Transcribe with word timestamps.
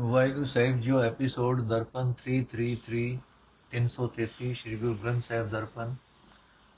ਵਾਹਿਗੁਰੂ 0.00 0.44
ਸਾਹਿਬ 0.44 0.80
ਜੀਓ, 0.80 1.02
episode 1.02 1.60
Darpan 1.60 2.12
333 2.24 3.18
333 3.70 4.54
Shri 4.54 4.76
Guru 4.76 4.94
Granth 4.94 5.22
Sahib 5.22 5.50
Darpan, 5.50 5.94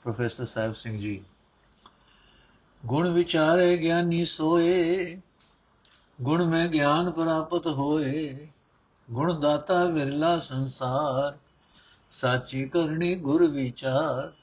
professor 0.03 0.45
Sahib 0.45 0.73
Singh 0.73 0.99
ji. 0.99 1.23
ਗੁਣ 2.85 3.09
ਵਿਚਾਰੇ 3.09 3.77
ਗਿਆਨੀ 3.77 4.25
ਸੋਏ, 4.25 5.21
ਗੁਣ 6.21 6.45
ਮੈਂ 6.45 6.67
ਗਿਆਨ 6.67 7.11
ਪ੍ਰਾਪਤ 7.11 7.67
ਹੋਏ, 7.67 8.47
ਗੁਣ 9.11 9.39
ਦਾਤਾ 9.39 9.85
ਵਿਰਲਾ 9.85 10.39
ਸੰਸਾਰ, 10.39 11.37
ਸਾਚੀ 12.09 12.69
ਕਰਨੀ 12.69 13.15
ਗੁਰ 13.15 13.47
ਵਿਚਾਰ, 13.47 14.33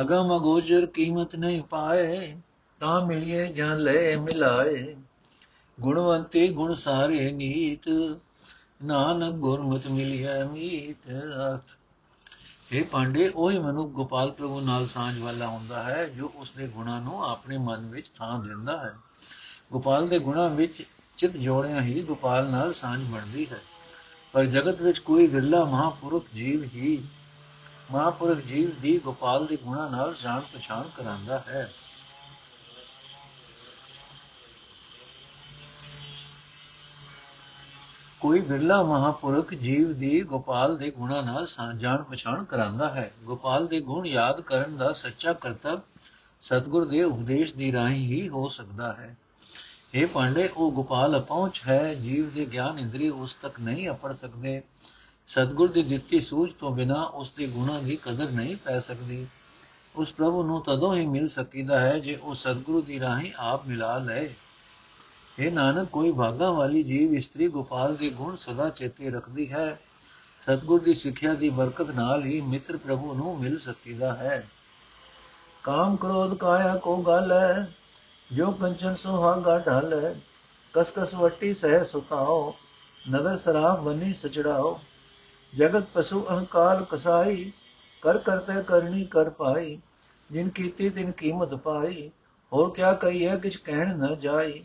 ਅਗਮ 0.00 0.36
ਅਗੋਚਰ 0.36 0.86
ਕੀਮਤ 0.86 1.36
ਨਹੀਂ 1.36 1.62
ਪਾਏ, 1.62 2.36
ਤਾਂ 2.80 3.06
ਮਿਲਿਏ 3.06 3.46
ਜਾਂ 3.46 3.76
ਲੈ 3.76 4.16
ਮਿਲਾਏ। 4.16 4.96
ਗੁਣਵੰਤੇ 5.80 6.48
ਗੁਣ 6.48 6.74
ਸਾਰੇ 6.74 7.32
ਨੀਤ, 7.32 7.88
ਨਾਨਕ 8.84 9.34
ਗੁਰਮਤਿ 9.34 9.88
ਮਿਲਿਆ 9.88 10.44
ਮੀਤ 10.44 11.10
ਅਰਥ। 11.10 11.76
ਇਹ 12.72 12.84
ਪਾਂਡੇ, 12.84 13.28
ਉਹੀ 13.28 13.58
ਮਨੁ 13.58 13.88
ਗੋਪਾਲ 13.88 14.30
ਪ੍ਰਭੂ 14.30 14.60
ਨਾਲ 14.60 14.86
ਸਾਂਝ 14.86 15.18
ਵਾਲਾ 15.18 15.46
ਹੁੰਦਾ 15.46 15.82
ਹੈ, 15.82 16.06
ਜੋ 16.06 16.32
ਉਸ 16.36 16.50
ਦੇ 16.50 16.68
ਗੁਣਾਂ 16.68 17.00
ਨੂੰ 17.00 17.24
ਆਪਣੇ 17.24 17.58
ਮਨ 17.58 17.86
ਵਿੱਚ 17.86 18.12
ਥਾਂ 18.18 18.38
ਦਿੰਦਾ 18.38 18.84
ਹੈ। 18.84 18.94
ਗੋਪਾਲ 19.72 20.08
ਦੇ 20.08 20.18
ਗੁਣਾਂ 20.18 20.50
ਵਿੱਚ 20.50 20.82
ਚਿਤ 21.18 21.36
ਜੋੜਿਆ 21.36 21.80
ਹੀ 21.80 22.02
ਗੋਪਾਲ 22.02 22.50
ਨਾਲ 22.50 22.72
ਸਾਂਝ 22.72 23.02
ਬਣਦੀ 23.02 23.46
ਹੈ। 23.52 23.60
ਪਰ 24.32 24.44
ਜਗਤ 24.44 24.82
ਵਿੱਚ 24.82 24.98
ਕੋਈ 24.98 25.26
ਵਿਰਲਾ 25.26 25.64
ਮਹਾਪੁਰਖ 25.64 26.24
ਜੀਵ 26.34 26.62
ਹੀ, 26.62 27.04
ਮਹਾਪੁਰਖ 27.92 28.38
ਜੀਵ 28.38 28.80
ਦੀ 28.80 28.98
ਗੋਪਾਲ 28.98 29.46
ਦੇ 29.46 29.56
ਗੁਣਾਂ 29.56 29.90
ਨਾਲ 29.90 30.14
ਜਾਣ 30.22 30.40
ਪਛਾਣ 30.40 30.84
ਕਰਾਂਦਾ 30.96 31.38
ਹੈ। 31.38 31.72
ਕੋਈ 38.24 38.40
ਬਿਰਲਾ 38.40 38.82
ਮਹਾਪੁਰਖ 38.82 39.54
ਜੀਵ 39.54 39.92
ਦੀ 39.92 40.20
ਗੋਪਾਲ 40.22 40.76
ਦੇ 40.76 40.90
ਗੁਣਾਂ 40.90 41.22
ਨਾਲ 41.22 41.46
ਜਾਣ 41.76 42.02
ਪਛਾਣ 42.02 42.44
ਕਰਾਂਦਾ 42.44 42.88
ਹੈ। 42.94 43.10
ਗੋਪਾਲ 43.24 43.66
ਦੇ 43.66 43.80
ਗੁਣ 43.80 44.06
ਯਾਦ 44.06 44.40
ਕਰਨ 44.40 44.76
ਦਾ 44.76 44.92
ਸੱਚਾ 44.92 45.32
ਕਰਤਵ 45.32 45.80
ਸਤਗੁਰ 46.40 46.84
ਦੇ 46.84 47.02
ਉਪਦੇਸ਼ 47.04 47.54
ਦੀ 47.54 47.72
ਰਾਹੀਂ 47.72 48.06
ਹੀ 48.06 48.28
ਹੋ 48.28 48.48
ਸਕਦਾ 48.48 48.92
ਹੈ। 48.92 49.16
ਇਹ 49.94 50.06
ਪਾਂਡੇ, 50.06 50.48
ਉਹ 50.56 50.72
ਗੋਪਾਲ 50.72 51.18
ਅਪਹੁੰਚ 51.18 51.62
ਹੈ, 51.68 51.94
ਜੀਵ 51.94 52.30
ਦੇ 52.30 52.46
ਗਿਆਨ 52.46 52.78
ਇੰਦਰੀ 52.78 53.08
ਉਸ 53.08 53.34
ਤੱਕ 53.34 53.60
ਨਹੀਂ 53.60 53.88
ਅਪੜ 53.90 54.12
ਸਕਦੇ। 54.12 54.62
ਸਤਗੁਰ 55.26 55.72
ਦੀ 55.72 55.82
ਦਿੱਤੀ 55.82 56.20
ਸੂਝ 56.20 56.50
ਤੋਂ 56.52 56.74
ਬਿਨਾ 56.76 57.02
ਉਸ 57.02 57.32
ਦੇ 57.36 57.46
ਗੁਣਾਂ 57.46 57.82
ਦੀ 57.82 57.96
ਕਦਰ 57.96 58.30
ਨਹੀਂ 58.30 58.56
ਪੈ 58.56 58.78
ਸਕਦੀ। 58.80 59.26
ਉਸ 59.96 60.12
ਪ੍ਰਭੂ 60.12 60.42
ਨੂੰ 60.42 60.62
ਤਦੋਂ 60.62 60.94
ਹੀ 60.94 61.06
ਮਿਲ 61.06 61.28
ਸਕੀਦਾ 61.28 61.80
ਹੈ 61.80 61.98
ਜੇ 61.98 62.16
ਉਹ 62.16 62.34
ਸਤਗੁਰੂ 62.34 62.82
ਦੀ 62.82 63.00
ਰਾਹੀਂ 63.00 63.32
ਆਪ 63.36 63.66
ਮਿਲਾ 63.66 63.98
ਲਏ। 63.98 64.34
ਇਹ 65.38 65.52
ਨਾਨਕ 65.52 65.88
ਕੋਈ 65.88 66.12
ਭਾਗਾ 66.12 66.50
ਵਾਲੀ 66.50 66.82
ਜੀਵ 66.82 67.14
ਇਸਤਰੀ 67.14 67.48
ਗੋਪਾਲ 67.48 67.96
ਦੇ 67.96 68.10
ਗੁਣ 68.10 68.36
ਸਦਾ 68.36 68.68
ਚੇਤੇ 68.70 69.10
ਰੱਖਦੀ 69.10 69.52
ਹੈ। 69.52 69.80
ਸਤਗੁਰ 70.40 70.80
ਦੀ 70.80 70.94
ਸਿੱਖਿਆ 70.94 71.34
ਦੀ 71.34 71.48
ਬਰਕਤ 71.50 71.90
ਨਾਲ 71.90 72.24
ਹੀ 72.24 72.40
ਮਿੱਤਰ 72.40 72.76
ਪ੍ਰਭੂ 72.76 73.14
ਨੂੰ 73.14 73.40
ਮਿਲ 73.40 73.58
ਸਕੀਦਾ 73.58 74.14
ਹੈ। 74.14 74.48
ਕਾਮ 75.62 75.96
ਕ੍ਰੋਧ 75.96 76.34
ਕਾਇਆ 76.34 76.76
ਕੋ 76.76 76.96
ਗਲ 76.96 77.32
ਹੈ, 77.32 77.68
ਜੋ 78.32 78.50
ਕੰਚਨ 78.50 78.94
ਸੁਹਾਗਾ 78.94 79.58
ਢਲ 79.58 80.04
ਹੈ। 80.04 80.20
ਕਸ 80.74 80.92
ਕਸ 80.96 81.14
ਵੱਟੀ 81.14 81.54
ਸਹਿ 81.54 81.84
ਸੁਤਾਓ 81.84 82.54
ਨਦਰ 83.10 83.36
ਸਰਾਫ 83.36 83.80
ਬਨੀ 83.80 84.12
ਸਚੜਾਓ। 84.12 84.80
ਜਗਤ 85.56 85.84
ਪਸ਼ੂ 85.94 86.26
ਅਹੰਕਾਰ 86.30 86.86
ਕਸਾਈ, 86.90 87.52
ਕਰ 88.02 88.18
ਕਰਤੇ 88.18 88.62
ਕਰਨੀ 88.62 89.04
ਕਰ 89.04 89.30
ਪਾਈ। 89.30 89.78
ਜਿਨ 90.30 90.48
ਕੀਤੀ 90.48 90.90
ਤਿਨ 90.90 91.10
ਕੀਮਤ 91.10 91.54
ਪਾਈ, 91.54 92.10
ਹੋਰ 92.52 92.70
ਕਿਆ 92.70 92.92
ਕਹੀਏ 92.92 93.36
ਕਿਛ 93.36 93.56
ਕਹਿਣ 93.56 93.98
ਨਾ 93.98 94.14
ਜਾਈ। 94.14 94.64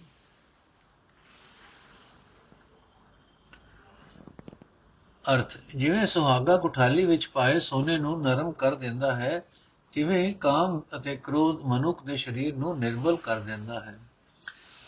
ਅਰਥ, 5.25 5.57
ਜਿਵੇਂ 5.75 6.07
ਸੁਹਾਗਾ 6.07 6.57
ਕੁਠਾਲੀ 6.57 7.05
ਵਿੱਚ 7.05 7.27
ਪਾਏ 7.27 7.59
ਸੋਨੇ 7.59 7.97
ਨੂੰ 7.97 8.21
ਨਰਮ 8.21 8.51
ਕਰ 8.51 8.75
ਦਿੰਦਾ 8.75 9.15
ਹੈ, 9.15 9.43
ਤਿਵੇਂ 9.93 10.33
ਕਾਮ 10.33 10.81
ਅਤੇ 10.97 11.15
ਕ੍ਰੋਧ 11.15 11.59
ਮਨੁੱਖ 11.65 12.03
ਦੇ 12.03 12.17
ਸਰੀਰ 12.17 12.55
ਨੂੰ 12.55 12.79
ਨਿਰਬਲ 12.79 13.17
ਕਰ 13.17 13.39
ਦਿੰਦਾ 13.39 13.79
ਹੈ। 13.79 13.99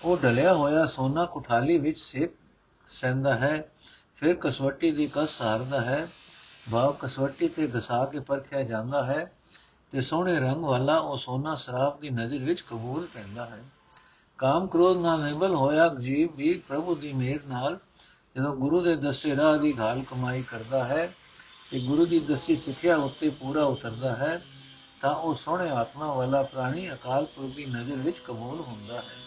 ਉਹ 0.03 0.17
ਢਲਿਆ 0.17 0.53
ਹੋਇਆ 0.53 0.85
ਸੋਨਾ 0.85 1.25
ਕੁਠਾਲੀ 1.25 1.77
ਵਿੱਚ 1.77 1.99
ਸੇਕ 1.99 2.31
ਸੈਂਦਾ 2.87 3.33
ਹੈ, 3.33 3.71
ਫਿਰ 4.15 4.35
ਕਸਵੱਟੀ 4.35 4.91
ਦੀ 4.91 5.09
ਕਸ 5.13 5.29
ਸਾਰਦਾ 5.29 5.81
ਹੈ, 5.81 6.07
ਭਾਵ 6.71 6.93
ਕਸਵੱਟੀ 6.93 7.47
ਤੇ 7.47 7.69
ਘਸਾ 7.77 8.05
ਕੇ 8.05 8.19
ਪਰਖਿਆ 8.19 8.63
ਜਾਂਦਾ 8.63 9.05
ਹੈ 9.05 9.31
ਤੇ 9.91 10.01
ਸੋਹਣੇ 10.01 10.39
ਰੰਗ 10.39 10.63
ਵਾਲਾ 10.63 10.97
ਉਹ 10.97 11.17
ਸੋਨਾ 11.17 11.55
ਸਰਾਫ 11.55 11.99
ਦੀ 11.99 12.09
ਨਜ਼ਰ 12.09 12.37
ਵਿੱਚ 12.37 12.61
ਕਬੂਲ 12.61 13.07
ਪੈਂਦਾ 13.13 13.45
ਹੈ। 13.45 13.63
ਕਾਮ 14.37 14.67
ਕ੍ਰੋਧ 14.67 14.97
ਨਾਲ 14.97 15.23
ਨਿਰਬਲ 15.23 15.55
ਹੋਇਆ 15.55 15.87
ਜੀਵ 15.99 16.35
ਵੀ 16.35 16.53
ਪ੍ਰਭੂ 16.67 16.95
ਦੀ 16.95 17.13
ਮਿਹਰ 17.13 17.39
ਨਾਲ 17.47 17.79
ਜਦੋਂ 18.37 18.55
ਗੁਰੂ 18.55 18.81
ਦੇ 18.81 18.95
ਦੱਸੇ 18.95 19.35
ਰਾਹ 19.35 19.57
ਦੀ 19.57 19.79
ਘਾਲ 19.79 20.03
ਕਮਾਈ 20.03 20.43
ਕਰਦਾ 20.43 20.83
ਹੈ 20.83 21.13
ਤੇ 21.71 21.79
ਗੁਰੂ 21.79 22.05
ਦੀ 22.05 22.19
ਦੱਸੀ 22.19 22.55
ਸਿੱਖਿਆ 22.55 22.95
ਉੱਤੇ 22.95 23.29
ਪੂਰਾ 23.29 23.63
ਉਤਰਦਾ 23.63 24.15
ਹੈ, 24.15 24.41
ਤਾਂ 25.01 25.15
ਉਹ 25.15 25.35
ਸੋਹਣੇ 25.35 25.69
ਆਤਮਾ 25.69 26.13
ਵਾਲਾ 26.13 26.43
ਪ੍ਰਾਣੀ 26.43 26.93
ਅਕਾਲ 26.93 27.25
ਪੁਰਖ 27.25 27.55
ਦੀ 27.55 27.65
ਨਜ਼ਰ 27.65 27.95
ਵਿੱਚ 27.95 28.17
ਕਬੂਲ 28.19 28.59
ਹੁੰਦਾ 28.59 29.01
ਹੈ। 29.01 29.17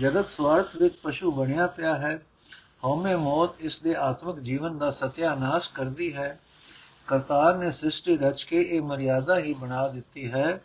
ਜਗਤ 0.00 0.28
ਸਵਾਰਥ 0.28 0.76
ਵਿੱਚ 0.76 0.94
ਪਸ਼ੂ 1.02 1.32
ਬਣਿਆ 1.32 1.66
ਪਿਆ 1.66 1.94
ਹੈ। 1.94 2.22
ਹਉਮੈ 2.84 3.16
ਮੌਤ 3.16 3.50
ਇਸ 3.60 3.82
ਦੇ 3.82 3.94
ਆਤਮਿਕ 3.94 4.36
ਜੀਵਨ 4.36 4.78
ਦਾ 4.78 4.90
ਸਤਿਆਨਾਸ਼ 4.90 5.72
ਕਰਦੀ 5.72 6.16
ਹੈ। 6.16 6.40
ਕਰਤਾਰ 7.06 7.56
ਨੇ 7.56 7.70
ਸ੍ਰਿਸ਼ਟੀ 7.70 8.16
ਰਚ 8.16 8.42
ਕੇ 8.42 8.62
ਇਹ 8.62 8.82
ਮਰਿਆਦਾ 8.82 9.38
ਹੀ 9.38 9.54
ਬਣਾ 9.54 9.88
ਦਿੱਤੀ 9.88 10.32
ਹੈ 10.32 10.60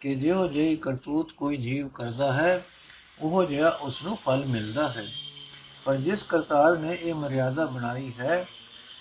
ਕਿ 0.00 0.14
ਜਿਉ 0.14 0.48
ਜਿਹੀ 0.48 0.76
ਕਰਤੂਤ 0.76 1.32
ਕੋਈ 1.32 1.56
ਜੀਵ 1.56 1.88
ਕਰਦਾ 1.88 2.32
ਹੈ, 2.32 2.64
ਉਹ 3.20 3.44
ਜਿਹਾ 3.44 3.68
ਉਸ 3.68 4.02
ਨੂੰ 4.02 4.16
ਫਲ 4.16 4.44
ਮਿਲਦਾ 4.44 4.88
ਹੈ। 4.88 5.06
ਪਰ 5.84 5.96
ਜਿਸ 5.96 6.22
ਕਰਤਾਰ 6.22 6.78
ਨੇ 6.78 6.98
ਇਹ 7.02 7.14
ਮਰਿਆਦਾ 7.14 7.66
ਬਣਾਈ 7.66 8.12
ਹੈ, 8.18 8.46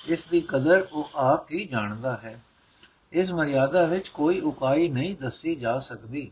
ਇਸ 0.05 0.25
ਦੀ 0.25 0.41
ਕਦਰ 0.41 0.87
ਉਹ 0.91 1.09
ਆਪ 1.15 1.51
ਹੀ 1.51 1.65
ਜਾਣਦਾ 1.65 2.17
ਹੈ। 2.23 2.41
ਇਸ 3.11 3.31
ਮਰਿਆਦਾ 3.31 3.83
ਵਿੱਚ 3.83 4.07
ਕੋਈ 4.07 4.39
ਉਪਾਈ 4.39 4.89
ਨਹੀਂ 4.89 5.15
ਦੱਸੀ 5.15 5.55
ਜਾ 5.55 5.79
ਸਕਦੀ। 5.79 6.31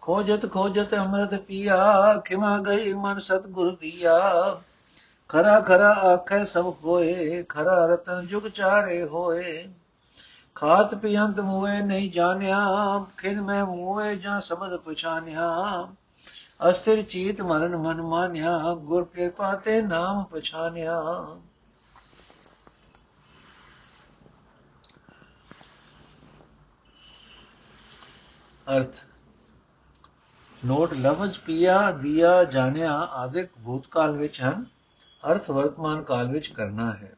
ਖੋਜਤ 0.00 0.52
ਖੋਜਤ 0.52 0.94
ਅੰਮ੍ਰਿਤ 0.94 1.40
ਪੀਆ, 1.40 2.22
ਖਿਮਾ 2.24 2.58
ਗਈ 2.58 2.92
ਮਨ 2.92 3.18
ਸਤਗੁਰ 3.18 3.76
ਦੀਆ। 3.76 4.18
ਖਰਾ 5.28 5.60
ਖਰਾ 5.60 5.90
ਆਖੈ 5.90 6.44
ਸਭ 6.44 6.74
ਹੋਏ, 6.84 7.42
ਖਰਾ 7.42 7.86
ਰਤਨ 7.86 8.26
ਜੁਗ 8.26 8.42
ਚਾਰੇ 8.42 9.02
ਹੋਏ। 9.02 9.68
ਖਾਤ 10.54 10.94
ਪਿਆੰਤ 10.94 11.40
ਮੂਏ 11.40 11.80
ਨਹੀਂ 11.80 12.10
ਜਾਣਿਆ, 12.12 12.58
ਖਿਨ 13.18 13.42
ਮੈਂ 13.42 13.64
ਮੂਏ 13.64 14.16
ਜਾਂ 14.16 14.40
ਸਮਝ 14.40 14.80
ਪਛਾਨਿਆ 14.80 15.88
ਅਸਥਿਰ 16.60 17.02
ਚੀਤ 17.02 17.42
ਮਰਨ 17.42 17.76
ਮਨ 17.76 18.02
ਮਾਨਿਆ, 18.02 18.74
ਗੁਰ 18.74 19.04
ਕਿਰਪਾ 19.04 19.54
ਤੇ 19.54 19.82
ਨਾਮ 19.82 20.24
ਪਛਾਨਿਆ। 20.24 21.00
ਅਰਥ, 28.66 28.94
ਨੋਟ 30.66 30.92
ਲਫ਼ਜ਼ 30.92 31.38
ਪਿਆ, 31.40 31.90
ਦਿਆ, 31.90 32.44
ਜਾਣਿਆ 32.44 32.92
ਆਦਿਕ 32.92 33.50
ਭੂਤਕਾਲ 33.64 34.16
ਵਿੱਚ 34.16 34.40
ਹਨ, 34.40 34.64
ਅਰਥ 35.32 35.50
ਵਰਤਮਾਨ 35.50 36.02
ਕਾਲ 36.02 36.30
ਵਿੱਚ 36.30 36.48
ਕਰਨਾ 36.48 36.92
ਹੈ। 36.92 37.16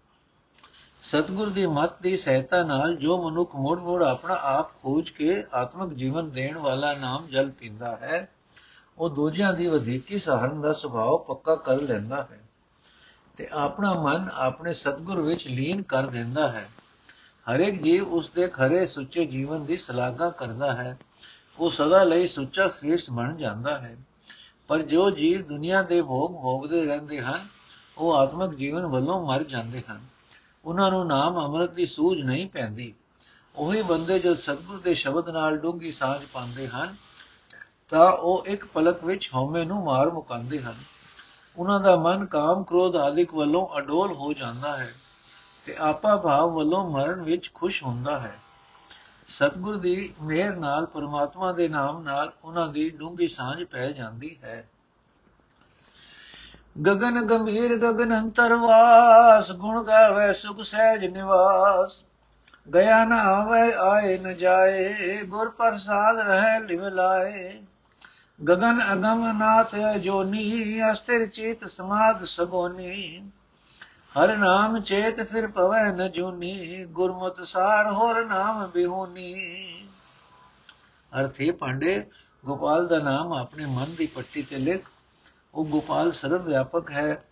ਸਤਗੁਰ 1.02 1.50
ਦੀ 1.50 1.66
ਮੱਤ 1.66 2.02
ਦੀ 2.02 2.16
ਸਹਾਇਤਾ 2.16 2.62
ਨਾਲ 2.62 2.96
ਜੋ 2.96 3.30
ਮਨੁੱਖ 3.30 3.54
ਮੋੜ 3.54 3.78
ਮੋੜ 3.78 4.02
ਆਪਣਾ 4.02 4.34
ਆਪ 4.34 4.82
ਖੋਜ 4.82 5.10
ਕੇ 5.10 5.44
ਆਤਮਿਕ 5.54 5.94
ਜੀਵਨ 5.94 6.30
ਦੇਣ 6.30 6.58
ਵਾਲਾ 6.58 6.94
ਨਾਮ 6.94 7.26
ਜਲ 7.26 7.50
ਪੀਂਦਾ 7.50 7.96
ਹੈ 7.96 8.35
ਉਹ 8.98 9.10
ਦੂਜਿਆਂ 9.10 9.52
ਦੀ 9.52 9.66
ਵਧੇਕੀ 9.66 10.18
ਸਹਾਰਨ 10.18 10.60
ਦਾ 10.60 10.72
ਸੁਭਾਅ 10.72 11.24
ਪੱਕਾ 11.28 11.54
ਕਰ 11.54 11.76
ਲੈਂਦਾ 11.76 12.28
ਹੈ 12.32 12.40
ਤੇ 13.36 13.48
ਆਪਣਾ 13.52 13.94
ਮਨ 13.94 14.30
ਆਪਣੇ 14.34 14.72
ਸਤਗੁਰ 14.72 15.20
ਵਿੱਚ 15.20 15.48
ਲੀਨ 15.48 15.82
ਕਰ 15.82 16.06
ਦਿੰਦਾ 16.06 16.52
ਹੈ। 16.52 16.70
ਹਰੇਕ 17.52 17.82
ਜੀਵ 17.82 18.08
ਉਸ 18.08 18.30
ਦੇ 18.30 18.48
ਖਰੇ 18.48 18.86
ਸੁੱਚੇ 18.86 19.26
ਜੀਵਨ 19.26 19.64
ਦੀ 19.64 19.76
ਸਲਾਘਾ 19.76 20.30
ਕਰਦਾ 20.30 20.72
ਹੈ। 20.72 20.98
ਉਹ 21.58 21.70
ਸਦਾ 21.70 22.04
ਲਈ 22.04 22.26
ਸੁੱਚਾ 22.26 22.68
ਸ੍ਰੇਸ਼ਟ 22.68 23.10
ਬਣ 23.10 23.36
ਜਾਂਦਾ 23.36 23.78
ਹੈ। 23.78 23.96
ਪਰ 24.68 24.82
ਜੋ 24.82 25.10
ਜੀਵ 25.10 25.46
ਦੁਨੀਆ 25.46 25.82
ਦੇ 25.82 26.02
ਭੋਗ 26.02 26.30
ਭੋਗਦੇ 26.30 26.84
ਰਹਿੰਦੇ 26.84 27.20
ਹਨ, 27.20 27.46
ਉਹ 27.98 28.14
ਆਤਮਿਕ 28.14 28.58
ਜੀਵਨ 28.58 28.86
ਵੱਲੋਂ 28.86 29.26
ਮਰ 29.26 29.42
ਜਾਂਦੇ 29.44 29.82
ਹਨ। 29.90 30.00
ਉਹਨਾਂ 30.64 30.90
ਨੂੰ 30.90 31.06
ਨਾਮ 31.06 31.44
ਅੰਮ੍ਰਿਤ 31.44 31.70
ਦੀ 31.70 31.86
ਸੂਝ 31.86 32.22
ਨਹੀਂ 32.22 32.48
ਪੈਂਦੀ। 32.48 32.94
ਉਹੀ 33.56 33.82
ਬੰਦੇ 33.82 34.18
ਜੋ 34.18 34.34
ਸਤਗੁਰ 34.34 34.80
ਦੇ 34.80 34.94
ਸ਼ਬਦ 34.94 35.28
ਨਾਲ 35.28 35.56
ਡੂੰਗੀ 35.56 35.92
ਸਾਝ 35.92 36.26
ਪਾਉਂਦੇ 36.32 36.68
ਹਨ 36.68 36.96
ਤਾਂ 37.88 38.12
ਉਹ 38.12 38.46
ਇੱਕ 38.46 38.64
ਪਲਕ 38.64 39.04
ਵਿੱਚ 39.04 39.30
ਹਉਮੈ 39.34 39.64
ਨੂੰ 39.64 39.84
ਮਾਰ 39.84 40.10
ਮੁਕਾਉਂਦੇ 40.10 40.62
ਹਨ। 40.62 40.74
ਉਹਨਾਂ 41.56 41.80
ਦਾ 41.80 41.96
ਮਨ 41.96 42.26
ਕਾਮ 42.26 42.64
ਕ੍ਰੋਧ 42.64 42.96
ਆਦਿਕ 42.96 43.34
ਵੱਲੋਂ 43.34 43.78
ਅਡੋਲ 43.78 44.12
ਹੋ 44.12 44.32
ਜਾਂਦਾ 44.32 44.76
ਹੈ 44.76 44.94
ਤੇ 45.66 45.76
ਆਪਾ 45.78 46.16
ਭਾਵ 46.16 46.50
ਵੱਲੋਂ 46.50 46.90
ਮਰਨ 46.90 47.22
ਵਿੱਚ 47.22 47.50
ਖੁਸ਼ 47.54 47.84
ਹੁੰਦਾ 47.84 48.20
ਹੈ। 48.20 48.38
ਸਤਗੁਰ 49.26 49.76
ਦੀ 49.76 50.14
ਮਿਹਰ 50.22 50.56
ਨਾਲ 50.56 50.86
ਪਰਮਾਤਮਾ 50.86 51.52
ਦੇ 51.52 51.68
ਨਾਮ 51.68 52.02
ਨਾਲ 52.02 52.32
ਉਹਨਾਂ 52.44 52.68
ਦੀ 52.68 52.90
ਡੂੰਗੀ 52.90 53.28
ਸਾਂਝ 53.28 53.64
ਪੈ 53.64 53.92
ਜਾਂਦੀ 53.92 54.38
ਹੈ। 54.44 54.68
ਗगन 56.86 57.24
ਗੰਭੀਰ 57.26 57.76
ਗगन 57.76 58.14
ਅੰਤਰਵਾਸ 58.18 59.52
ਗੁਣ 59.52 59.82
ਗਾਵੇ 59.82 60.32
ਸੁਖ 60.32 60.62
ਸਹਿਜ 60.62 61.04
ਨਿਵਾਸ। 61.04 62.04
ਗਿਆ 62.74 63.04
ਨਾ 63.04 63.16
ਆਵੇ, 63.16 63.72
ਆਏ 63.74 64.18
ਨ 64.18 64.36
ਜਾਏ, 64.36 64.94
ਗੁਰ 65.24 65.50
ਪ੍ਰਸਾਦ 65.50 66.18
ਰਹਿ 66.18 66.60
ਲਿਵ 66.60 66.88
ਲਾਏ। 66.88 67.62
ਗगन 68.40 68.80
ਅਗਮ 68.92 69.38
ਨਾਥ 69.38 69.74
ਜੋਨੀ, 70.00 70.80
ਅਸਥਿਰ 70.92 71.26
ਚਿਤ 71.26 71.64
ਸਮਾਦ 71.64 72.24
ਸਗੋਨੀ। 72.24 73.30
ਹਰ 74.18 74.36
ਨਾਮ 74.36 74.80
ਚੇਤ 74.80 75.20
ਫਿਰ 75.20 75.46
ਪਵੈ 75.46 75.92
ਨ 75.92 76.08
ਜੂਨੀ 76.08 76.84
ਗੁਰਮਤਿ 76.84 77.44
ਸਾਰ 77.44 77.92
ਹੋਰ 77.92 78.24
ਨਾਮ 78.26 78.66
ਬਿਹੂਨੀ। 78.66 79.34
ਅਰਥੇ 81.20 81.50
ਪਾਂਡੇ, 81.50 82.10
ਗੋਪਾਲ 82.44 82.86
ਦਾ 82.88 82.98
ਨਾਮ 82.98 83.32
ਆਪਣੇ 83.32 83.66
ਮਨ 83.66 83.94
ਦੀ 83.94 84.06
ਪੱਟੀ 84.06 84.42
ਤੇ 84.42 84.56
ਲਿਖ। 84.56 84.88
ਉਹ 85.54 85.64
ਗੋਪਾਲ 85.64 86.12
ਸਰਵ 86.12 86.42
ਵਿਆਪਕ 86.42 86.90
ਹੈ 86.90 87.24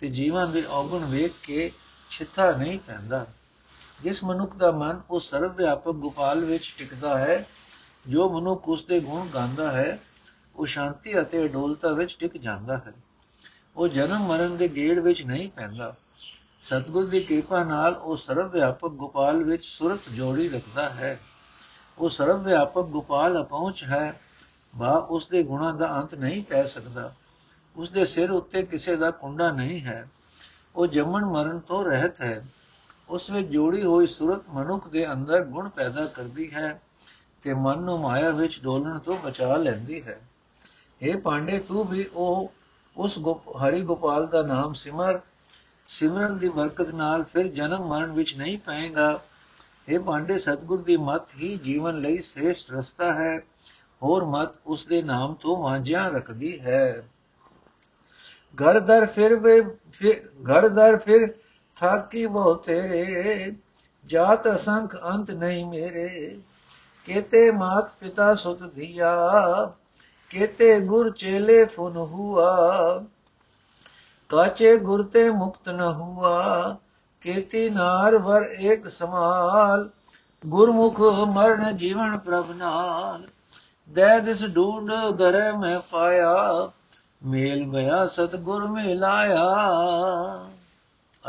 ਤੇ 0.00 0.08
ਜੀਵਨ 0.08 0.52
ਦੇ 0.52 0.64
ਔਗਣ 0.64 1.04
ਵੇਖ 1.06 1.32
ਕੇ 1.42 1.70
ਛਿੱਥਾ 2.10 2.50
ਨਹੀਂ 2.52 2.78
ਪੈਂਦਾ। 2.78 3.26
ਜਿਸ 4.02 4.24
ਮਨੁੱਖ 4.24 4.56
ਦਾ 4.56 4.70
ਮਨ 4.70 5.00
ਉਹ 5.10 5.20
ਸਰਵ 5.20 5.52
ਵਿਆਪਕ 5.52 5.92
ਗੋਪਾਲ 5.92 6.44
ਵਿੱਚ 6.44 6.74
ਟਿਕਦਾ 6.78 7.18
ਹੈ, 7.18 7.46
ਜੋ 8.08 8.40
ਮਨੁੱਖ 8.40 8.68
ਉਸ 8.68 8.84
ਦੇ 8.84 9.00
ਗੁਣ 9.00 9.26
ਗਾਉਂਦਾ 9.26 9.72
ਹੈ 9.72 10.00
ਉਹ 10.56 10.66
ਸ਼ਾਂਤੀ 10.66 11.20
ਅਤੇ 11.20 11.44
ਅਡੋਲਤਾ 11.44 11.92
ਵਿੱਚ 11.92 12.16
ਟਿਕ 12.18 12.36
ਜਾਂਦਾ 12.36 12.76
ਹੈ। 12.76 12.92
ਉਹ 13.76 13.88
ਜਨਮ 13.88 14.26
ਮਰਨ 14.26 14.56
ਦੇ 14.56 14.68
ਗੇੜ 14.68 14.98
ਵਿੱਚ 14.98 15.26
ਨਹੀਂ 15.26 15.50
ਪੈਂਦਾ। 15.50 15.94
ਸਤਗੁਰ 16.62 17.06
ਦੀ 17.06 17.20
ਕਿਰਪਾ 17.20 17.64
ਨਾਲ 17.64 17.94
ਉਹ 17.94 18.16
ਸਰਵ 18.16 18.50
ਵਿਆਪਕ 18.50 18.88
ਗੋਪਾਲ 18.88 19.44
ਵਿੱਚ 19.44 19.64
ਸੁਰਤ 19.64 20.00
ਜੋੜੀ 20.12 20.48
ਰੱਖਦਾ 20.48 20.90
ਹੈ। 20.90 21.20
ਉਹ 21.98 22.08
ਸਰਵ 22.08 22.44
ਵਿਆਪਕ 22.44 22.82
ਗੋਪਾਲ 22.82 23.42
ਅਪਹੁੰਚ 23.42 23.82
ਹੈ। 23.82 24.20
ਬਾ, 24.76 24.94
ਉਸ 24.94 25.28
ਦੇ 25.28 25.42
ਗੁਣਾਂ 25.42 25.74
ਦਾ 25.74 25.96
ਅੰਤ 25.96 26.14
ਨਹੀਂ 26.14 26.44
ਪੈ 26.44 26.64
ਸਕਦਾ। 26.64 27.14
ਉਸ 27.76 27.90
ਦੇ 27.90 28.06
ਸਿਰ 28.06 28.30
ਉੱਤੇ 28.30 28.62
ਕਿਸੇ 28.62 28.96
ਦਾ 28.96 29.10
ਕੁੰਡਾ 29.10 29.52
ਨਹੀਂ 29.52 29.80
ਹੈ। 29.80 30.08
ਉਹ 30.76 30.86
ਜੰਮਣ 30.86 31.24
ਮਰਨ 31.24 31.58
ਤੋਂ 31.58 31.84
ਰਹਿਤ 31.84 32.20
ਹੈ। 32.20 32.46
ਉਸ 33.08 33.30
ਵਿੱਚ 33.30 33.48
ਜੋੜੀ 33.48 33.82
ਹੋਈ 33.82 34.06
ਸੁਰਤ 34.06 34.42
ਮਨੁੱਖ 34.48 34.88
ਦੇ 34.88 35.12
ਅੰਦਰ 35.12 35.44
ਗੁਣ 35.44 35.68
ਪੈਦਾ 35.68 36.06
ਕਰਦੀ 36.06 36.54
ਹੈ 36.54 36.82
ਤੇ 37.42 37.54
ਮਨ 37.54 37.78
ਨੂੰ 37.78 38.00
ਮਾਇਆ 38.00 38.30
ਵਿੱਚ 38.30 38.60
ਡੋਲਣ 38.62 38.98
ਤੋਂ 38.98 39.16
ਬਚਾ 39.16 39.56
ਲੈਂਦੀ 39.56 40.02
ਹੈ। 40.02 40.20
ਇਹ 41.02 41.16
ਪਾਂਡੇ, 41.16 41.58
ਤੂੰ 41.58 41.84
ਵੀ 41.88 42.06
ਉਹ, 42.14 42.52
ਉਸ 42.96 43.18
ਹਰੀ 43.64 43.82
ਗੋਪਾਲ 43.82 44.26
ਦਾ 44.26 44.42
ਨਾਮ 44.42 44.72
ਸਿਮਰ, 44.72 45.20
ਸਿਮਰਨ 45.84 46.38
ਦੀ 46.38 46.48
ਬਰਕਤ 46.48 46.94
ਨਾਲ 46.94 47.24
ਫਿਰ 47.24 47.48
ਜਨਮ 47.48 47.86
ਮਰਨ 47.86 48.12
ਵਿੱਚ 48.12 48.36
ਨਹੀਂ 48.36 48.58
ਪਾਏਗਾ। 48.58 49.20
ਇਹ 49.88 50.00
ਪਾਂਡੇ, 50.00 50.38
ਸਤਗੁਰ 50.38 50.82
ਦੀ 50.82 50.96
ਮਤ 50.96 51.34
ਹੀ 51.36 51.56
ਜੀਵਨ 51.56 52.00
ਲਈ 52.00 52.18
ਸ੍ਰੇਸ਼ਟ 52.18 52.70
ਰਸਤਾ 52.70 53.12
ਹੈ, 53.12 53.38
ਹੋਰ 54.02 54.24
ਮਤ 54.24 54.54
ਉਸ 54.66 54.86
ਦੇ 54.86 55.02
ਨਾਮ 55.02 55.34
ਤੋਂ 55.34 55.56
ਵਾਂਝਿਆ 55.56 56.08
ਰੱਖਦੀ 56.08 56.60
ਹੈ। 56.60 57.04
ਘਰ 58.58 58.80
ਦਰ 58.80 59.06
ਫਿਰ 59.06 59.34
ਵੇ 59.34 59.60
ਘਰ 60.50 60.68
ਦਰ 60.68 60.96
ਫਿਰ 60.96 61.26
ਥਾਕੀ 61.76 62.26
ਬਹੁ 62.26 62.54
ਤੇਰੇ, 62.54 63.54
ਜਾਤ 64.06 64.56
ਅਸੰਖ 64.56 64.96
ਅੰਤ 65.04 65.30
ਨਹੀਂ 65.30 65.66
ਮੇਰੇ, 65.66 66.38
ਕੇਤੇ 67.06 67.50
ਮਾਤ 67.50 67.92
ਪਿਤਾ 68.00 68.34
ਸੁਤ 68.34 68.62
ਧੀਆ 68.74 69.12
ਕੇਤੇ 70.32 70.80
ਗੁਰ 70.80 71.10
ਚੇਲੇ 71.10 71.64
ਫੁਨ 71.64 71.96
ਹੁਆ, 71.96 73.04
ਕਾਚੇ 74.28 74.76
ਗੁਰ 74.76 75.02
ਤੇ 75.02 75.30
ਮੁਕਤ 75.30 75.68
ਨ 75.68 75.80
ਹੁਆ, 75.80 76.76
ਕੇਤੀ 77.20 77.70
ਨਾਰ 77.70 78.18
ਵਰ 78.18 78.42
ਇੱਕ 78.60 78.88
ਸਮਾਲ, 78.88 79.90
ਗੁਰਮੁਖ 80.46 81.00
ਮਰਨ 81.28 81.76
ਜੀਵਨ 81.76 82.18
ਪ੍ਰਭ 82.18 82.50
ਨਾਲ। 82.50 83.28
ਦੇ 83.88 84.20
ਦਿਸ 84.20 84.44
ਢੂੰਡ 84.56 84.92
ਗਰੇ 84.94 85.58
ਮੈਂ 85.58 85.80
ਪਾਇਆ, 85.80 86.70
ਮੇਲ 87.24 87.64
ਗਿਆ 87.64 88.06
ਸਤਗੁਰ 88.06 88.66
ਮਿਲਾਇਆ। 88.66 89.44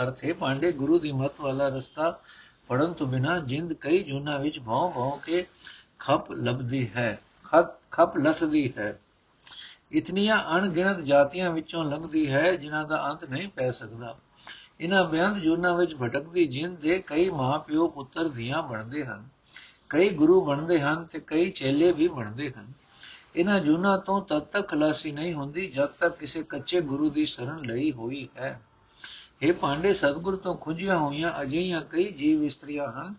ਅਰਥੇ 0.03 0.33
ਪਾਂਡੇ, 0.33 0.71
ਗੁਰੂ 0.71 0.99
ਦੀ 0.99 1.11
ਮਤ 1.11 1.41
ਵਾਲਾ 1.41 1.67
ਰਸਤਾ 1.67 2.19
ਪੜਨ 2.67 2.93
ਤੋਂ 2.93 3.07
ਬਿਨਾ 3.07 3.39
ਜਿੰਦ 3.39 3.73
ਕਈ 3.73 4.03
ਜੁਨਾ 4.03 4.37
ਵਿੱਚ 4.37 4.59
ਭੌਂ 4.59 4.91
ਭੌਂ 4.91 5.17
ਕੇ 5.17 5.45
ਖੱਪ 5.99 6.31
ਲਬਦੀ 6.31 6.89
ਹੈ। 6.95 7.19
ਖੱਪ 7.93 8.17
ਲਸਦੀ 8.17 8.73
ਹੈ। 8.77 8.99
ਇਤਨੀਆਂ 9.91 10.37
ਅਣਗਿਣਤ 10.55 10.99
ਜਾਤੀਆਂ 10.99 11.51
ਵਿੱਚੋਂ 11.51 11.83
ਲੰਘਦੀ 11.85 12.29
ਹੈ, 12.31 12.55
ਜਿਨ੍ਹਾਂ 12.55 12.85
ਦਾ 12.87 13.03
ਅੰਤ 13.11 13.23
ਨਹੀਂ 13.23 13.47
ਪੈ 13.47 13.69
ਸਕਦਾ। 13.71 14.15
ਇਹਨਾਂ 14.79 15.03
ਬਿਆੰਤ 15.05 15.37
ਜੁਨਾ 15.37 15.75
ਵਿੱਚ 15.75 15.95
ਭਟਕਦੀ 15.95 16.45
ਜਿੰਦ 16.47 16.77
ਦੇ 16.77 16.97
ਕਈ 17.07 17.29
ਮਾਪਿਓ 17.29 17.87
ਪੁੱਤਰ 17.87 18.29
ਧੀਆਂ 18.29 18.61
ਬਣਦੇ 18.63 19.03
ਹਨ, 19.05 19.27
ਕਈ 19.89 20.09
ਗੁਰੂ 20.09 20.41
ਬਣਦੇ 20.45 20.79
ਹਨ 20.79 21.03
ਤੇ 21.05 21.19
ਕਈ 21.19 21.49
ਚੇਲੇ 21.51 21.91
ਵੀ 21.91 22.07
ਬਣਦੇ 22.07 22.51
ਹਨ। 22.51 22.71
ਇਹਨਾਂ 23.35 23.59
ਜੁਨਾ 23.59 23.97
ਤੋਂ 23.97 24.21
ਤਦ 24.21 24.39
ਤੱਕ 24.39 24.67
ਖਲਾਸੀ 24.67 25.11
ਨਹੀਂ 25.11 25.33
ਹੁੰਦੀ, 25.33 25.67
ਜਦ 25.67 25.89
ਤੱਕ 25.99 26.17
ਕਿਸੇ 26.17 26.43
ਕੱਚੇ 26.43 26.81
ਗੁਰੂ 26.81 27.09
ਦੀ 27.09 27.25
ਸ਼ਰਨ 27.25 27.65
ਲਈ 27.65 27.91
ਹੋਈ 27.91 28.27
ਹੈ। 28.37 28.59
ਇਹ 29.41 29.53
ਪਾਂਡੇ 29.53 29.93
ਸਤਗੁਰ 29.93 30.35
ਤੋਂ 30.35 30.55
ਖੁੰਝੀਆਂ 30.55 30.97
ਹੋਈਆਂ 30.97 31.31
ਅਜਿਹੀਆਂ 31.41 31.81
ਕਈ 31.81 32.11
ਜੀਵ 32.11 32.43
ਇਸਤਰੀਆਂ 32.43 32.91
ਹਨ। 32.91 33.15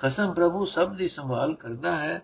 ਕਸਮ 0.00 0.32
ਪ੍ਰਭੂ 0.32 0.64
ਸਭ 0.64 0.94
ਦੀ 0.96 1.08
ਸੰਭਾਲ 1.08 1.54
ਕਰਦਾ 1.54 1.96
ਹੈ। 1.96 2.22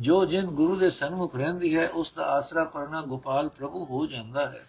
ਜੋ 0.00 0.24
ਜਿੰਦ 0.24 0.46
ਗੁਰੂ 0.46 0.76
ਦੇ 0.76 0.90
ਸਨਮੁਖ 0.90 1.36
ਰਹਿੰਦੀ 1.36 1.76
ਹੈ, 1.76 1.88
ਉਸ 1.88 2.12
ਦਾ 2.16 2.24
ਆਸਰਾ 2.24 2.64
ਪਰਨਾ 2.64 3.02
ਗੋਪਾਲ 3.02 3.48
ਪ੍ਰਭੂ 3.48 3.84
ਹੋ 3.84 4.06
ਜਾਂਦਾ 4.06 4.46
ਹੈ। 4.46 4.66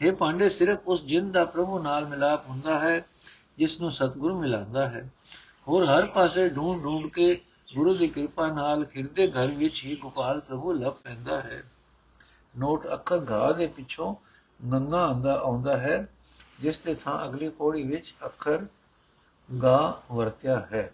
ਇਹ 0.00 0.12
ਪਾਂਡੇ, 0.12 0.48
ਸਿਰਫ 0.48 0.78
ਉਸ 0.86 1.02
ਜਿੰਦ 1.02 1.32
ਦਾ 1.32 1.44
ਪ੍ਰਭੂ 1.44 1.78
ਨਾਲ 1.78 2.06
ਮਿਲਾਪ 2.06 2.48
ਹੁੰਦਾ 2.48 2.78
ਹੈ, 2.78 3.06
ਜਿਸ 3.58 3.80
ਨੂੰ 3.80 3.92
ਸਤਗੁਰ 3.92 4.32
ਮਿਲਾਉਂਦਾ 4.32 4.88
ਹੈ। 4.88 5.10
ਹੋਰ 5.68 5.84
ਹਰ 5.84 6.06
ਪਾਸੇ 6.06 6.48
ਢੂੰਡ 6.48 6.82
ਢੂੰਡ 6.82 7.06
ਕੇ 7.06 7.40
ਗੁਰੂ 7.74 7.94
ਦੀ 7.94 8.08
ਕਿਰਪਾ 8.08 8.46
ਨਾਲ 8.46 8.84
ਖਿਰਦੇ 8.84 9.28
ਘਰ 9.28 9.46
ਵਿੱਚ 9.46 9.84
ਹੀ 9.84 9.96
ਗੋਪਾਲ 9.96 10.40
ਪ੍ਰਭੂ 10.40 10.72
ਲੱਭ 10.72 10.92
ਪੈਂਦਾ 10.92 11.40
ਹੈ। 11.40 11.62
ਨੋਟ 12.58 12.92
ਅੱਖਰ 12.92 13.26
ਘਾ 13.30 13.52
ਦੇ 13.52 13.66
ਪਿੱਛੋਂ 13.66 14.14
ਨੰਗਾ 14.64 15.06
ਆਂਦਾ 15.06 15.40
ਆਉਂਦਾ 15.40 15.76
ਹੈ, 15.76 16.08
ਜਿਸ 16.60 16.78
ਦੇ 16.78 16.94
ਥਾਂ 16.94 17.24
ਅਗਲੀ 17.24 17.48
ਪੌੜੀ 17.48 17.82
ਵਿੱਚ 17.82 18.14
ਅੱਖਰ 18.24 18.66
ਗਾ 19.62 20.02
ਵਰਤਿਆ 20.12 20.68
ਹੈ। 20.72 20.92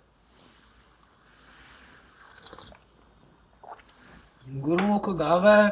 ਗੁਰਮੁਖ 4.47 5.09
ਗਾਵੇ, 5.11 5.71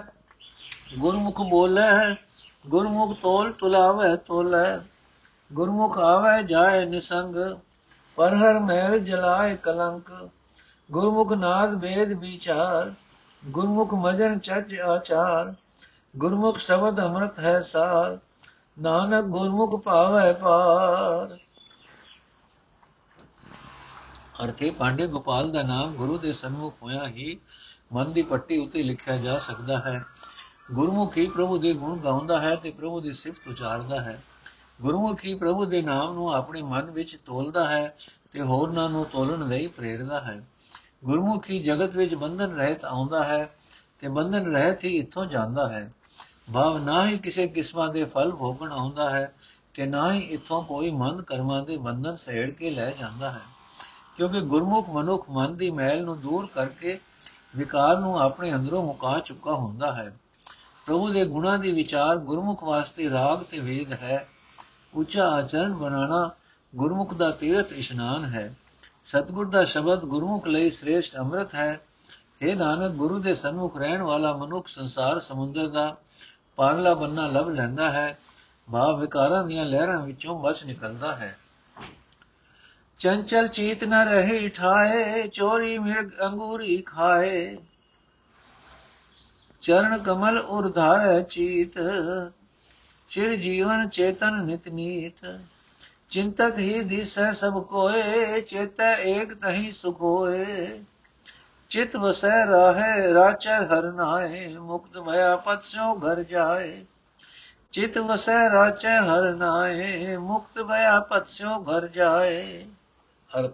ਗੁਰਮੁਖ 0.99 1.41
ਬੋਲੇ, 1.43 2.15
ਗੁਰਮੁਖ 2.69 3.17
ਤੋਲ 3.21 3.53
ਤੁਲਾਵੇ 3.53 4.17
ਤੋਲੇ। 4.17 4.81
ਗੁਰਮੁਖ 5.53 5.99
ਆਵੇ 5.99 6.43
ਜਾਏ 6.43 6.85
ਨਿਸੰਗ 6.85 7.37
ਪਰ 8.19 8.35
ਹਰ 8.35 8.59
ਮਹਿਲ 8.59 8.99
ਜਲਾਏ 8.99 9.57
ਕਲੰਕ। 9.57 10.13
ਗੁਰਮੁਖ 10.91 11.33
ਨਾਦ 11.33 11.75
ਵੇਦ 11.75 12.13
ਵਿਚਾਰ, 12.13 12.93
ਗੁਰਮੁਖ 13.43 13.95
ਮਜਨ 13.95 14.39
ਚੱਜ 14.39 14.79
ਆਚਾਰ। 14.79 15.55
ਗੁਰਮੁਖ 16.17 16.59
ਸ਼ਬਦ 16.59 17.01
ਅੰਮ੍ਰਿਤ 17.01 17.39
ਹੈ 17.39 17.61
ਸਾਰ, 17.61 18.19
ਨਾਨਕ 18.79 19.25
ਗੁਰਮੁਖ 19.25 19.83
ਭਾਵੈ 19.83 20.33
ਪਾਰ 20.33 21.37
ਅਰਥੇ 24.45 24.71
ਪਾਂਡੇ 24.71 25.07
ਗੋਪਾਲ 25.07 25.51
ਦਾ 25.53 25.63
ਨਾਮ 25.63 25.95
ਗੁਰੂ 25.95 26.19
ਦੇ 26.19 26.33
ਸਨਮੁਖ 26.33 26.75
ਹੋਇਆ 26.83 27.07
ਹੀ 27.07 27.39
ਮਨ 27.93 28.13
ਦੀ 28.13 28.23
ਪੱਟੀ 28.23 28.59
ਉਤੇ 28.59 28.83
ਲਿਖਿਆ 28.83 29.17
ਜਾ 29.17 29.39
ਸਕਦਾ 29.39 29.79
ਹੈ। 29.79 30.05
ਗੁਰਮੁਖੀ 30.73 31.27
ਪ੍ਰਭੂ 31.27 31.59
ਦੇ 31.59 31.73
ਗੁਣ 31.73 31.99
ਗਾਉਂਦਾ 31.99 32.41
ਹੈ 32.41 32.57
ਤੇ 32.57 32.71
ਪ੍ਰਭੂ 32.71 33.01
ਦੀ 33.01 33.13
ਸਿਫਤ 33.13 33.49
ਉਚਾਰਦਾ 33.49 34.01
ਹੈ। 34.01 34.23
ਗੁਰਮੁਖੀ 34.83 35.35
ਪ੍ਰਭੂ 35.35 35.65
ਦੇ 35.65 35.83
ਨਾਮ 35.83 36.15
ਨੂੰ 36.15 36.35
ਆਪਣੇ 36.35 36.63
ਮਨ 36.63 36.91
ਵਿੱਚ 36.91 37.17
ਤੋਲਦਾ 37.17 37.69
ਹੈ 37.69 37.97
ਤੇ 38.33 38.41
ਹੋਰਨਾਂ 38.41 38.91
ਨੂੰ 38.91 39.05
ਤੋਲਣ 39.05 39.49
ਲਈ 39.49 39.67
ਪ੍ਰੇਰਦਾ 39.67 40.21
ਹੈ। 40.21 40.47
ਗੁਰਮੁਖੀ 41.05 41.63
ਜਗਤ 41.63 41.97
ਵਿੱਚ 41.97 42.15
ਬੰਧਨ 42.15 42.57
ਰਹਿਤ 42.57 42.85
ਆਉਂਦਾ 42.85 43.25
ਹੈ 43.25 43.57
ਤੇ 43.99 44.09
ਬੰਧਨ 44.09 44.53
ਰਹਿਤ 44.53 44.85
ਹੀ 44.85 44.97
ਇੱਥੋਂ 44.97 45.27
ਜਾਂਦਾ 45.27 45.69
ਹੈ। 45.69 45.93
ਭਾਵ 46.53 46.79
ਨਾ 46.79 47.07
ਹੀ 47.07 47.19
ਕਿਸੇ 47.19 47.49
ਕਿਸਮਾਂ 47.49 47.93
ਦੇ 47.93 48.05
ਫਲ 48.05 48.33
ਭੋਗਣ 48.33 48.73
ਆਉਂਦਾ 48.73 49.11
ਹੈ 49.11 49.35
ਤੇ 49.75 49.87
ਨਾ 49.87 50.13
ਹੀ 50.13 50.19
ਇੱਥੋਂ 50.19 50.63
ਕੋਈ 50.63 50.91
ਮੰਦ 50.91 51.23
ਕਰਮਾਂ 51.23 51.63
ਦੇ 51.63 51.77
ਬੰਧਨ 51.77 52.17
ਸਹਿੜ 52.17 52.51
ਕੇ 52.51 52.71
ਲੈ 52.71 52.91
ਜਾਂਦਾ 52.91 53.31
ਹੈ। 53.31 53.41
ਕਿਉਂਕਿ 54.17 54.41
ਗੁਰਮੁਖ 54.41 54.89
ਮਨੁੱਖ 54.89 55.31
ਮਨ 55.31 55.57
ਦੀ 55.57 55.71
ਮੈਲ 55.71 56.05
ਨੂੰ 56.05 56.21
ਦੂਰ 56.21 56.47
ਕਰਕੇ 56.47 57.01
ਵਿਕਾਰ 57.57 57.99
ਨੂੰ 57.99 58.21
ਆਪਣੇ 58.21 58.55
ਅੰਦਰੋਂ 58.55 58.87
ਮੁਕਾ 58.87 59.19
ਚੁੱਕਾ 59.19 59.53
ਹੁੰਦਾ 59.53 59.93
ਹੈ। 59.93 60.17
ਪ੍ਰਭੂ 60.87 61.09
ਦੇ 61.09 61.25
ਗੁਣਾਂ 61.25 61.59
ਦੀ 61.59 61.73
ਵਿਚਾਰ 61.73 62.17
ਗੁਰਮੁਖ 62.17 62.65
ਵਾਸਤੇ 62.65 63.11
ਰਾਗ 63.11 63.43
ਤੇ 63.43 63.59
ਵੇਦ 63.59 63.93
ਹੈ। 63.93 64.29
ਉੱਚਾ 64.95 65.29
ਆਚਰਣ 65.29 65.73
ਬਣਾਣਾ 65.73 66.31
ਗੁਰਮੁਖ 66.77 67.15
ਦਾ 67.15 67.31
ਤੀਰਥ 67.31 67.73
ਇਸ਼ਨਾਨ 67.73 68.25
ਹੈ। 68.25 68.55
ਸਤਗੁਰ 69.05 69.49
ਦਾ 69.49 69.65
ਸ਼ਬਦ 69.65 70.01
ਗੁਰਮੁਖ 70.01 70.47
ਲਈ 70.47 70.71
ਸ੍ਰੇਸ਼ਟ 70.71 71.17
ਅੰਮ੍ਰਿਤ 71.17 71.55
ਹੈ। 71.55 71.81
हे 72.47 72.57
ਨਾਨਕ, 72.57 72.93
ਗੁਰੂ 72.93 73.19
ਦੇ 73.19 73.35
ਸਨਮੁਖ 73.35 73.79
ਰਹਿਣ 73.79 74.03
ਵਾਲਾ 74.03 74.37
ਮਨੁੱਖ 74.37 74.69
ਸੰਸਾਰ 74.69 75.21
ਸਮੁੰਦਰ 75.21 75.69
ਦਾ 75.69 75.97
ਪਾਰਲਾ 76.57 76.95
ਬੰਨਾ 76.95 77.27
ਲੱਭ 77.27 77.49
ਲੈਂਦਾ 77.49 77.91
ਹੈ। 77.91 78.19
ਭਾਵ 78.73 79.01
ਵਿਕਾਰਾਂ 79.01 79.45
ਦੀਆਂ 79.45 79.65
ਲਹਿਰਾਂ 79.65 80.03
ਵਿੱਚੋਂ 80.03 80.41
ਬਚ 80.41 80.65
ਨਿਕਲਦਾ 80.65 81.17
ਹੈ। 81.17 81.39
ਚੰਚਲ 82.99 83.49
ਚੀਤ 83.49 83.85
ਨ 83.85 83.95
ਰਹੇ 84.09 84.49
ਠਾਏ, 84.49 85.29
ਚੋਰੀ 85.29 85.79
ਮਿਰਗ 85.79 86.11
ਅੰਗੂਰੀ 86.23 86.83
ਖਾਏ। 86.83 87.59
ਚਰਨ 89.63 89.99
ਕਮਲ 89.99 90.39
ਉਰਧਾਰੈ 90.39 91.21
ਚੀਤ, 91.21 91.73
ਚਿਰ 93.09 93.37
ਜੀਵਨ 93.37 93.89
ਚੇਤਨ 93.89 94.43
ਨਿਤ 94.45 94.69
ਨੀਤ। 94.69 95.41
ਚਿੰਤਕ 96.11 96.59
ਹੀ 96.59 96.81
ਦਿਸੈ 96.81 97.33
ਸਭ 97.33 97.63
ਕੋਏ, 97.65 98.41
ਚੇਤੈ 98.41 98.97
ਏਕ 98.97 99.35
ਤਹੀ 99.35 99.73
ਸੁਖ 99.73 100.01
ਹੋਏ। 100.01 100.81
ਚਿਤ 101.71 101.97
ਵਸੈ 101.97 102.47
ਰਾਹੇ, 102.47 103.15
ਰਾਚੈ 103.15 103.59
ਹਰ 103.59 103.93
ਨਾਏ 103.93 104.57
ਮੁਕਤ 104.57 104.99
ਭਇਆ 104.99 105.37
ਪਤ 105.37 105.63
ਸੋ 105.63 105.95
ਘਰ 105.95 106.23
ਜਾਏ। 106.23 106.85
ਚਿਤ 107.73 107.99
ਵਸੈ, 107.99 108.51
ਰਾਚੈ 108.51 109.01
ਹਰ 109.01 109.35
ਨਾਏ 109.35 110.17
ਮੁਕਤ 110.17 110.63
ਭਇਆ 110.63 111.01
ਪਤ 111.01 111.29
ਸੋ 111.29 111.63
ਘਰ 111.63 111.87
ਜਾਏ। 111.87 112.67
ਅਰਥ 113.37 113.53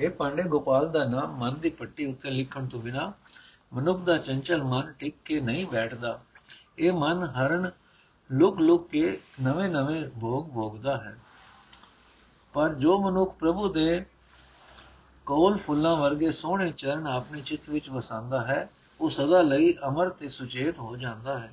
ਇਹ 0.00 0.10
ਪਾਂਡੇ, 0.10 0.42
ਗੋਪਾਲ 0.42 0.88
ਦਾ 0.88 1.04
ਨਾਮ 1.04 1.38
ਮਨ 1.38 1.54
ਦੀ 1.54 1.70
ਪੱਟੀ 1.70 2.06
ਉੱਤੇ 2.06 2.30
ਲਿਖਣ 2.30 2.66
ਤੋਂ 2.66 2.82
ਬਿਨਾ 2.82 3.12
ਮਨੁੱਖ 3.72 4.00
ਦਾ 4.00 4.18
ਚੰਚਲ 4.18 4.62
ਮਨ 4.62 4.92
ਟਿਕ 4.92 5.14
ਕੇ 5.24 5.40
ਨਹੀਂ 5.40 5.66
ਬੈਠਦਾ। 5.66 6.20
ਇਹ 6.78 6.92
ਮਨ 6.92 7.24
ਹਰਨ 7.24 7.70
ਲੁਕ 8.32 8.60
ਲੁਕ 8.60 8.88
ਕੇ 8.88 9.20
ਨਵੇਂ 9.42 9.68
ਨਵੇਂ 9.68 10.08
ਭੋਗ 10.20 10.48
ਭੋਗਦਾ 10.54 10.96
ਹੈ। 10.96 11.18
ਪਰ 12.52 12.74
ਜੋ 12.74 13.00
ਮਨੁੱਖ 13.00 13.34
ਪ੍ਰਭੂ 13.34 13.72
ਦੇ 13.72 14.04
ਕੋਲ 15.26 15.58
ਫੁੱਲਾਂ 15.58 15.96
ਵਰਗੇ 15.96 16.30
ਸੋਹਣੇ 16.30 16.70
ਚਰਨ 16.70 17.06
ਆਪਣੇ 17.06 17.40
ਚਿੱਤ 17.40 17.70
ਵਿੱਚ 17.70 17.90
ਵਸਾਉਂਦਾ 17.90 18.46
ਹੈ, 18.46 18.70
ਉਹ 19.00 19.10
ਸਦਾ 19.10 19.42
ਲਈ 19.42 19.74
ਅਮਰ 19.86 20.08
ਤੇ 20.08 20.28
ਸੁਚੇਤ 20.28 20.78
ਹੋ 20.78 20.96
ਜਾਂਦਾ 20.96 21.38
ਹੈ। 21.38 21.52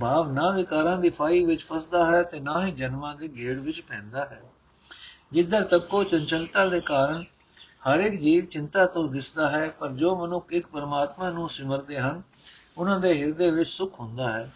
ਭਾਵ 0.00 0.32
ਨਾ 0.32 0.50
ਵਿਕਾਰਾਂ 0.50 0.98
ਦੀ 0.98 1.10
ਫਾਈ 1.10 1.44
ਵਿੱਚ 1.44 1.64
ਫਸਦਾ 1.64 2.06
ਹੈ 2.06 2.22
ਤੇ 2.22 2.40
ਨਾ 2.40 2.66
ਹੀ 2.66 2.72
ਜਨਮਾਂ 2.72 3.16
ਦੀ 3.16 3.28
ਗੇੜ 3.28 3.58
ਵਿੱਚ 3.58 3.80
ਪੈਂਦਾ 3.80 4.24
ਹੈ। 4.24 4.42
ਜਿੱਧਰ 5.32 5.62
ਤੱਕ 5.64 5.86
ਕੋ 5.86 6.04
ਚੰਚਲਤਾ 6.04 6.66
ਦੇ 6.66 6.80
ਕਾਰਨ 6.80 7.24
ਹਰ 7.88 8.00
ਇੱਕ 8.00 8.20
ਜੀਵ 8.20 8.44
ਚਿੰਤਾ 8.44 8.86
ਤੋਂ 8.86 9.08
ਦਿਸਦਾ 9.08 9.48
ਹੈ, 9.50 9.68
ਪਰ 9.68 9.88
ਜੋ 9.88 10.16
ਮਨੁੱਖ 10.16 10.52
ਇੱਕ 10.52 10.66
ਪਰਮਾਤਮਾ 10.66 11.30
ਨੂੰ 11.30 11.48
ਸਿਮਰਦੇ 11.48 11.98
ਹਨ, 11.98 12.22
ਉਹਨਾਂ 12.76 13.00
ਦੇ 13.00 13.22
ਹਿਰਦੇ 13.22 13.50
ਵਿੱਚ 13.50 13.70
ਸੁਖ 13.70 14.00
ਹੁੰਦਾ 14.00 14.32
ਹੈ। 14.32 14.50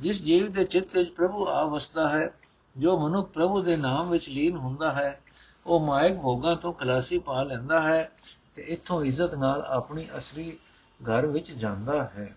ਜਿਸ 0.00 0.22
ਜੀਵ 0.22 0.52
ਦੇ 0.52 0.64
ਚਿੱਤ 0.64 0.96
ਵਿੱਚ 0.96 1.10
ਪ੍ਰਭੂ 1.10 1.46
ਆ 1.46 1.64
ਵਸਦਾ 1.64 2.08
ਹੈ, 2.08 2.34
ਜੋ 2.76 2.98
ਮਨੁੱਖ 2.98 3.28
ਪ੍ਰਭੂ 3.28 3.62
ਦੇ 3.62 3.76
ਨਾਮ 3.76 4.10
ਵਿੱਚ 4.10 4.28
ਲੀਨ 4.28 4.56
ਹੁੰਦਾ 4.56 4.92
ਹੈ, 4.92 5.20
ਉਹ 5.66 5.80
ਮਾਇਕ 5.80 6.16
ਭੋਗਾਂ 6.16 6.56
ਤੋਂ 6.56 6.72
ਖਲਾਸੀ 6.72 7.18
ਪਾ 7.18 7.42
ਲੈਂਦਾ 7.42 7.80
ਹੈ 7.82 8.12
ਤੇ 8.54 8.62
ਇੱਥੋਂ 8.62 9.04
ਇੱਜ਼ਤ 9.04 9.34
ਨਾਲ 9.34 9.64
ਆਪਣੀ 9.68 10.06
ਅਸਲੀ 10.16 10.58
ਘਰ 11.00 11.26
ਵਿੱਚ 11.26 11.50
ਜਾਂਦਾ 11.52 12.02
ਹੈ। 12.16 12.36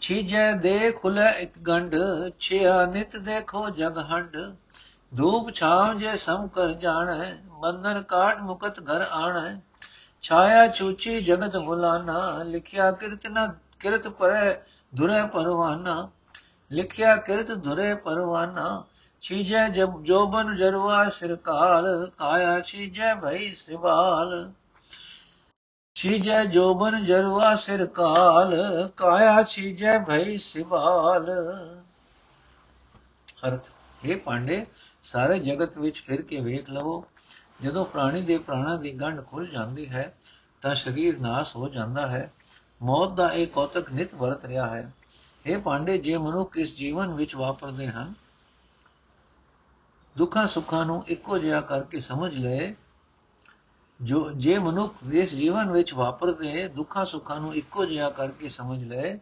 ਛੀਜੈ 0.00 0.52
ਦੇ 0.52 0.92
ਖੁਲੇ 0.92 1.42
ਇੱਕ 1.42 1.58
ਗੰਢ, 1.58 1.94
ਛਿਆ 2.40 2.86
ਨਿਤ 2.86 3.16
ਦੇਖੋ 3.16 3.70
ਜਗ 3.70 3.98
ਹੰਡ 3.98 4.36
ਧੂਪ 5.12 5.50
ਛਾਵ 5.50 5.98
ਜੇ 5.98 6.16
ਸਮ 6.16 6.46
ਕਰ 6.48 6.72
ਜਾਣੈ 6.74 7.34
ਬੰਧਨ 7.60 8.02
ਕਾਟ 8.02 8.40
ਮੁਕਤ 8.40 8.80
ਘਰ 8.82 9.06
ਆਣੈ 9.12 9.60
ਛਾਇਆ 10.24 10.66
ਚੂਚੀ 10.68 11.20
ਜਗਤ 11.20 11.56
ਗੁਲਾਨਾ 11.56 12.42
ਲਿਖਿਆ 12.42 12.90
ਕਿਰਤ 12.92 13.26
ਨ 13.26 13.46
ਕਿਰਤ 13.80 14.08
ਪਰੈ 14.10 14.52
ਧੁਰੇ 14.92 15.26
ਪਰਵਾਨਾ 15.32 16.08
ਲਿਖਿਆ 16.70 17.16
ਕਿਰਤ 17.16 17.52
ਧੁਰੇ 17.64 17.94
ਪਰਵਾਨਾ 17.94 18.84
ਛੀਜੈ 19.22 19.68
ਜਬ 19.68 20.02
ਜੋਬਨ 20.04 20.54
ਜਰਵਾ 20.56 21.08
ਸਿਰਕਾਲ 21.10 21.86
ਕਾਇਆ 22.18 22.60
ਛੀਜੈ 22.60 23.14
ਭਈ 23.14 23.50
ਸਿਵਾਲ 23.54 24.52
ਛੀਜੈ 25.96 26.44
ਜੋਬਨ 26.44 27.04
ਜਰਵਾ 27.04 27.54
ਸਿਰਕਾਲ 27.56 28.54
ਕਾਇਆ 28.96 29.42
ਛੀਜੈ 29.42 29.98
ਭਈ 29.98 30.36
ਸਿਵਾਲ 30.38 31.32
ਅਰਥ 33.44 33.70
ਇਹ 34.02 34.16
ਪਾਂਡੇ 34.16 34.64
ਸਾਰੇ 35.02 35.38
ਜਗਤ 35.38 35.78
ਵਿੱਚ 35.78 36.02
ਫਿਰ 36.02 36.22
ਕੇ 36.22 36.40
ਵੇਖ 36.40 36.70
ਲਵੋ, 36.70 37.04
ਜਦੋਂ 37.62 37.84
ਪ੍ਰਾਣੀ 37.84 38.22
ਦੇ 38.22 38.38
ਪ੍ਰਾਣਾ 38.38 38.76
ਦੀ 38.76 38.92
ਗੰਢ 38.92 39.26
ਖੁੱਲ 39.26 39.46
ਜਾਂਦੀ 39.46 39.88
ਹੈ, 39.88 40.18
ਤਾਂ 40.60 40.74
ਸਰੀਰ 40.74 41.20
ਨਾਸ 41.20 41.56
ਹੋ 41.56 41.68
ਜਾਂਦਾ 41.68 42.06
ਹੈ। 42.06 42.32
ਮੌਤ 42.82 43.12
ਦਾ 43.12 43.32
ਇਹ 43.32 43.46
ਕੌਤਕ 43.46 43.92
ਨਿਤ 43.92 44.14
ਵਰਤ 44.14 44.44
ਰਿਹਾ 44.44 44.66
ਹੈ। 44.66 44.92
ਇਹ 45.46 45.58
ਪਾਂਡੇ, 45.58 45.98
ਜੇ 45.98 46.18
ਮਨੁੱਖ 46.18 46.56
ਇਸ 46.56 46.76
ਜੀਵਨ 46.76 47.14
ਵਿੱਚ 47.14 47.34
ਵਾਪਰਦੇ 47.36 47.86
ਹਨ, 47.86 48.14
ਦੁੱਖਾਂ 50.16 50.48
ਸੁੱਖਾਂ 50.48 50.86
ਨੂੰ 50.86 51.04
ਇੱਕੋ 51.06 51.38
ਜਿਹਾ 51.38 51.60
ਕਰਕੇ 51.60 52.00
ਸਮਝ 52.00 52.38
ਲਏ 52.38 52.74
ਜੋ, 54.02 54.30
ਜੇ 54.30 54.58
ਮਨੁੱਖ 54.58 54.94
ਇਸ 55.12 55.34
ਜੀਵਨ 55.34 55.70
ਵਿੱਚ 55.70 55.94
ਵਾਪਰਦੇ, 55.94 56.68
ਦੁੱਖਾਂ 56.68 57.06
ਸੁੱਖਾਂ 57.06 57.40
ਨੂੰ 57.40 57.54
ਇੱਕੋ 57.54 57.84
ਜਿਹਾ 57.84 58.10
ਕਰਕੇ 58.10 58.48
ਸਮਝ 58.48 58.84
ਲਏ 58.84 59.18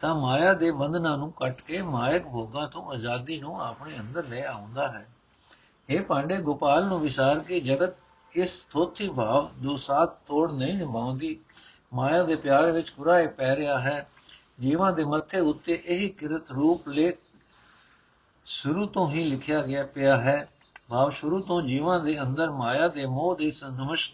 ਤਾਂ 0.00 0.14
ਮਾਇਆ 0.14 0.52
ਦੇ 0.52 0.70
ਬੰਧਨਾਂ 0.70 1.18
ਨੂੰ 1.18 1.32
ਕੱਟ 1.32 1.60
ਕੇ 1.60 1.82
ਮਾਇਕ 1.82 2.22
ਭੋਗਾਂ 2.22 2.68
ਤੋਂ 2.68 2.92
ਆਜ਼ਾਦੀ 2.92 3.40
ਨੂੰ 3.40 3.62
ਆਪਣੇ 3.62 3.98
ਅੰਦਰ 4.00 4.24
ਲੈ 4.24 4.42
ਆਉਂਦਾ 4.42 4.88
ਹੈ। 4.88 5.06
ਇਹ 5.88 6.00
ਪਾਂਡੇ, 6.00 6.36
ਗੋਪਾਲ 6.36 6.86
ਨੂੰ 6.86 7.00
ਵਿਸਾਰ 7.00 7.38
ਕੇ 7.38 7.60
ਜਗਤ 7.60 7.94
ਇਸ 8.32 8.66
ਥੋਥੀ 8.70 9.08
ਭਾਵ 9.08 9.50
ਜੋ 9.62 9.76
ਸਾਥ 9.76 10.08
ਤੋੜ 10.26 10.52
ਨਹੀਂ 10.52 10.74
ਨਿਭਾਉਂਦੀ, 10.74 11.40
ਮਾਇਆ 11.94 12.22
ਦੇ 12.22 12.36
ਪਿਆਰ 12.36 12.72
ਵਿੱਚ 12.72 12.90
ਕੁਰਾਏ 12.90 13.26
ਪੈ 13.26 13.56
ਰਿਹਾ 13.56 13.80
ਹੈ। 13.80 14.10
ਜੀਵਾਂ 14.60 14.92
ਦੇ 14.92 15.04
ਮੱਥੇ 15.04 15.40
ਉੱਤੇ 15.40 15.82
ਇਹੀ 15.84 16.08
ਕਿਰਤ 16.08 16.50
ਰੂਪ 16.50 16.88
ਲੇਖ 16.88 17.18
ਸ਼ੁਰੂ 18.44 18.86
ਤੋਂ 18.86 19.10
ਹੀ 19.10 19.24
ਲਿਖਿਆ 19.24 19.62
ਗਿਆ 19.62 19.86
ਪਿਆ 19.86 20.16
ਹੈ। 20.16 20.48
ਭਾਵ 20.88 21.10
ਸ਼ੁਰੂ 21.10 21.40
ਤੋਂ 21.40 21.62
ਜੀਵਾਂ 21.62 22.00
ਦੇ 22.00 22.22
ਅੰਦਰ 22.22 22.50
ਮਾਇਆ 22.50 22.88
ਦੇ 22.88 23.06
ਮੋਹ 23.06 23.36
ਦੇ 23.36 23.50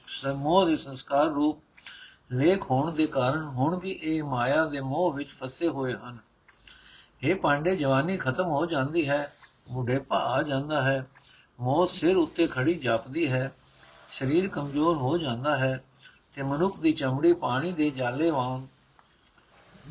ਸੰਮੋਹ 0.07 0.67
ਦੇ 0.67 0.77
ਸੰਸਕਾਰ 0.77 1.27
ਰੂਪ 1.27 1.59
ਲੇਖ 2.33 2.71
ਹੋਣ 2.71 2.93
ਦੇ 2.93 3.07
ਕਾਰਨ 3.07 3.45
ਹੁਣ 3.45 3.79
ਵੀ 3.79 3.91
ਇਹ 3.91 4.23
ਮਾਇਆ 4.23 4.65
ਦੇ 4.65 4.81
ਮੋਹ 4.81 5.13
ਵਿੱਚ 5.13 5.31
ਫਸੇ 5.31 5.69
ਹੋਏ 5.69 5.93
ਹਨ। 5.93 6.19
ਇਹ 7.23 7.37
ਪਾਂਡੇ, 7.37 7.77
ਜਵਾਨੀ 7.77 8.17
ਖਤਮ 8.17 8.45
ਹੋ 8.45 8.67
ਜਾਂਦੀ 8.67 9.09
ਹੈ, 9.09 9.37
ਬੁਢੇਪਾ 9.71 10.19
ਆ 10.19 10.43
ਜਾਂਦਾ 10.43 10.83
ਹੈ, 10.83 11.07
ਮੌਤ 11.61 11.91
ਸਿਰ 11.91 12.17
ਉੱਤੇ 12.17 12.47
ਖੜੀ 12.47 12.75
ਜਾਪਦੀ 12.75 13.33
ਹੈ, 13.33 13.53
ਸਰੀਰ 14.11 14.49
ਕਮਜ਼ੋਰ 14.49 14.97
ਹੋ 14.97 15.19
ਜਾਂਦਾ 15.19 15.57
ਹੈ 15.57 15.85
ਤੇ 16.35 16.43
ਮਨੁੱਖ 16.43 16.81
ਦੀ 16.81 16.93
ਚਮੜੀ 16.93 17.33
ਪਾਣੀ 17.33 17.73
ਦੇ 17.73 17.91
ਜਾਲੇ 17.91 18.31
ਵਾਂਗ 18.31 18.63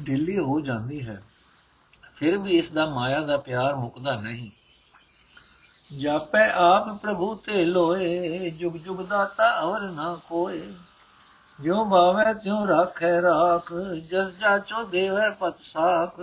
ਢਿੱਲੀ 0.07 0.37
ਹੋ 0.37 0.59
ਜਾਂਦੀ 0.59 1.07
ਹੈ। 1.07 1.23
ਫਿਰ 2.15 2.37
ਵੀ 2.37 2.51
ਇਸ 2.51 2.71
ਦਾ 2.71 2.89
ਮਾਇਆ 2.89 3.21
ਦਾ 3.21 3.37
ਪਿਆਰ 3.37 3.75
ਮੁਕਦਾ 3.75 4.21
ਨਹੀਂ। 4.21 4.51
ਜਾਪੈ 5.99 6.51
ਆਪ 6.51 7.01
ਪ੍ਰਭੂ 7.01 7.35
ਤੇ 7.35 7.65
ਲੋਏ 7.65 8.49
ਜੁਗ 8.49 8.73
ਜੁਗ 8.73 8.97
ਦਾਤਾ 8.97 9.61
ਅਵਰ 9.61 9.81
ਨਾ 9.81 10.19
ਕੋਏ। 10.29 10.73
ਜਿਉ 11.59 11.85
ਭਾਵੈ 11.85 12.33
ਤਿਉ 12.33 12.67
ਰਾਖੈ 12.67 13.21
ਰਾਖ, 13.21 13.74
ਜਸ 14.09 14.31
ਜਾਚੋ 14.39 14.83
ਦੇਵੈ 14.83 15.29
ਪਤ 15.29 15.57
ਸਾਖ। 15.57 16.19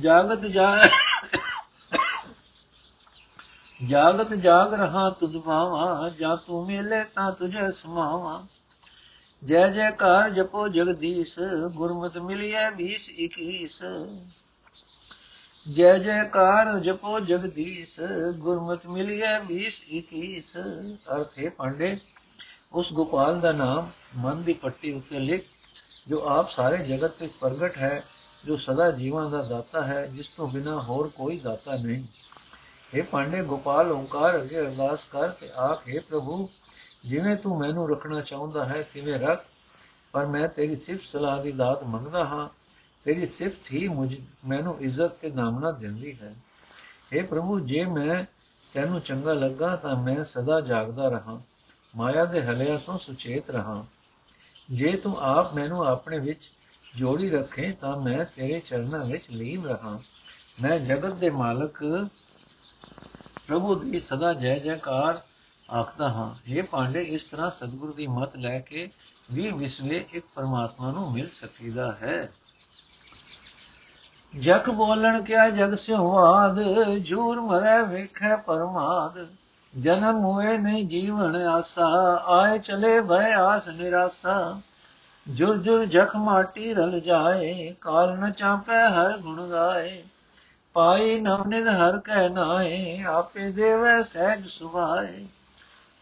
ਜਾਗਤ 0.00 0.40
ਜਾਗ 0.46 0.88
ਜਾਗਤ 3.88 4.34
ਜਾਗ 4.34 4.74
ਰਹਾ 4.74 5.10
ਤੁਧ 5.10 5.36
ਭਾਵਾ, 5.36 6.08
ਜਾ 6.08 6.36
ਤੂੰ 6.36 6.66
ਮਿਲੇ 6.66 7.04
ਤਾਂ 7.04 7.32
ਤੁਝੇ 7.32 7.70
ਸਮਾਵਾ। 7.72 8.46
ਜੈ 9.44 9.68
ਜੈਕਾਰ 9.68 10.30
ਜਪੋ 10.30 10.68
ਜਗਦੀਸ਼, 10.68 11.38
ਗੁਰਮਤ 11.72 12.18
ਮਿਲਿਐ 12.18 12.70
20 12.70 13.08
21 13.18 13.82
ਜੈ 15.66 15.98
ਜੈਕਾਰ 15.98 16.78
ਜਪੋ 16.78 17.20
ਜਗਦੀਸ਼, 17.20 18.00
ਗੁਰਮਤ 18.38 18.86
ਮਿਲਿਐ 18.86 19.38
20 19.40 19.82
21 19.90 20.56
ਅਰਥੇ 21.16 21.48
ਪਾਂਡੇ 21.48 21.96
ਉਸ 22.72 22.92
ਗੋਪਾਲ 22.92 23.40
ਦਾ 23.40 23.52
ਨਾਮ 23.52 23.90
ਮਨ 24.16 24.42
ਦੀ 24.42 24.52
ਪੱਟੀ 24.52 24.92
ਉੱਤੇ 24.92 25.18
ਲਿਖ 25.18 25.44
ਜੋ 26.08 26.18
ਆਪ 26.28 26.50
ਸਾਰੇ 26.50 26.78
ਜਗਤ 26.84 27.22
ਵਿੱਚ 27.22 27.32
ਪ੍ਰਗਟ 27.32 27.76
ਹੈ 27.76 28.02
ਜੋ 28.44 28.56
ਸਦਾ 28.56 28.90
ਜੀਵਾਂ 28.90 29.30
ਦਾ 29.30 29.42
ਦਾਤਾ 29.42 29.82
ਹੈ 29.84 30.06
ਜਿਸ 30.06 30.28
ਤੋਂ 30.28 30.48
ਬਿਨਾ 30.48 30.80
ਹੋਰ 30.80 31.08
ਕੋਈ 31.08 31.38
ਦਾਤਾ 31.40 31.76
ਨਹੀਂ 31.76 32.04
हे 32.92 33.04
ਪਾਂਡੇ 33.04 33.42
ਗੋਪਾਲ 33.42 33.92
ਓੰਕਾਰ 33.92 34.42
ਅਗੇ 34.42 34.60
ਅਰਦਾਸ 34.60 35.04
ਕਰ 35.04 35.28
ਤੇ 35.30 35.50
ਆਖੇ 35.58 35.98
ਪ੍ਰਭੂ 35.98 36.48
ਜਿਵੇਂ 37.06 37.36
ਤੂੰ 37.36 37.58
ਮੈਨੂੰ 37.58 37.88
ਰੱਖਣਾ 37.90 38.20
ਚਾਹੁੰਦਾ 38.20 38.64
ਹੈ 38.64 38.82
ਤਿਵੇਂ 38.82 39.18
ਰੱਖ 39.18 39.44
ਪਰ 40.12 40.26
ਮੈਂ 40.26 40.48
ਤੇਰੀ 40.48 40.76
ਸਿਫਤ 40.76 41.02
ਸਲਾਹ 41.02 41.42
ਦੀ 41.42 41.52
ਦਾਤ 41.52 41.82
ਮੰਗਦਾ 41.84 42.24
ਹਾਂ 42.24 42.48
ਤੇਰੀ 43.04 43.26
ਸਿਫਤ 43.26 43.70
ਹੀ 43.72 43.88
ਮੁਝ 43.88 44.14
ਮੈਨੂੰ 44.44 44.80
ਇੱਜ਼ਤ 44.80 45.10
ਤੇ 45.10 45.30
ਨਾਮਨਾ 45.30 45.70
ਦਿੰਦੀ 45.70 46.18
ਹੈ 46.22 46.34
हे। 47.14 47.26
ਪ੍ਰਭੂ 47.26 47.60
ਜੇ 47.60 47.84
ਮੈਂ 47.84 48.24
ਤੈਨੂੰ 48.74 49.00
ਚੰਗਾ 49.00 49.32
ਲੱਗਾ 49.32 49.76
ਤਾਂ 49.76 49.96
ਮੈਂ 49.96 50.24
ਸਦਾ 50.24 50.60
ਜਾਗਦਾ 50.60 51.08
ਰਹਾ 51.08 51.40
ਮਾਇਆ 51.96 52.24
ਦੇ 52.24 52.42
ਹਲਿਆਂ 52.42 52.78
ਤੋਂ 52.78 52.98
ਸੁਚੇਤ 52.98 53.50
ਰਹਾ। 53.50 53.86
ਜੇ 54.70 54.96
ਤੂੰ 54.96 55.20
ਆਪ 55.20 55.54
ਮੈਨੂੰ 55.54 55.86
ਆਪਣੇ 55.86 56.20
ਵਿੱਚ 56.20 56.50
ਜੋੜੀ 56.96 57.30
ਰੱਖੇ, 57.30 57.72
ਤਾਂ 57.72 57.96
ਮੈਂ 57.96 58.24
ਤੇਰੇ 58.24 58.60
ਚਰਨਾਂ 58.60 59.04
ਵਿੱਚ 59.04 59.24
ਲੀਨ 59.30 59.64
ਰਹਾ। 59.64 60.00
ਮੈਂ 60.62 60.78
ਜਗਤ 60.78 61.12
ਦੇ 61.12 61.30
ਮਾਲਕ 61.30 62.08
ਪ੍ਰਭੂ 63.46 63.74
ਦੀ 63.74 64.00
ਸਦਾ 64.00 64.32
ਜੈ 64.32 64.58
ਜੈਕਾਰ 64.58 65.22
ਆਖਦਾ 65.74 66.08
ਹਾਂ। 66.08 66.34
ਇਹ 66.46 66.62
ਪਾਂਡੇ 66.62 67.02
ਇਸ 67.02 67.24
ਤਰ੍ਹਾਂ 67.24 67.50
ਸਤਿਗੁਰੂ 67.50 67.92
ਦੀ 67.92 68.06
ਮਤ 68.06 68.36
ਲੈ 68.36 68.58
ਕੇ 68.60 68.90
ਵੀ 69.32 69.50
ਵਿਸਵੇ 69.50 70.06
ਇੱਕ 70.12 70.26
ਪਰਮਾਤਮਾ 70.34 70.92
ਨੂੰ 70.92 71.12
ਮਿਲ 71.12 71.28
ਸਕੀਦਾ 71.28 71.92
ਹੈ। 71.92 72.32
ਜਗ 74.40 74.70
ਬੋਲਣ 74.70 75.22
ਕਿਆ 75.22 75.50
ਜਗ 75.50 75.74
ਸਿਉ 75.74 76.18
ਆਦ 76.18 76.58
ਝੂਰ 77.04 77.40
ਮਰੈ 77.40 77.82
ਵੇਖੈ 77.82 78.36
ਪਰਮਾਦ। 78.36 79.28
ਜਨਮ 79.76 80.24
ਹੋਏ 80.24 80.58
ਨਹੀਂ 80.58 80.86
ਜੀਵਨ 80.86 81.36
ਆਸਾ, 81.36 81.86
ਆਏ 82.26 82.58
ਚਲੇ 82.58 83.00
ਭੈ 83.00 83.34
ਆਸ 83.34 83.68
ਨਿਰਾਸਾ। 83.68 84.60
ਜੁਰ 85.28 85.58
ਜੁਰ 85.58 85.84
ਜਖ 85.86 86.16
ਮਾਟੀ 86.16 86.74
ਰਲ 86.74 87.00
ਜਾਏ, 87.00 87.74
ਕਾਲ 87.80 88.18
ਨ 88.18 88.30
ਚਾਪੈ 88.30 88.88
ਹਰ 88.88 89.18
ਗੁਣ 89.18 89.48
ਗਾਏ। 89.48 90.02
ਪਾਈ 90.72 91.20
ਨਵਨਿਦ 91.20 91.68
ਹਰ 91.68 91.98
ਕਹਿ 91.98 92.28
ਨਾਏ, 92.28 93.02
ਆਪੇ 93.02 93.50
ਦੇਵੈ 93.50 94.02
ਸਹਿਜ 94.02 94.46
ਸੁਭਾਏ। 94.46 95.26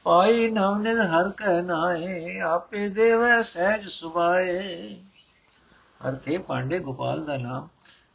ਪਾਈ 0.03 0.51
ਨਵਨਿਦ 0.51 0.99
ਹਰ 0.99 1.29
ਕਹਿ 1.29 1.63
ਨਾਏ, 1.63 2.41
ਆਪੇ 2.41 2.89
ਦੇਵੈ 2.89 3.43
ਸਹਿਜ 3.43 3.89
ਸੁਭਾਏ। 3.89 4.97
ਅਰਥੇ 6.09 6.39
ਪਾਂਡੇ 6.39 6.79
ਗੋਪਾਲ 6.79 7.25
ਦਾ 7.25 7.37
ਨਾਮ 7.37 7.69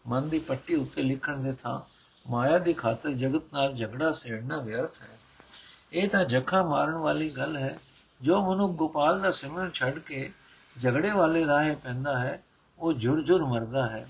ਮਨ 0.07 0.29
ਦੀ 0.29 0.39
ਪੱਟੀ 0.39 0.75
ਉੱਤੇ 0.75 1.03
ਲਿਖਣ 1.03 1.37
ਦੇ 1.37 1.51
ਥਾਂ 1.51 1.79
ਮਾਇਆ 2.29 2.57
ਦੀ 2.57 2.73
ਖਾਤਰ 2.73 3.09
ਜਗਤ 3.09 3.41
ਨਾਲ 3.53 3.73
ਝਗੜਾ 3.73 4.11
ਸੇੜਨਾ 4.11 4.57
ਵਿਅਰਥ 4.57 5.01
ਹੈ। 5.01 5.20
ਇਹ 5.93 6.09
ਤਾਂ 6.09 6.25
ਜੱਖਾ 6.25 6.63
ਮਾਰਨ 6.63 6.93
ਵਾਲੀ 6.93 7.29
ਗੱਲ 7.29 7.57
ਹੈ। 7.57 7.79
ਜੋ 8.21 8.53
ਮਨੁ 8.53 8.67
ਗੋਪਾਲ 8.67 9.21
ਦਾ 9.21 9.31
ਸਿਮਰਨ 9.31 9.71
ਛੱਡ 9.73 9.99
ਕੇ 9.99 10.31
ਝਗੜੇ 10.81 11.11
ਵਾਲੇ 11.11 11.45
ਰਾਹੇ 11.45 11.75
ਪੈਂਦਾ 11.75 12.19
ਹੈ, 12.19 12.43
ਉਹ 12.79 12.93
ਜੁਰ-ਜੁਰ 12.93 13.45
ਮਰਦਾ 13.45 13.89
ਹੈ। 13.89 14.09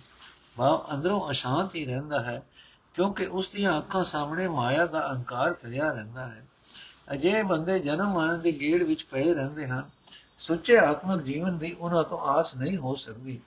ਭਾਵ 0.58 0.86
ਅੰਦਰੋਂ 0.94 1.32
ਅਸ਼ਾਂਤ 1.32 1.76
ਹੀ 1.76 1.86
ਰਹਿੰਦਾ 1.86 2.20
ਹੈ, 2.20 2.44
ਕਿਉਂਕਿ 2.94 3.26
ਉਸ 3.26 3.50
ਦੀਆਂ 3.50 3.78
ਅੱਖਾਂ 3.78 4.04
ਸਾਹਮਣੇ 4.04 4.48
ਮਾਇਆ 4.48 4.86
ਦਾ 4.86 5.12
ਅਹੰਕਾਰ 5.12 5.54
ਫਿਰਿਆ 5.54 5.92
ਰਹਿੰਦਾ 5.92 6.28
ਹੈ। 6.28 6.48
ਅਜੇ 7.12 7.44
ਬੰਦੇ 7.44 7.80
ਜਨਮ 7.80 8.14
ਮਰਨ 8.14 8.42
ਦੀ 8.42 8.62
ਗੇੜ 8.62 8.84
ਵਿੱਚ 8.84 9.04
ਪਏ 9.04 9.34
ਰਹਿੰਦੇ 9.34 9.68
ਹਨ। 9.68 9.90
ਸੁੱਚੇ 10.40 10.78
ਆਤਮਿਕ 10.78 11.22
ਜੀਵਨ 11.22 11.58
ਦੀ 11.58 11.74
ਉਹਨਾਂ 11.80 12.04
ਤੋਂ 12.04 12.18
ਆਸ 12.18 12.56
ਨਹੀਂ 12.56 12.78
ਹੋ 12.78 12.96
ਸਕਦੀ। 12.96 13.40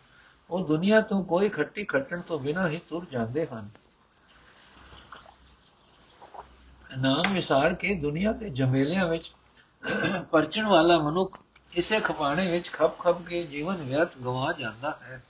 ਉਹ 0.50 0.66
ਦੁਨੀਆ 0.66 1.00
ਤੋਂ 1.00 1.24
ਕੋਈ 1.24 1.48
ਖੱਟੀ 1.48 1.84
ਖੱਟਣ 1.84 2.20
ਤੋਂ 2.20 2.38
ਬਿਨਾਂ 2.38 2.68
ਹੀ 2.68 2.80
ਤੁਰ 2.88 3.06
ਜਾਂਦੇ 3.12 3.46
ਹਨ। 3.46 3.83
ਨਾਮ 6.98 7.32
ਵਿਸਾਰ 7.32 7.74
ਕੇ 7.74 7.94
ਦੁਨੀਆ 7.94 8.32
ਦੇ 8.32 8.48
ਜਮੇਲਿਆਂ 8.48 9.08
ਵਿੱਚ 9.08 9.32
ਪਰਚਣ 10.30 10.66
ਵਾਲਾ 10.66 10.98
ਮਨੁੱਖ 10.98 11.38
ਇਸੇ 11.72 12.00
ਖਪਾਣੇ 12.00 12.50
ਵਿੱਚ 12.50 12.70
ਖਪ 12.72 12.98
ਖਪ 12.98 13.22
ਕੇ 13.22 13.42
ਜੀਵਨ 13.42 13.76
ਵਿਅਰਥ 13.76 14.18
ਗਵਾ 14.18 14.52
ਜਾਂਦਾ 14.52 14.98
ਹੈ। 15.02 15.22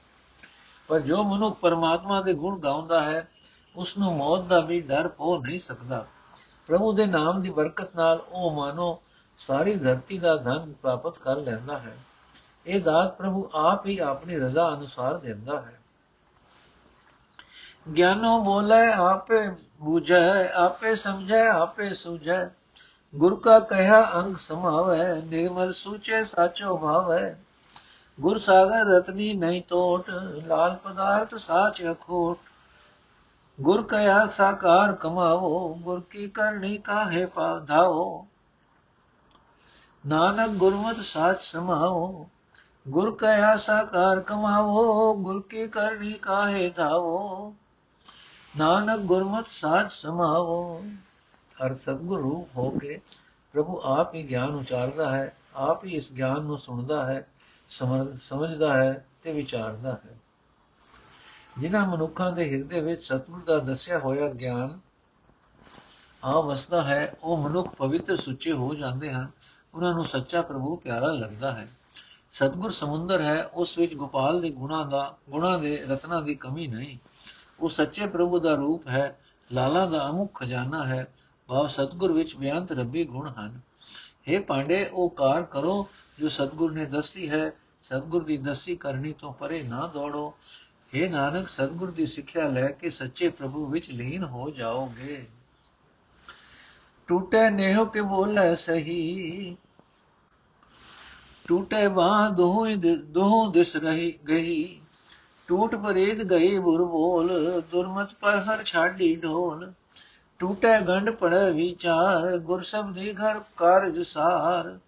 ਪਰ 0.88 1.00
ਜੋ 1.00 1.22
ਮਨੁੱਖ 1.22 1.58
ਪਰਮਾਤਮਾ 1.60 2.20
ਦੇ 2.20 2.34
ਗੁਣ 2.34 2.58
ਗਾਉਂਦਾ 2.58 3.02
ਹੈ 3.02 3.28
ਉਸ 3.76 3.98
ਨੂੰ 3.98 4.16
ਮੌਤ 4.16 4.42
ਦਾ 4.42 4.60
ਵੀ 4.60 4.80
ਡਰ 4.80 5.10
ਹੋ 5.20 5.38
ਨਹੀਂ 5.38 5.60
ਸਕਦਾ। 5.60 6.06
ਪ੍ਰਭੂ 6.66 6.92
ਦੇ 6.92 7.06
ਨਾਮ 7.06 7.40
ਦੀ 7.40 7.50
ਬਰਕਤ 7.50 7.96
ਨਾਲ 7.96 8.22
ਉਹ 8.28 8.50
ਮਾਨੋ 8.50 9.02
ਸਾਰੀ 9.38 9.74
ਧਰਤੀ 9.74 10.18
ਦਾ 10.18 10.36
ਧਨ 10.36 10.72
ਪ੍ਰਾਪਤ 10.72 11.18
ਕਰ 11.18 11.36
ਲੈਂਦਾ 11.36 11.78
ਹੈ। 11.78 11.96
ਇਹ 12.66 12.82
ਦਾਤ 12.82 13.16
ਪ੍ਰਭੂ 13.16 13.50
ਆਪ 13.54 13.86
ਹੀ 13.86 13.98
ਆਪਣੀ 13.98 14.38
ਰਜ਼ਾ 14.38 14.74
ਅਨੁਸਾਰ 14.74 15.18
ਦਿੰਦਾ 15.18 15.60
ਹੈ। 15.60 15.80
ਗਿਆਨੋ 17.96 18.44
ਬੋਲੇ 18.44 18.92
ਆਪੇ 18.92 19.48
ਬੂਝੈ, 19.84 20.48
ਆਪੇ 20.48 20.94
ਸਮਝੈ, 20.96 21.48
ਆਪੇ 21.48 21.94
ਸੁਝੈ। 21.94 22.46
ਗੁਰ 23.14 23.40
ਕਾ 23.40 23.58
ਕਹਿਆ, 23.60 24.02
ਅੰਗ 24.14 24.36
ਸਮਾਵੈ, 24.36 25.14
ਨਿਰਮਲ 25.14 25.72
ਸੂਚੇ, 25.72 26.24
ਸਾਚੋ 26.24 26.76
ਭਾਵੈ। 26.76 27.38
ਗੁਰ 28.20 28.38
ਸਾਗਰ 28.38 28.84
ਰਤਨੀ 28.84 29.32
ਨਹੀਂ 29.34 29.62
ਟੋਟ 29.68 30.10
ਲਾਲ 30.46 30.76
ਪਦਾਰਥ 30.76 31.34
ਸਾਚ 31.34 31.82
ਅਖੋਟ। 31.82 32.38
ਗੁਰ 33.60 33.82
ਕਇਆ 33.82 34.26
ਸਾਕਾਰ 34.26 34.92
ਕਮਾਵੋ, 34.92 35.74
ਗੁਰ 35.74 36.00
ਕੀ 36.10 36.28
ਕਰਨੀ 36.28 36.78
ਕਾਹੇ 36.78 37.26
ਪਾਧਾਓ 37.26 38.26
ਨਾਨਕ 40.06 40.48
ਗੁਰਮਤਿ 40.48 41.02
ਸਾਚ 41.02 41.42
ਸਮਾਵੋ, 41.42 42.28
ਗੁਰ 42.88 43.14
ਕਇਆ 43.16 43.56
ਸਾਕਾਰ 43.56 44.20
ਕਮਾਵੋ, 44.20 45.14
ਗੁਰ 45.14 45.42
ਕੀ 45.42 45.68
ਕਰਨੀ 45.68 46.12
ਕਾਹੇ 46.12 46.70
ਧਾਵੋ। 46.70 47.54
ਨਾਨਕ 48.56 49.00
ਗੁਰਮਤਿ 49.00 49.50
ਸਾਚ 49.50 49.92
ਸਮਾਵੋ। 49.92 50.84
ਹਰ 51.56 51.74
ਸਤਿਗੁਰੂ 51.74 52.48
ਹੋ 52.56 52.70
ਕੇ 52.70 53.00
ਪ੍ਰਭੂ 53.54 53.80
ਆਪ 53.84 54.14
ਹੀ 54.14 54.22
ਗਿਆਨ 54.22 54.54
ਉਚਾਰਦਾ 54.54 55.10
ਹੈ, 55.10 55.36
ਆਪ 55.54 55.84
ਹੀ 55.84 55.90
ਇਸ 55.90 56.12
ਗਿਆਨ 56.12 56.40
ਨੂੰ 56.40 56.58
ਸੁਣਦਾ 56.58 57.04
ਹੈ 57.06 57.26
ਸਮਝਦਾ 58.20 58.72
ਹੈ 58.74 59.06
ਤੇ 59.22 59.32
ਵਿਚਾਰਦਾ 59.32 59.92
ਹੈ। 60.04 60.18
ਜਿਨ੍ਹਾਂ 61.58 61.86
ਮਨੁੱਖਾਂ 61.88 62.32
ਦੇ 62.32 62.50
ਹਿਰਦੇ 62.52 62.80
ਵਿੱਚ 62.80 63.02
ਸਤਿਗੁਰ 63.02 63.42
ਦਾ 63.44 63.58
ਦੱਸਿਆ 63.58 63.98
ਹੋਇਆ 63.98 64.28
ਗਿਆਨ 64.28 64.80
ਆ 66.24 66.40
ਵਸਦਾ 66.40 66.82
ਹੈ, 66.82 67.14
ਉਹ 67.22 67.36
ਮਨੁੱਖ 67.36 67.74
ਪਵਿੱਤਰ 67.74 68.16
ਸੁੱਚੇ 68.16 68.52
ਹੋ 68.52 68.74
ਜਾਂਦੇ 68.74 69.12
ਹਨ। 69.12 69.28
ਉਹਨਾਂ 69.74 69.94
ਨੂੰ 69.94 70.04
ਸੱਚਾ 70.04 70.42
ਪ੍ਰਭੂ 70.42 70.76
ਪਿਆਰਾ 70.76 71.06
ਲੱਗਦਾ 71.06 71.52
ਹੈ। 71.52 71.68
ਸਤਿਗੁਰ 72.30 72.70
ਸਮੁੰਦਰ 72.70 73.20
ਹੈ, 73.20 73.44
ਉਸ 73.44 73.78
ਵਿੱਚ 73.78 73.94
ਗੋਪਾਲ 73.94 74.40
ਦੇ 74.40 74.50
ਗੁਣਾ 74.50 74.84
ਦਾ, 74.84 75.16
ਗੁਣਾ 75.30 75.56
ਦੇ 75.58 75.76
ਰਤਨਾ 75.76 76.20
ਦੀ 76.20 76.34
ਕਮੀ 76.34 76.66
ਨਹੀਂ। 76.66 76.98
ਉਹ 77.64 77.70
ਸੱਚੇ 77.70 78.06
ਪ੍ਰਭੂ 78.06 78.38
ਦਾ 78.38 78.54
ਰੂਪ 78.54 78.88
ਹੈ, 78.88 79.20
ਲਾਲਾ 79.52 79.86
ਦਾ 79.86 80.10
ਅਮੁਖ 80.10 80.40
ਖਜ਼ਾਨਾ 80.40 80.86
ਹੈ, 80.86 81.14
ਭਾਵ 81.46 81.66
ਸਤਗੁਰ 81.66 82.12
ਵਿੱਚ 82.12 82.36
ਬਿਆੰਤ 82.36 82.72
ਰੱਬੀ 82.72 83.04
ਗੁਣ 83.04 83.28
ਹਨ। 83.28 83.60
हे 84.28 84.42
ਪਾਂਡੇ, 84.42 84.86
ਉਹ 84.92 85.10
ਕਾਰ 85.10 85.42
ਕਰੋ 85.42 85.88
ਜੋ 86.18 86.28
ਸਤਗੁਰ 86.28 86.72
ਨੇ 86.72 86.84
ਦੱਸੀ 86.84 87.30
ਹੈ। 87.30 87.52
ਸਤਗੁਰ 87.82 88.24
ਦੀ 88.24 88.36
ਦੱਸੀ 88.36 88.76
ਕਰਨੀ 88.76 89.12
ਤੋਂ 89.12 89.32
ਪਰੇ 89.32 89.62
ਨਾ 89.62 89.86
ਦੌੜੋ। 89.86 90.34
हे 90.96 91.10
ਨਾਨਕ, 91.10 91.48
ਸਤਗੁਰ 91.48 91.90
ਦੀ 91.90 92.06
ਸਿੱਖਿਆ 92.06 92.48
ਲੈ 92.48 92.68
ਕੇ 92.68 92.90
ਸੱਚੇ 92.90 93.28
ਪ੍ਰਭੂ 93.28 93.66
ਵਿੱਚ 93.66 93.90
ਲੀਨ 93.90 94.24
ਹੋ 94.24 94.50
ਜਾਓਗੇ। 94.50 95.26
ਟੂਟੇ 97.06 97.50
ਨੇਹੋ 97.50 97.84
ਕੇ 97.84 98.00
ਬੋਲੇ 98.00 98.56
ਸਹੀ। 98.56 99.56
ਟੂਟੇ 101.48 101.88
ਬਾਹ 101.88 102.30
ਦੋਹ 102.30 102.66
ਦੋਹ 103.04 103.52
ਦਿਸ 103.52 103.76
ਰਹੀ 103.76 104.18
ਗਈ 104.28 104.80
ਟੂਟ 105.48 105.74
ਪਰੇਦ 105.74 106.22
ਗਏ 106.22 106.58
ਬੁਰ 106.58 106.84
ਬੋਲ 106.84 107.30
ਦੁਰਮਤ 107.70 108.12
ਪਰ 108.20 108.38
ਹਰ 108.40 108.62
ਛਾੜੀ 108.64 109.14
ਢੋਲ। 109.16 109.72
ਟੂਟੇ 110.40 110.78
ਗੰਢ 110.80 111.10
ਪੜੇ 111.10 111.50
ਵਿਚਾਰ 111.52 112.36
ਗੁਰ 112.38 112.62
ਸਬਦੀ 112.62 113.12
ਘਰ 113.12 113.40
ਕਾਰਜ 113.56 114.00
ਸਾਰ। 114.02 114.78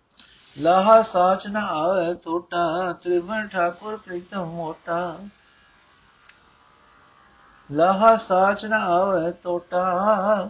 ਲਾਹਾ 0.57 1.01
ਸਾਚ 1.03 1.47
ਨ 1.47 1.57
ਆਵੇ 1.57 2.14
ਟੋਟਾ 2.14 2.92
ਤ੍ਰਿਵਨ 2.92 3.49
ਠਾਕੁਰ 3.49 3.97
ਪ੍ਰੀਤਮ 3.97 4.47
ਮੋਟਾ। 4.47 5.19
ਲਾਹਾ 7.71 8.16
ਸਾਚ 8.16 8.64
ਨ 8.66 8.73
ਆਵੇ 8.73 9.33
ਟੋਟਾ 9.42 10.49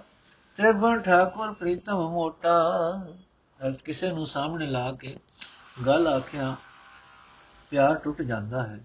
ਤ੍ਰਿਵਨ 0.56 1.00
ਠਾਕੁਰ 1.00 1.52
ਪ੍ਰੀਤਮ 1.52 2.08
ਮੋਟਾ। 2.10 2.58
ਅਰਥ 3.60 3.82
ਕਿਸੇ 3.82 4.12
ਨੂੰ 4.12 4.26
ਸਾਹਮਣੇ 4.26 4.66
ਲਾ 4.66 4.90
ਕੇ 4.92 5.16
ਗੱਲ 5.86 6.08
ਆਖਿਆ, 6.08 6.54
ਪਿਆਰ 7.72 7.94
ਟੁੱਟ 7.94 8.22
ਜਾਂਦਾ 8.22 8.62
ਹੈ। 8.62 8.78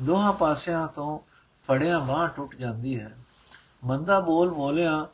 ਦੋਹਾਂ 0.00 0.32
ਪਾਸਿਆਂ 0.32 0.86
ਤੋਂ 0.88 1.18
ਫੜਿਆ 1.68 1.98
ਬਾਹ 1.98 2.28
ਟੁੱਟ 2.28 2.54
ਜਾਂਦੀ 2.54 3.00
ਹੈ। 3.00 3.16
ਮੰਦਾ 3.84 4.20
ਬੋਲ 4.20 4.50
ਬੋਲਿਆ 4.50 5.08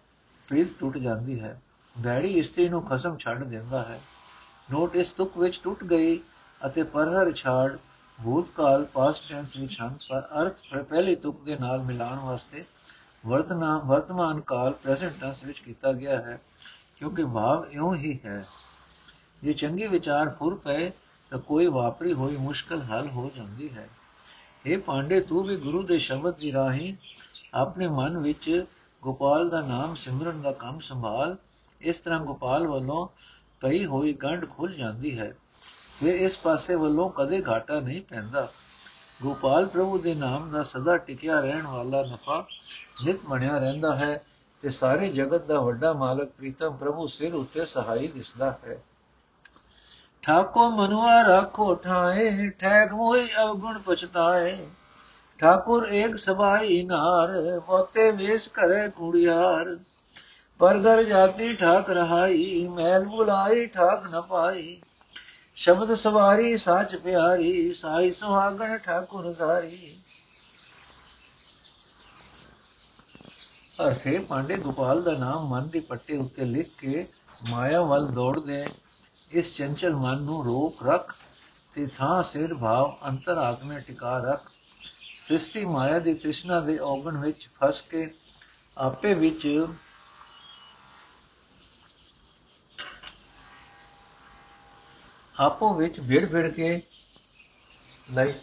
ਪ੍ਰੀਤ 0.48 0.78
ਟੁੱਟ 0.78 0.98
ਜਾਂਦੀ 0.98 1.40
ਹੈ। 1.40 1.60
ਬੈੜੀ 1.98 2.28
ਇਸਤਰੀ 2.28 2.68
ਨੂੰ 2.68 2.82
ਖਸਮ 2.82 3.16
ਛੱਡ 3.16 3.44
ਦਿੰਦਾ 3.44 3.82
ਹੈ। 3.82 4.00
ਨੋਟ 4.70 4.96
ਇਸ 4.96 5.10
ਤੁਕ 5.10 5.38
ਵਿੱਚ 5.38 5.60
ਟੁੱਟ 5.64 5.84
ਗਈ 5.84 6.20
ਅਤੇ 6.66 6.82
ਪਰਹਰ 6.82 7.32
ਛਾੜ 7.32 7.76
ਭੂਤਕਾਲ 8.18 8.84
ਪਾਸਟ 8.84 9.28
ਟੈਂਸ 9.28 9.56
ਵਿੱਚ 9.56 9.80
ਹਨ, 9.80 9.96
ਪਰ 10.08 10.28
ਅਰਥ 10.42 10.62
ਪਹਿਲੀ 10.88 11.14
ਤੁਕ 11.14 11.44
ਦੇ 11.44 11.56
ਨਾਲ 11.58 11.82
ਮਿਲਾਉਣ 11.82 12.18
ਵਾਸਤੇ 12.18 12.64
ਵਰਤਮਾਨ 13.26 13.78
ਵਰਤਮਾਨ 13.78 14.40
ਕਾਲ 14.40 14.72
ਪ੍ਰੈਜ਼ੈਂਟ 14.72 15.20
ਟੈਂਸ 15.20 15.44
ਵਿੱਚ 15.44 15.60
ਕੀਤਾ 15.60 15.92
ਗਿਆ 15.92 16.16
ਹੈ, 16.16 16.40
ਕਿਉਂਕਿ 16.96 17.24
ਭਾਵ 17.24 17.66
ਇਉਂ 17.70 17.94
ਹੀ 17.96 18.18
ਹੈ। 18.24 18.46
ਜੇ 19.42 19.52
ਚੰਗੇ 19.52 19.86
ਵਿਚਾਰ 19.86 20.28
ਫੁਰ 20.28 20.54
ਪਏ 20.54 20.90
ਤਾਂ 21.30 21.38
ਕੋਈ 21.38 21.66
ਵਾਪਰੀ 21.66 22.12
ਹੋਈ 22.12 22.36
ਮੁਸ਼ਕਲ 22.36 22.82
ਹੱਲ 22.82 23.08
ਹੋ 23.08 23.30
ਜਾਂਦੀ 23.36 23.70
ਹੈ। 23.70 23.88
ਇਹ 24.64 24.79
ਪਾਂਡੇ 24.79 25.20
ਤੂੰ 25.20 25.42
ਵੀ 25.44 25.57
ਗੁਰੂ 25.57 25.83
ਦੇ 25.83 25.98
ਸ਼ਬਦ 25.98 26.37
ਦੀ 26.37 26.53
ਰਾਹੀਂ 26.53 26.94
ਆਪਣੇ 27.55 27.88
ਮਨ 27.88 28.16
ਵਿੱਚ 28.18 28.66
ਗੋਪਾਲ 29.03 29.48
ਦਾ 29.50 29.61
ਨਾਮ 29.61 29.94
ਸਿਮਰਨ 29.94 30.40
ਦਾ 30.42 30.53
ਕੰਮ 30.53 30.79
ਸੰਭਾਲ 30.79 31.37
ਇਸ 31.81 31.98
ਤਰ੍ਹਾਂ 31.98 32.20
ਗੋਪਾਲ 32.20 32.66
ਵੱਲੋਂ 32.68 33.07
ਪਈ 33.61 33.85
ਹੋਈ 33.85 34.12
ਗੰਢ 34.14 34.48
ਖੁੱਲ 34.48 34.74
ਜਾਂਦੀ 34.74 35.18
ਹੈ 35.18 35.35
ਫਿਰ 36.00 36.14
ਇਸ 36.16 36.37
ਪਾਸੇ 36.38 36.74
ਵੱਲੋਂ 36.74 37.09
ਕਦੇ 37.11 37.42
ਘਾਟਾ 37.48 37.81
ਨਹੀਂ 37.81 38.03
ਪੈਂਦਾ 38.03 38.48
ਗੋਪਾਲ 39.20 39.66
ਪ੍ਰਭੂ 39.66 39.98
ਦੇ 39.98 40.14
ਨਾਮ 40.14 40.50
ਦਾ 40.50 40.62
ਸਦਾ 40.62 40.96
ਟਿਕਿਆ 40.96 41.40
ਰਹਿਣ 41.40 41.66
ਵਾਲਾ 41.66 42.03
ਨਫਾ 42.05 42.44
ਨਿਤ 43.05 43.24
ਬਣਿਆ 43.24 43.59
ਰਹਿੰਦਾ 43.59 43.94
ਹੈ 43.96 44.24
ਤੇ 44.62 44.70
ਸਾਰੇ 44.70 45.09
ਜਗਤ 45.12 45.46
ਦਾ 45.46 45.61
ਵੱਡਾ 45.61 45.92
ਮਾਲਕ 45.92 46.31
ਪ੍ਰੀਤਮ 46.31 46.77
ਪ੍ਰਭੂ 46.77 47.07
ਸਿਰ 47.07 47.35
ਉੱਤੇ 47.35 47.64
ਸਹਾਈ 47.66 48.09
ਦਿਸਦਾ 48.09 48.50
ਹੈ 48.64 48.81
ਠਾਕੋ 50.24 50.68
ਮਨੁਆ 50.70 51.20
ਰੱਖੋ 51.22 51.74
ਠਾਏ 51.74 52.48
ਠੈਕ 52.50 52.92
ਮੋਈ 52.92 53.28
ਅਵਗੁਣ 53.42 53.78
ਪਛਤਾਏ 53.78 54.56
ਠਾਕੁਰ 55.38 55.87
ਏਕ 55.92 56.16
ਸਭਾਈ 56.16 56.82
ਨਾਰ, 56.82 57.32
ਮੋਤੇ 57.68 58.10
ਵੇਸ 58.10 58.46
ਕਰੇ 58.48 58.88
ਕੁੜਿਆਰ 58.88 59.76
ਪਰ 60.60 60.78
ਘਰ 60.78 61.02
ਜਾਤੀ 61.02 61.54
ਠਾਕ 61.54 61.90
ਰਹਾਈ, 61.90 62.66
ਮੈਲ 62.68 63.04
ਬੁਲਾਈ 63.04 63.66
ਠਾਕ 63.66 64.06
ਨ 64.06 64.20
ਪਾਈ। 64.20 64.80
ਸ਼ਬਦ 65.56 65.94
ਸਵਾਰੀ 65.94 66.56
ਸਾਚ 66.58 66.94
ਪਿਆਰੀ, 66.96 67.72
ਸਾਈ 67.72 68.10
ਸੁਹਾਗਣ 68.12 68.76
ਠਾਕੁਰ 68.78 69.32
ਧਾਰੀ। 69.32 69.96
ਅਰਸੇ 73.87 74.18
ਪਾਂਡੇ 74.18 74.56
ਗੋਪਾਲ 74.56 75.02
ਦਾ 75.02 75.12
ਨਾਮ 75.12 75.46
ਮਨ 75.48 75.68
ਦੀ 75.68 75.80
ਪੱਟੀ 75.80 76.16
ਉੱਤੇ 76.16 76.44
ਲਿਖ 76.44 76.70
ਕੇ 76.78 77.06
ਮਾਇਆ 77.50 77.80
ਵੱਲ 77.82 78.06
ਦੌੜਦੇ 78.06 78.64
ਇਸ 79.30 79.54
ਚੰਚਲ 79.56 79.94
ਮਨ 79.96 80.22
ਨੂੰ 80.22 80.44
ਰੋਕ 80.44 80.82
ਰੱਖ 80.87 81.14
ਤੇ 81.74 81.87
ਥਾਂ 81.87 82.22
ਸਿਰ 82.22 82.54
ਭਾਵ 82.54 82.96
ਅੰਤਰ 83.08 83.38
ਆਤਮੇ 83.38 83.80
ਟਿਕਾ 83.80 84.18
ਰੱਖ। 84.18 84.50
ਸ੍ਰਿਸ਼ਟੀ 85.14 85.64
ਮਾਇਆ 85.64 85.98
ਦੀ 85.98 86.14
ਤ੍ਰਿਸ਼ਨਾ 86.14 86.60
ਦੇ 86.60 86.78
ਔਗਣ 86.78 87.18
ਵਿੱਚ 87.18 87.48
ਫਸ 87.60 87.80
ਕੇ 87.80 88.06
ਆਪੇ 88.76 89.14
ਵਿੱਚ 89.14 89.46
ਆਪੋ 95.37 95.72
ਵਿੱਚ 95.74 96.00
ਭਿੜ 96.00 96.24
ਭਿੜ 96.32 96.48
ਕੇ 96.48 96.80
ਲਾਈਟ। 98.10 98.37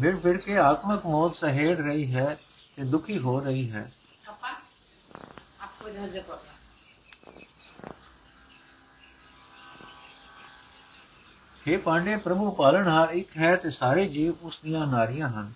ਭਿੜ 0.00 0.16
ਭਿੜ 0.18 0.36
ਕੇ 0.36 0.56
ਆਤਮਕ 0.58 1.06
ਮੋਹ 1.06 1.30
ਸਹੇੜ 1.30 1.80
ਰਹੀ 1.80 2.14
ਹੈ 2.14 2.36
ਤੇ 2.76 2.84
ਦੁਖੀ 2.84 3.18
ਹੋ 3.18 3.40
ਰਹੀ 3.40 3.70
ਹੈ। 3.70 3.90
आपको 5.89 5.89
इधर 5.89 6.09
से 6.09 6.21
पकड़ा 6.21 6.53
हे 11.65 11.77
ਪਾਂਡੇ 11.81 12.15
ਪ੍ਰਭੂ 12.15 12.49
ਪਾਲਣਹਾਰ 12.51 13.13
ਇੱਕ 13.13 13.37
ਹੈ 13.37 13.55
ਤੇ 13.55 13.69
ਸਾਰੇ 13.71 14.05
ਜੀਵ 14.07 14.33
ਉਸ 14.43 14.59
ਦੀਆਂ 14.63 14.85
ਨਾਰੀਆਂ 14.87 15.29
ਹਨ 15.29 15.51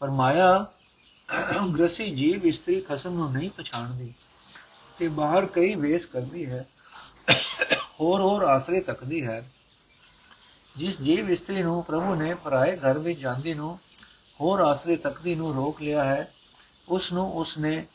ਪਰ 0.00 0.10
ਮਾਇਆ 0.10 0.66
ਗ੍ਰਸੀ 1.74 2.10
ਜੀਵ 2.10 2.44
ਇਸਤਰੀ 2.46 2.80
ਖਸਮ 2.80 3.14
ਨੂੰ 3.14 3.30
ਨਹੀਂ 3.32 3.50
ਪਛਾਣਦੀ 3.50 4.12
ਤੇ 4.98 5.08
ਬਾਹਰ 5.08 5.46
ਕਈ 5.46 5.74
ਵੇਸ 5.74 6.06
ਕਰਦੀ 6.06 6.46
ਹੈ 6.46 6.64
ਹੋਰ 8.00 8.20
ਹੋਰ 8.20 8.42
ਆਸਰੇ 8.44 8.80
ਤੱਕਦੀ 8.80 9.24
ਹੈ 9.26 9.42
ਜਿਸ 10.76 11.00
ਜੀਵ 11.00 11.30
ਇਸਤਰੀ 11.30 11.62
ਨੂੰ 11.62 11.82
ਪ੍ਰਭੂ 11.84 12.14
ਨੇ 12.14 12.34
ਪਰਾਏ 12.34 12.76
ਘਰ 12.76 12.98
ਵਿੱਚ 12.98 13.20
ਜਾਂਦੀ 13.20 13.54
ਨੂੰ 13.54 13.78
ਹੋਰ 14.40 14.60
ਆਸਰੇ 14.60 14.96
ਤੱਕਦੀ 14.96 15.34
ਨੂੰ 15.34 15.54
ਰੋਕ 15.54 15.82
ਲਿਆ 15.82 16.04
ਹੈ 16.04 16.32
ਉਸ 16.88 17.12
ਨੂੰ 17.12 17.30
ਉਸ 17.32 17.58
ਨੇ 17.58 17.86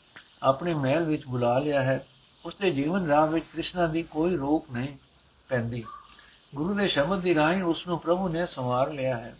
ਆਪਣੇ 0.43 0.73
ਮਹਿਲ 0.73 1.03
ਵਿੱਚ 1.03 1.25
ਬੁਲਾ 1.25 1.59
ਲਿਆ 1.59 1.83
ਹੈ। 1.83 2.05
ਉਸ 2.45 2.55
ਦੇ 2.55 2.71
ਜੀਵਨ 2.71 3.07
ਰਾਹ 3.07 3.27
ਵਿੱਚ 3.27 3.45
ਕ੍ਰਿਸ਼ਨਾ 3.53 3.87
ਦੀ 3.87 4.03
ਕੋਈ 4.03 4.35
ਰੋਕ 4.35 4.65
ਨਹੀਂ 4.71 4.97
ਪੈਂਦੀ। 5.49 5.83
ਗੁਰੂ 6.55 6.73
ਦੇ 6.73 6.87
ਸ਼ਬਦ 6.87 7.19
ਦੀ 7.19 7.35
ਰਾਹੀਂ 7.35 7.63
ਉਸ 7.63 7.87
ਨੂੰ 7.87 7.99
ਪ੍ਰਭੂ 7.99 8.29
ਨੇ 8.29 8.45
ਸੰਵਾਰ 8.45 8.91
ਲਿਆ 8.91 9.17
ਹੈ। 9.17 9.37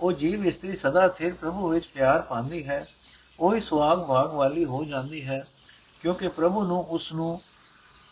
ਉਹ 0.00 0.12
ਜੀਵ 0.12 0.46
ਇਸਤਰੀ 0.46 0.76
ਸਦਾ 0.76 1.08
ਥਿਰ 1.08 1.34
ਪ੍ਰਭੂ 1.34 1.68
ਵਿੱਚ 1.68 1.86
ਪਿਆਰ 1.94 2.22
ਪਾਉਂਦੀ 2.22 2.68
ਹੈ। 2.68 2.86
ਉਹੀ 3.40 3.60
ਸੁਆਗ 3.60 3.98
ਭਾਗ 3.98 4.30
ਵਾਲੀ 4.30 4.64
ਹੋ 4.64 4.84
ਜਾਂਦੀ 4.84 5.24
ਹੈ, 5.24 5.46
ਕਿਉਂਕਿ 6.02 6.28
ਪ੍ਰਭੂ 6.28 6.64
ਨੂੰ 6.64 6.84
ਉਸ 6.84 7.12
ਨੂੰ 7.12 7.40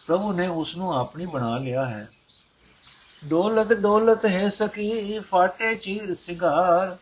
ਪ੍ਰਭੂ 0.06 0.32
ਨੇ 0.32 0.46
ਉਸ 0.46 0.76
ਨੂੰ 0.76 0.94
ਆਪਣੀ 0.94 1.26
ਬਣਾ 1.26 1.58
ਲਿਆ 1.58 1.88
ਹੈ। 1.88 2.08
ਡੋਲਤ 3.24 3.72
ਡੋਲਤ 3.72 4.26
ਹੈ 4.26 4.48
ਸਕੀ, 4.48 5.18
ਫਾਟੇ 5.18 5.74
ਚੀਰ 5.74 6.14
ਸਿਗਾਰ। 6.14 6.96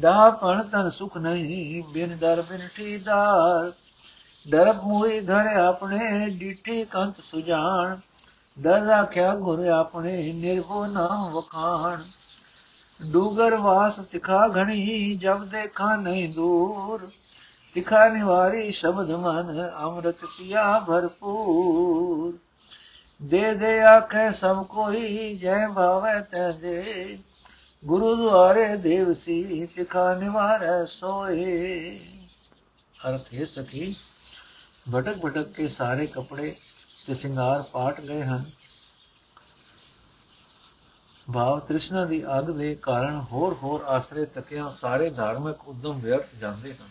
ਦਾ 0.00 0.30
ਪਣ 0.30 0.64
ਤਨ 0.64 0.90
ਸੁਖ 0.90 1.16
ਨਹੀਂ, 1.16 1.82
ਬਿਨ 1.92 2.16
ਦਰ 2.16 2.42
ਬਿਨ 2.42 2.68
ਠੀਦਾਰ 2.74 3.72
ਡਰਬ 4.48 4.82
ਮੂਈ 4.82 5.20
ਘਰ 5.20 5.46
ਆਪਣੇ, 5.46 6.30
ਡਿਠੀ 6.30 6.84
ਕੰਤ 6.84 7.16
ਸੁਜਾਨ 7.16 8.00
ਡਰ 8.58 8.80
ਰਾਖਿਆ 8.80 9.34
ਗੁਰ 9.34 9.66
ਆਪਣੇ, 9.66 10.32
ਨਿਰਭਉ 10.32 10.86
ਨਾਮ 10.86 11.32
ਵਖਾਣ। 11.32 12.02
ਡੂਗਰ 13.10 13.54
ਵਾਸ 13.54 13.96
ਤਿਖਾ 13.96 14.48
ਘਣੀ, 14.48 15.14
ਜਬ 15.14 15.44
ਦੇਖਾ 15.44 15.96
ਨਹੀਂ 15.96 16.34
ਦੂਰ। 16.34 17.08
ਤਿਖਾ 17.74 18.08
ਨਿਵਾਰੀ 18.08 18.72
ਸ਼ਬਦ 18.72 19.10
ਮਨ, 19.10 19.70
ਅੰਮ੍ਰਿਤ 19.80 20.24
ਪਿਆ 20.24 20.78
ਭਰਪੂਰ। 20.78 22.38
ਦੇ 23.22 23.54
ਦੇ 23.54 23.80
ਆਖੇ 23.80 24.32
ਸਭ 24.32 24.66
ਕੋਈ, 24.66 25.38
ਜੈ 25.38 25.68
ਭਾਵੇ 25.68 26.20
ਤੈ 26.20 26.52
ਦੇ। 26.52 27.18
ਗੁਰੂ 27.86 28.16
ਦੁਆਰੇ 28.16 28.76
ਦੇਵ 28.76 29.12
ਸੀ, 29.12 29.66
ਤਿਖਾ 29.66 30.14
ਨਿਵਾਰੈ 30.14 30.84
ਸੋਏ। 30.84 31.98
ਅਰਥ 33.08 33.34
ਇਹ 33.34 33.46
ਸਖੀ। 33.46 33.96
ਭਟਕ 34.90 35.18
ਭਟਕ 35.24 35.52
ਕੇ 35.52 35.68
ਸਾਰੇ 35.68 36.06
ਕੱਪੜੇ 36.06 36.56
ਤੇ 37.06 37.14
ਸ਼ਿੰਗਾਰ 37.14 37.62
ਪਾਟ 37.62 38.00
ਗਏ 38.00 38.22
ਹਨ। 38.22 38.50
ਭਾਵ 41.32 41.60
ਤ੍ਰਿਸ਼ਨਾ 41.60 42.04
ਦੀ 42.04 42.24
ਅਗ 42.38 42.50
ਦੇ 42.50 42.74
ਕਾਰਨ 42.74 43.20
ਹੋਰ 43.20 43.54
ਹੋਰ 43.54 43.82
ਆਸਰੇ 43.82 44.24
ਤਕਿਆਂ 44.24 44.70
ਸਾਰੇ 44.70 45.10
ਧਾਰਮਿਕ 45.10 45.68
ਉਦਮ 45.68 45.98
ਵਿਅਰਥ 45.98 46.34
ਜਾਂਦੇ 46.34 46.74
ਹਨ। 46.74 46.88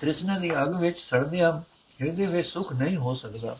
ਤ੍ਰਿਸ਼ਨਾ 0.00 0.38
ਦੀ 0.38 0.52
ਅਗ 0.62 0.80
ਵਿੱਚ 0.80 0.98
ਸੜਦਿਆਂ 0.98 1.52
ਹਿਰਦੇ 2.02 2.26
ਵਿੱਚ 2.26 2.48
ਸੁਖ 2.48 2.72
ਨਹੀਂ 2.72 2.96
ਹੋ 2.96 3.14
ਸਕਦਾ। 3.14 3.58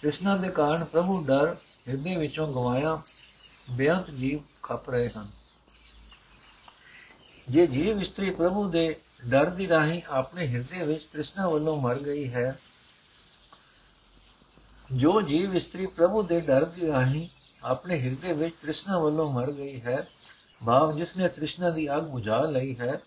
ਤ੍ਰਿਸ਼ਨਾ 0.00 0.36
ਦੇ 0.36 0.48
ਕਾਰਨ 0.48 0.84
ਪ੍ਰਭੂ 0.84 1.24
ਡਰ 1.24 1.56
ਹਿਰਦੇ 1.88 2.16
ਵਿੱਚੋਂ 2.16 2.46
ਗਵਾਇਆ 2.46 3.02
ਬੇਅੰਤ 3.70 4.10
ਜੀਵ 4.10 4.40
ਖੱਪ 4.62 4.90
ਰਹੇ 4.90 5.08
ਹਨ। 5.08 5.39
ਜੇ 7.50 7.66
ਜੀਵ 7.66 8.00
ਇਸਤਰੀ 8.00 8.30
ਪ੍ਰਭੂ 8.30 8.68
ਦੇ 8.68 8.96
ਡਰ 9.28 9.50
ਦੀ 9.50 9.68
ਰਾਹੀਂ 9.68 10.00
ਆਪਣੇ 10.08 10.46
ਹਿਰਦੇ 10.46 10.84
ਵਿੱਚ 10.84 11.04
ਤ੍ਰਿਸ਼ਨਾ 11.04 11.48
ਵੱਲੋਂ 11.48 11.76
ਮਰ 11.80 11.98
ਗਈ 11.98 12.28
ਹੈ, 12.32 12.58
ਜੋ 14.92 15.20
ਜੀਵ 15.22 15.54
ਇਸਤਰੀ 15.56 15.86
ਪ੍ਰਭੂ 15.86 16.22
ਦੇ 16.22 16.40
ਡਰ 16.40 16.64
ਦੀ 16.64 16.86
ਰਾਹੀਂ 16.88 17.26
ਆਪਣੇ 17.64 17.98
ਹਿਰਦੇ 18.00 18.32
ਵਿੱਚ 18.32 18.54
ਤ੍ਰਿਸ਼ਨਾ 18.62 18.98
ਵੱਲੋਂ 18.98 19.32
ਮਰ 19.32 19.50
ਗਈ 19.50 19.80
ਹੈ, 19.80 20.06
ਭਾਵ 20.66 20.92
ਜਿਸ 20.96 21.16
ਨੇ 21.16 21.28
ਤ੍ਰਿਸ਼ਨਾ 21.28 21.70
ਦੀ 21.70 21.96
ਅੱਗ 21.96 22.02
ਬੁਝਾ 22.02 22.40
ਲਈ 22.40 22.76
ਹੈ, 22.80 23.00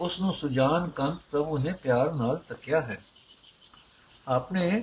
ਉਸ 0.00 0.20
ਨੂੰ 0.20 0.34
ਸੁਜਾਨ 0.34 0.88
ਕੰਤ 0.90 1.20
ਪ੍ਰਭੂ 1.30 1.58
ਨੇ 1.58 1.72
ਪਿਆਰ 1.72 2.12
ਨਾਲ 2.14 2.36
ਤੱਕਿਆ 2.48 2.80
ਹੈ। 2.80 3.00
ਆਪਣੇ 4.28 4.82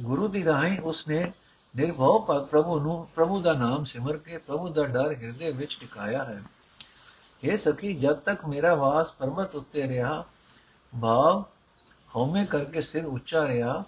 ਗੁਰੂ 0.00 0.28
ਦੀ 0.28 0.44
ਰਾਹੀਂ 0.44 0.78
ਉਸ 0.80 1.06
ਨੇ 1.08 1.32
ਨਿਰਭਉ 1.76 2.18
ਪ੍ਰਭੂ 2.50 2.78
ਨੂੰ 2.80 3.06
ਪ੍ਰਭੂ 3.14 3.40
ਦਾ 3.42 3.52
ਨਾਮ 3.52 3.84
ਸਿਮਰ 3.84 4.16
ਕੇ 4.16 4.38
ਪ੍ਰਭੂ 4.38 4.68
ਦਾ 4.68 4.84
ਡਰ 4.84 5.12
ਹਿਰਦੇ 5.12 5.52
ਵਿੱਚ 5.52 5.78
ਟਿਕਾਇਆ 5.80 6.24
ਹੈ। 6.24 6.42
ਇਹ 7.44 7.56
ਸਖੀ 7.56 7.94
ਜਦ 7.94 8.12
ਤੱਕ 8.12 8.46
ਮੇਰਾ 8.46 8.74
ਵਾਸ 8.74 9.12
ਪਰਮਤ 9.12 9.54
ਉੱਤੇ 9.54 9.88
ਰਿਹਾ, 9.88 10.24
ਭਾਵ 11.00 11.44
ਹਉਮੈ 12.16 12.44
ਕਰਕੇ 12.44 12.80
ਸਿਰ 12.80 13.04
ਉੱਚਾ 13.04 13.46
ਰਿਹਾ, 13.46 13.84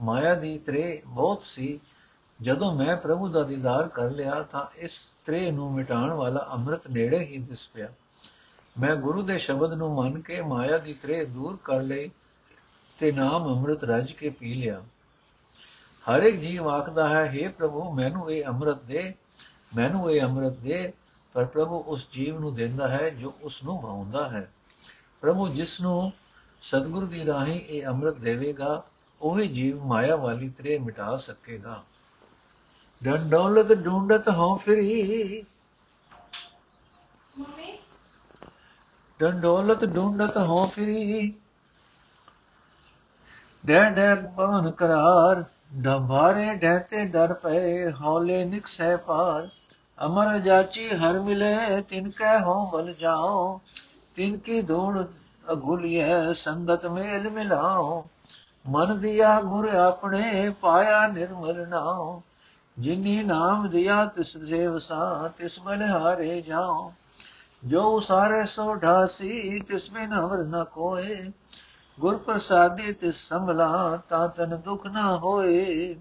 ਮਾਇਆ 0.00 0.34
ਦੀ 0.34 0.58
ਤ੍ਰੇ 0.58 1.02
ਬਹੁਤ 1.06 1.42
ਸੀ। 1.42 1.80
ਜਦੋਂ 2.42 2.74
ਮੈਂ 2.74 2.96
ਪ੍ਰਭੂ 2.96 3.28
ਦਾ 3.28 3.42
ਦੀਦਾਰ 3.42 3.88
ਕਰ 3.88 4.10
ਲਿਆ 4.10 4.42
ਤਾਂ 4.42 4.66
ਇਸ 4.76 5.12
ਤ੍ਰੇ 5.24 5.50
ਨੂੰ 5.50 5.72
ਮਿਟਾਉਣ 5.72 6.10
ਵਾਲਾ 6.10 6.48
ਅੰਮ੍ਰਿਤ 6.52 6.86
ਨੇੜੇ 6.90 7.18
ਹੀ 7.18 7.38
ਦਿਸ 7.38 7.68
ਪਿਆ। 7.68 7.88
ਮੈਂ 8.80 8.96
ਗੁਰੂ 8.96 9.22
ਦੇ 9.22 9.38
ਸ਼ਬਦ 9.38 9.72
ਨੂੰ 9.72 9.94
ਮੰਨ 9.94 10.20
ਕੇ 10.20 10.40
ਮਾਇਆ 10.42 10.78
ਦੀ 10.78 10.94
ਤ੍ਰੇ 10.94 11.24
ਦੂਰ 11.24 11.58
ਕਰ 11.64 11.82
ਲਈ 11.82 12.10
ਤੇ 12.98 13.12
ਨਾਮ 13.12 13.44
ਅੰਮ੍ਰਿਤ 13.44 13.84
ਰਜ 13.84 14.12
ਕੇ 14.12 14.30
ਪੀ 14.30 14.54
ਲਿਆ। 14.54 14.82
ਹਰ 16.04 16.22
ਇੱਕ 16.22 16.36
ਜੀਵ 16.36 16.68
ਆਖਦਾ 16.68 17.08
ਹੈ 17.08 17.32
हे 17.34 17.52
ਪ੍ਰਭੂ, 17.52 17.92
ਮੈਨੂੰ 17.92 18.30
ਇਹ 18.30 18.44
ਅੰਮ੍ਰਿਤ 18.44 18.82
ਦੇ, 18.82 19.14
ਮੈਨੂੰ 19.76 20.10
ਇਹ 20.10 20.22
ਅੰਮ੍ਰਿਤ 20.22 20.52
ਦੇ। 20.52 20.92
ਪਰ 21.32 21.44
ਪ੍ਰਭੂ 21.44 21.78
ਉਸ 21.86 22.08
ਜੀਵ 22.12 22.40
ਨੂੰ 22.40 22.54
ਦਿੰਦਾ 22.54 22.88
ਹੈ 22.88 23.10
ਜੋ 23.10 23.34
ਉਸ 23.42 23.62
ਨੂੰ 23.62 23.82
ਭਾਉਂਦਾ 23.82 24.28
ਹੈ। 24.28 24.52
ਪ੍ਰਭੂ 25.20 25.48
ਜਿਸ 25.48 25.80
ਨੂੰ 25.80 26.12
ਸਤਿਗੁਰ 26.62 27.06
ਦੀ 27.06 27.26
ਰਾਹੀਂ 27.26 27.60
ਇਹ 27.60 27.86
ਅੰਮ੍ਰਿਤ 27.86 28.18
ਦੇਵੇਗਾ 28.18 28.84
ਉਹੀ 29.20 29.48
ਜੀਵ 29.48 29.84
ਮਾਇਆ 29.84 30.16
ਵਾਲੀ 30.16 30.48
ਤ੍ਰੇ 30.48 30.78
ਮਿਟਾ 30.78 31.16
ਸਕੇਗਾ। 31.16 31.82
ਡੰਡੌਲਤ 33.04 33.84
ਢੂੰਡਤ 33.84 34.28
ਹੋ 34.28 34.56
ਫਿਰੀ। 34.56 35.44
ਡੰਡੌਲਤ 39.20 39.94
ਢੂੰਡਤ 39.94 40.36
ਹੋ 40.36 40.66
ਫਿਰੀ। 40.66 41.34
ਡੈ 43.66 43.90
ਡੈ 43.90 44.14
ਪਵਨ 44.14 44.70
ਕਰਾਰ 44.70 45.44
ਡੰਭਾਰੇ 45.74 46.54
ਡਹਤੇ 46.54 47.04
ਡਰ 47.04 47.34
ਪਏ 47.34 47.92
ਹੌਲੇ 47.92 48.44
ਨਿਕਸੈ 48.44 48.96
ਪਾਰ। 48.96 49.48
ਅਮਰ 50.06 50.38
ਜਾਚੀ 50.38 50.88
ਹਰ 50.88 51.20
ਮਿਲੇ, 51.20 51.80
ਤਿਨ 51.80 52.10
ਕੈ 52.10 52.38
ਹੋ 52.40 52.64
ਬਲ 52.66 52.94
ਜਾਓ 52.94 53.60
ਤਿਨ 54.16 54.36
ਕੀ 54.38 54.62
ਧੂੜ 54.62 55.04
ਅਗੁਲਿਐ, 55.52 56.32
ਸੰਗਤ 56.32 56.86
ਮੇਲ 56.86 57.30
ਮਿਲਾਓ 57.30 58.04
ਮਨ 58.68 59.00
ਦਿਆ 59.00 59.40
ਗੁਰ 59.40 59.68
ਆਪਣੇ, 59.68 60.50
ਪਾਇਆ 60.50 61.06
ਨਿਰਮਲ 61.06 61.68
ਨਾਉ। 61.68 62.20
ਜਿਨੀ 62.78 63.22
ਨਾਮ 63.22 63.68
ਦਿਆ, 63.68 64.04
ਤਿਸ 64.04 64.36
ਸੇਵ 64.38 64.78
ਸਾ 64.78 65.30
ਤਿਸ 65.38 65.60
ਬਲ 65.60 65.82
ਹਾਰੇ 65.82 66.40
ਜਾਓ 66.40 66.92
ਜੋ 67.64 68.00
ਸਾਰੇ 68.00 68.46
ਸੋ 68.46 68.74
ਢਾਸੀ, 68.74 69.60
ਤਿਸ 69.60 69.90
ਬਿਨ 69.90 70.12
ਹਵਰ 70.12 70.38
ਨ 70.38 70.64
ਕੋਏ। 70.64 71.32
ਗੁਰ 72.00 72.16
ਪ੍ਰਸਾਦੀ 72.16 72.92
ਤਿਸ 72.92 73.28
ਸੰਭਲਾ, 73.28 74.00
ਤਾਂ 74.08 74.28
ਤਨ 74.28 74.56
ਦੁਖ 74.56 74.86
ਨਾ 74.86 75.16
ਹੋਏ। 75.16 75.94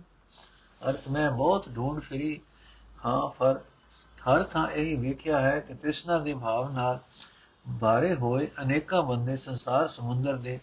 ਅਰਥ 0.82 1.08
ਮੈਂ 1.12 1.32
ਬਹੁਤ 1.32 1.70
ਢੂੰਡ 1.76 2.00
ਫਿਰੀ 2.00 2.40
ਹਾਂ, 3.06 3.30
ਫਰ 3.30 3.60
ਹਰ 4.30 4.44
ਥਾਂ 4.44 4.68
ਇਹ 4.68 4.98
ਵੇਖਿਆ 4.98 5.42
ਹੈ 5.42 5.60
ਕਿ 5.60 5.74
ਤ੍ਰਿਸ਼ਨਾ 5.74 6.18
ਦੇ 6.18 6.34
ਭਾਵ 6.34 6.72
ਨਾਲ 6.72 7.00
ਬਾਰੇ 7.68 8.16
ਹੋਏ 8.16 8.48
ਅਨੇਕਾਂ 8.62 9.02
ਬੰਦੇ 9.04 9.36
ਸੰਸਾਰ 9.36 9.88
ਸਮੁੰਦਰ 9.88 10.38
ਦੇ 10.38 10.60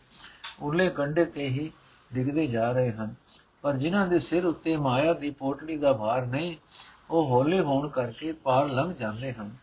ਉਰਲੇ 0.60 0.90
ਕੰਢੇ 0.90 1.24
ਤੇ 1.24 1.48
ਹੀ 1.48 1.72
ਡਿੱਗਦੇ 2.12 2.46
ਜਾ 2.46 2.72
ਰਹੇ 2.72 2.92
ਹਨ। 2.92 3.14
ਪਰ 3.62 3.76
ਜਿਨ੍ਹਾਂ 3.76 4.06
ਦੇ 4.06 4.18
ਸਿਰ 4.18 4.46
ਉੱਤੇ 4.46 4.76
ਮਾਇਆ 4.76 5.12
ਦੀ 5.12 5.30
ਪੋਟਲੀ 5.30 5.76
ਦਾ 5.76 5.92
ਭਾਰ 5.92 6.26
ਨਹੀਂ, 6.26 6.56
ਉਹ 7.10 7.26
ਹੌਲੇ 7.26 7.60
ਹੋਣ 7.60 7.88
ਕਰਕੇ 7.88 8.32
ਪਾਰ 8.32 8.66
ਲੰਘ 8.66 8.94
ਜਾਂਦੇ 8.94 9.32
ਹਨ। 9.32 9.56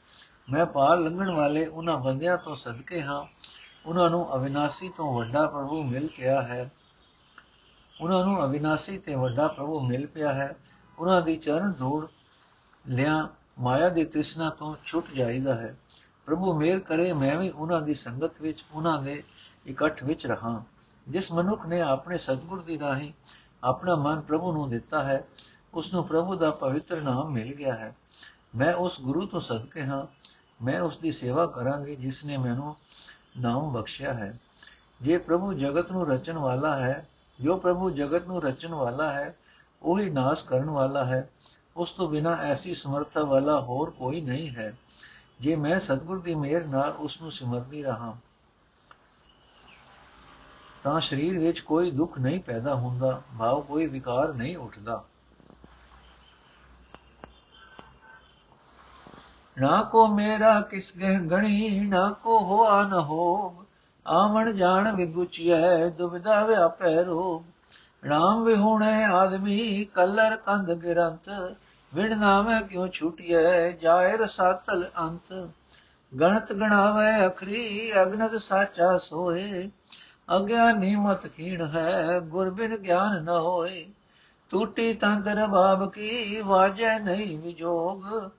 ਮੈਂ 0.52 0.66
ਪਾਰ 0.66 0.98
ਲੰਘਣ 0.98 1.32
ਵਾਲੇ 1.32 1.66
ਉਹਨਾਂ 1.66 1.98
ਬੰਦਿਆਂ 1.98 2.38
ਤੋਂ 2.38 2.56
ਸਦਕੇ 2.56 3.02
ਹਾਂ। 3.02 3.26
ਉਹਨਾਂ 3.86 4.10
ਨੂੰ 4.10 4.36
ਅਵਿਨਾਸੀ 4.36 4.90
ਤੋਂ 4.90 5.14
ਵੱਡਾ 5.14 5.48
ਪ੍ਰਭੂ 5.48 5.84
ਮਿਲ 5.84 6.08
ਪਿਆ 6.08 6.42
ਹੈ। 6.42 6.72
ਉਹਨਾਂ 8.02 8.26
ਨੂੰ 8.26 8.46
ਅਵਿਨਾਸੀ 8.46 8.98
ਤੇ 8.98 9.16
ਵੱਡਾ 9.16 9.48
ਪ੍ਰਭੂ 9.48 9.80
ਮਿਲ 9.80 10.08
ਪਿਆ 10.08 10.34
ਹੈ। 10.34 10.56
ਉਹਨਾਂ 11.00 11.22
ਦੀ 11.22 11.36
ਚਰਨ 11.36 11.72
ਧੂੜ 11.72 12.08
ਲਿਆ 12.88 13.30
ਮਾਇਆ 13.60 13.90
ਦੀ 13.90 14.04
ਤ੍ਰਿਸ਼ਨਾ 14.04 14.50
ਤੋਂ 14.50 14.76
ਛੁੱਟ 14.86 15.14
ਜਾਈਦਾ 15.16 15.56
ਹੈ। 15.56 15.78
ਪ੍ਰਭੂ 16.26 16.60
ਮੇਰ 16.60 16.80
ਕਰੇ, 16.80 17.14
ਮੈਂ 17.14 17.40
ਵੀ 17.40 17.50
ਉਹਨਾਂ 17.50 17.82
ਦੀ 17.82 17.94
ਸੰਗਤ 17.94 18.42
ਵਿੱਚ, 18.42 18.66
ਉਹਨਾਂ 18.74 19.02
ਦੇ 19.02 19.24
ਇਕੱਠ 19.68 20.04
ਵਿੱਚ 20.04 20.28
ਰਹਾ। 20.28 20.64
ਜਿਸ 21.08 21.32
ਮਨੁੱਖ 21.32 21.66
ਨੇ 21.66 21.82
ਆਪਣੇ 21.82 22.18
ਸਤਿਗੁਰ 22.18 22.62
ਦੀ 22.62 22.80
ਰਾਹੀਂ 22.80 23.14
ਆਪਣਾ 23.64 23.96
ਮਨ 23.96 24.22
ਪ੍ਰਭੂ 24.22 24.52
ਨੂੰ 24.52 24.70
ਦਿੱਤਾ 24.70 25.04
ਹੈ 25.04 25.28
ਉਸ 25.74 25.94
ਨੂੰ 25.94 26.08
ਪ੍ਰਭੂ 26.08 26.36
ਦਾ 26.36 26.52
ਪਵਿੱਤਰ 26.52 27.02
ਨਾਮ 27.02 27.32
ਮਿਲ 27.32 27.56
ਗਿਆ 27.56 27.74
ਹੈ। 27.74 27.96
ਮੈਂ 28.56 28.74
ਉਸ 28.74 29.02
ਗੁਰੂ 29.02 29.26
ਤੋਂ 29.26 29.42
ਸਦਕੇ 29.42 29.84
ਹਾਂ, 29.84 30.06
ਮੈਂ 30.64 30.82
ਉਸ 30.82 30.98
ਦੀ 30.98 31.12
ਸੇਵਾ 31.12 31.46
ਕਰਾਂਗੀ 31.46 31.96
ਜਿਸ 31.96 32.26
ਨੇ 32.26 32.38
ਮੈਨੂੰ 32.38 32.76
ਨਾਮ 33.40 33.74
ਬਖਸ਼ਿਆ 33.74 34.14
ਹੈ। 34.14 34.40
ਜੇ 35.02 35.18
ਪ੍ਰਭੂ 35.18 35.54
ਜਗਤ 35.54 35.92
ਨੂੰ 35.92 36.08
ਰਚਣ 36.08 36.38
ਵਾਲਾ 36.38 36.76
ਹੈ, 36.76 37.10
ਜੋ 37.42 37.58
ਪ੍ਰਭੂ 37.58 37.90
ਜਗਤ 37.90 38.28
ਨੂੰ 38.28 38.44
ਰਚਣ 38.44 38.74
ਵਾਲਾ 38.74 39.14
ਹੈ, 39.14 39.36
ਉਹੀ 39.82 40.10
ਨਾਸ 40.10 40.44
ਕਰਨ 40.44 40.70
ਵਾਲਾ 40.70 41.06
ਹੈ। 41.06 41.30
ਉਸ 41.76 41.92
ਤੋਂ 41.92 42.08
ਬਿਨਾ 42.10 42.36
ਐਸੀ 42.42 42.74
ਸਮਰੱਥਾ 42.76 43.24
ਵਾਲਾ 43.24 43.60
ਹੋਰ 43.62 43.90
ਕੋਈ 43.90 44.22
ਨਹੀਂ 44.22 44.50
ਹੈ। 44.50 44.76
ਜੇ 45.42 45.56
ਮੈਂ 45.56 45.80
ਸਤਿਗੁਰ 45.80 46.20
ਦੀ 46.20 46.36
ਮਿਹਰ 46.36 46.66
ਨਾਲ 46.66 46.92
ਉਸ 46.92 47.22
ਨੂੰ 47.22 47.32
ਸਿਮਰਦੀ 47.32 47.84
ਰਹਾ, 47.84 48.16
ਤਾਂ 50.84 51.00
ਸਰੀਰ 51.00 51.40
ਵਿੱਚ 51.40 51.60
ਕੋਈ 51.60 51.92
ਦੁੱਖ 51.92 52.18
ਨਹੀਂ 52.20 52.40
ਪੈਦਾ 52.40 52.76
ਹੁੰਦਾ, 52.76 53.22
ਭਾਵ 53.40 53.62
ਕੋਈ 53.62 53.86
ਵਿਕਾਰ 53.88 54.34
ਨਹੀਂ 54.34 54.56
ਉੱਠਦਾ। 54.58 55.04
ਨਾ 59.58 59.82
ਕੋ 59.84 60.08
ਮੇਰਾ 60.08 60.60
ਕਿਸ 60.62 60.92
ਗਣੀ, 61.32 61.80
ਨਾ 61.80 62.10
ਕੋ 62.24 62.40
ਹੋਆ 62.40 62.82
ਨ 62.84 62.94
ਹੋ 62.94 63.66
ਆਵਣ 64.06 64.52
ਜਾਣ 64.52 64.96
ਵਿਗੁਚਿਐ, 64.96 65.90
ਦੁਬਿਧਾ 65.90 66.46
ਵਿਆਪੈ 66.46 67.04
ਰੋਗ 67.04 67.44
ਨਾਮ 68.06 68.44
ਵਿਹੁਣੇ 68.44 69.04
ਆਦਮੀ, 69.04 69.86
ਕਲਰ 69.86 70.36
ਕੰਧ 70.38 70.72
ਗਿਰੰਤ 70.74 71.30
ਵਿਣ 71.96 72.20
ਨਾਮੈ 72.20 72.62
ਕਿਉ 72.62 72.88
ਛੁਟਿਐ? 72.88 73.72
ਜਾਇ 73.72 74.18
ਰਸਾਤਲ 74.18 74.90
ਅੰਤ। 75.00 75.50
ਗਣਤ 76.20 76.54
ਗਣਾਵੇ 76.54 77.28
ਅਖਰੀ 77.28 77.92
ਅਗਨਤ 78.02 78.42
ਸਾਚਾ 78.42 78.98
ਸੋਏ। 78.98 79.70
ਅਗਿਆਨੀ 80.36 80.96
ਮਤ 80.96 81.28
ਖੀਣ 81.28 81.66
ਹੈ, 81.66 82.20
ਗੁਰ 82.20 82.50
ਬਿਨ 82.50 82.78
ਗਿਆਨ 82.78 83.24
ਨ 83.24 83.30
ਹੋਏ। 83.30 83.86
ਟੂਟੀ 84.50 84.94
ਤੰਦਰ 84.94 85.48
ਬਾਬ 85.48 85.92
ਕੀ, 85.92 86.42
ਵਾਜੈ 86.42 87.00
ਨਹੀਂ 87.00 87.40
ਵਿਜੋਗ। 87.40 88.32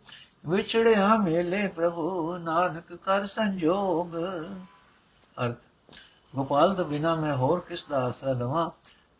ਵਿਛੜਿਆ 0.46 1.16
ਮੇਲੇ 1.16 1.68
ਪ੍ਰਭੂ, 1.68 2.36
ਨਾਨਕ 2.36 2.94
ਕਰ 2.94 3.26
ਸੰਜੋਗ। 3.26 4.14
ਅਰਥ, 5.46 5.64
ਗੋਪਾਲ 6.36 6.74
ਤੋਂ 6.74 6.84
ਬਿਨਾ 6.84 7.14
ਮੈਂ 7.14 7.36
ਹੋਰ 7.36 7.60
ਕਿਸ 7.60 7.84
ਦਾ 7.84 8.04
ਆਸਰਾ 8.04 8.32
ਲਵਾਂ? 8.32 8.70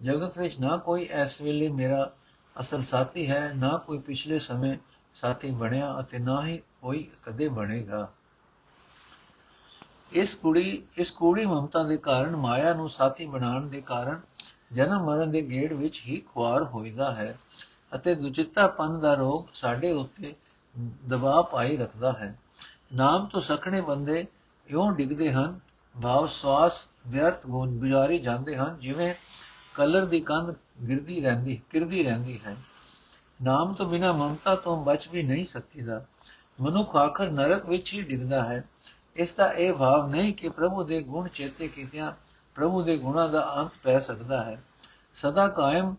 ਜਗਤ 0.05 0.39
ਵਿੱਚ 0.39 0.61
ਨਾ 0.61 0.77
ਕੋਈ 0.77 1.03
ਇਸ 1.03 1.41
ਵੇਲੇ 1.41 1.69
ਮੇਰਾ 1.69 2.13
ਅਸਲ 2.61 2.83
ਸਾਥੀ 2.83 3.31
ਹੈ, 3.31 3.53
ਨਾ 3.57 3.77
ਕੋਈ 3.77 3.99
ਪਿਛਲੇ 3.99 4.39
ਸਮੇਂ 4.39 4.77
ਸਾਥੀ 5.15 5.51
ਬਣਿਆ 5.51 5.97
ਅਤੇ 6.01 6.19
ਨਾ 6.19 6.45
ਹੀ 6.47 6.57
ਕੋਈ 6.83 7.07
ਕਦੇ 7.25 7.49
ਬਣੇਗਾ। 7.49 8.09
ਇਸ 10.13 10.35
ਕੁੜੀ 10.35 10.83
ਇਸ 10.99 11.11
ਕੁੜੀ 11.11 11.47
ਮਮਤਾ 11.47 11.83
ਦੇ 11.83 11.97
ਕਾਰਨ 11.97 12.37
ਮਾਇਆ 12.37 12.75
ਨੂੰ 12.75 12.89
ਸਾਥੀ 12.91 13.27
ਬਣਾਉਣ 13.27 13.69
ਦੇ 13.69 13.81
ਕਾਰਨ 13.81 14.21
ਜਨਮ 14.73 15.05
ਮਰਨ 15.05 15.31
ਦੇ 15.31 15.43
ਗੇੜ 15.43 15.73
ਵਿੱਚ 15.73 16.01
ਹੀ 16.07 16.21
ਖੁਆਰ 16.21 16.63
ਹੋਈਦਾ 16.65 17.15
ਹੈ 17.15 17.39
ਅਤੇ 17.95 18.15
ਦੁਚਿੱਤਾਪਨ 18.15 19.01
ਦਾ 19.01 19.15
ਰੋਗ 19.15 19.45
ਸਾਡੇ 19.55 19.93
ਉੱਤੇ 19.93 20.35
ਦਬਾਅ 21.07 21.43
ਪਾਈ 21.43 21.77
ਰੱਖਦਾ 21.77 22.13
ਹੈ। 22.13 22.39
ਨਾਮ 22.95 23.27
ਤੋਂ 23.27 23.41
ਸਖਣੇ 23.41 23.81
ਬੰਦੇ 23.81 24.27
ਇਉਂ 24.67 24.93
ਡਿੱਗਦੇ 24.93 25.33
ਹਨ, 25.33 25.59
ਭਾਵ 25.95 26.27
ਸਵਾਸ, 26.27 26.89
ਵਿਅਰਥ 27.07 27.47
ਗੁਣ 27.47 27.77
ਗੁਜ਼ਾਰੀ 27.79 28.19
ਜਾਂਦੇ 28.19 28.57
ਹਨ, 28.57 28.77
ਜਿਵੇਂ 28.81 29.15
ਕਲਰ 29.77 30.05
ਦੀ 30.05 30.21
ਕੰਧ 30.21 30.55
ਗਿਰਦੀ 30.89 31.21
ਰਹਿੰਦੀ, 31.21 31.63
ਕਿਰਦੀ 31.71 32.05
ਰਹਿੰਦੀ 32.05 32.41
ਹੈ। 32.47 32.57
ਨਾਮ 33.43 33.75
ਤੋਂ 33.75 33.87
ਬਿਨਾ 33.87 34.13
ਮਮਤਾ 34.13 34.57
ਤੋਂ 34.57 34.85
ਬਚ 34.85 35.09
ਵੀ 35.09 35.23
ਨਹੀਂ 35.23 35.47
ਸਕੀਦਾ। 35.47 36.05
ਮਨੁੱਖ 36.61 36.97
ਆਖਰ 36.97 37.31
ਨਰਕ 37.31 37.67
ਵਿੱਚ 37.67 37.93
ਹੀ 37.93 38.01
ਡਿੱਗਦਾ 38.03 38.45
ਹੈ। 38.45 38.65
ਇਸ 39.17 39.35
ਦਾ 39.35 39.53
ਇਹ 39.53 39.73
ਭਾਵ 39.73 40.09
ਨਹੀਂ 40.09 40.35
ਕਿ 40.35 40.49
ਪ੍ਰਭੂ 40.49 40.85
ਦੇ 40.85 41.03
ਗੁਣ 41.03 41.29
ਚੇਤੇ 41.29 41.69
ਕੀਤਿਆਂ 41.69 42.13
ਪ੍ਰਭੂ 42.55 42.83
ਦੇ 42.83 42.99
ਗੁਣਾਂ 42.99 43.29
ਦਾ 43.29 43.55
ਅੰਤ 43.57 43.71
ਪੈ 43.83 43.99
ਸਕਦਾ 43.99 44.45
ਹੈ। 44.45 44.65
ਸਦਾ 45.15 45.49
ਕਾਇਮ 45.49 45.97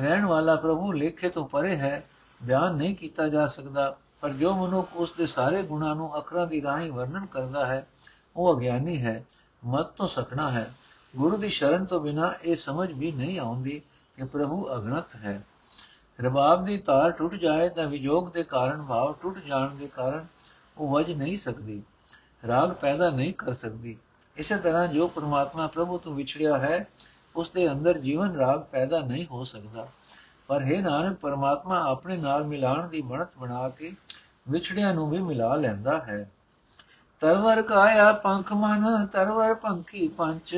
ਰਹਿਣ 0.00 0.24
ਵਾਲਾ 0.24 0.56
ਪ੍ਰਭੂ 0.56 0.92
ਲੇਖੇ 0.92 1.28
ਤੋਂ 1.28 1.48
ਪਰੇ 1.48 1.76
ਹੈ, 1.76 2.04
ਬਿਆਨ 2.42 2.74
ਨਹੀਂ 2.74 2.96
ਕੀਤਾ 2.96 3.28
ਜਾ 3.28 3.46
ਸਕਦਾ। 3.46 3.98
ਪਰ 4.20 4.30
ਜੋ 4.30 4.66
ਮਨੁੱਖ 4.66 4.88
ਉਸ 4.96 5.12
ਦੇ 5.12 5.26
ਸਾਰੇ 5.26 5.62
ਗੁਣਾਂ 5.62 5.94
ਨੂੰ 5.94 6.18
ਅੱਖਰਾਂ 6.18 6.46
ਦੀ 6.46 6.62
ਰਾਹੀਂ 6.62 6.92
ਵਰਣਨ 6.92 7.26
ਕਰਦਾ 7.26 7.66
ਹੈ, 7.66 7.86
ਉਹ 8.36 8.58
ਅਗਿਆਨੀ 8.58 9.02
ਹੈ, 9.02 9.24
ਮਤ 9.64 9.86
ਤੋਂ 9.86 10.08
ਸਕਣਾ 10.08 10.50
ਹੈ। 10.50 10.74
ਗੁਰੂ 11.16 11.36
ਦੀ 11.36 11.48
ਸ਼ਰਨ 11.48 11.84
ਤੋਂ 11.84 12.00
ਬਿਨਾ 12.00 12.34
ਇਹ 12.44 12.56
ਸਮਝ 12.56 12.92
ਵੀ 12.92 13.12
ਨਹੀਂ 13.12 13.38
ਆਉਂਦੀ 13.38 13.82
ਕਿ 14.16 14.24
ਪ੍ਰਭੂ 14.24 14.74
ਅਗਣਤ 14.74 15.16
ਹੈ। 15.16 15.44
ਰਬਾਬ 16.20 16.64
ਦੀ 16.64 16.78
ਤਾਰ 16.78 17.10
ਟੁੱਟ 17.10 17.34
ਜਾਏ 17.34 17.68
ਤਾਂ 17.68 17.86
ਵਿਜੋਗ 17.86 18.32
ਦੇ 18.32 18.42
ਕਾਰਨ 18.42 18.82
ਭਾਵ 18.82 19.14
ਟੁੱਟ 19.22 19.38
ਜਾਣ 19.38 19.74
ਦੇ 19.74 19.88
ਕਾਰਨ 19.88 20.26
ਉਹ 20.78 20.94
ਵਜ 20.94 21.12
ਨਹੀਂ 21.12 21.38
ਸਕਦੀ। 21.38 21.82
ਰਾਗ 22.46 22.70
ਪੈਦਾ 22.70 23.10
ਨਹੀਂ 23.10 23.34
ਕਰ 23.34 23.52
ਸਕਦੀ। 23.52 23.96
ਇਸੇ 24.36 24.56
ਤਰ੍ਹਾਂ 24.56 24.88
ਜੋ 24.88 25.08
ਪ੍ਰਮਾਤਮਾ 25.08 25.66
ਪ੍ਰਭੂ 25.66 25.98
ਤੋਂ 25.98 26.14
ਵਿਛੜਿਆ 26.14 26.58
ਹੈ 26.58 26.88
ਉਸ 27.36 27.50
ਦੇ 27.50 27.72
ਅੰਦਰ 27.72 27.98
ਜੀਵਨ 27.98 28.36
ਰਾਗ 28.36 28.60
ਪੈਦਾ 28.60 29.00
ਨਹੀਂ 29.00 29.26
ਹੋ 29.26 29.44
ਸਕਦਾ। 29.44 29.88
ਪਰ 30.46 30.64
ਹੈ 30.64 30.82
ਨਾਨਕ, 30.82 31.16
ਪਰਮਾਤਮਾ 31.16 31.90
ਆਪਣੇ 31.90 32.16
ਨਾਲ 32.16 32.44
ਮਿਲਾਣ 32.44 32.88
ਦੀ 32.88 33.00
ਬਣਤ 33.00 33.28
ਬਣਾ 33.38 33.68
ਕੇ 33.68 33.92
ਵਿਛੜਿਆਂ 34.50 34.94
ਨੂੰ 34.94 35.10
ਵੀ 35.10 35.18
ਮਿਲਾ 35.18 35.54
ਲੈਂਦਾ 35.54 35.98
ਹੈ। 35.98 36.30
ਤਰਵਰ 37.20 37.62
ਕਾਇਆ 37.62 38.12
ਪੰਖ 38.12 38.52
ਮਨ, 38.52 39.06
ਤਰਵਰ 39.06 39.54
ਪੰਖੀ 39.54 40.08
ਪੰਚ। 40.08 40.56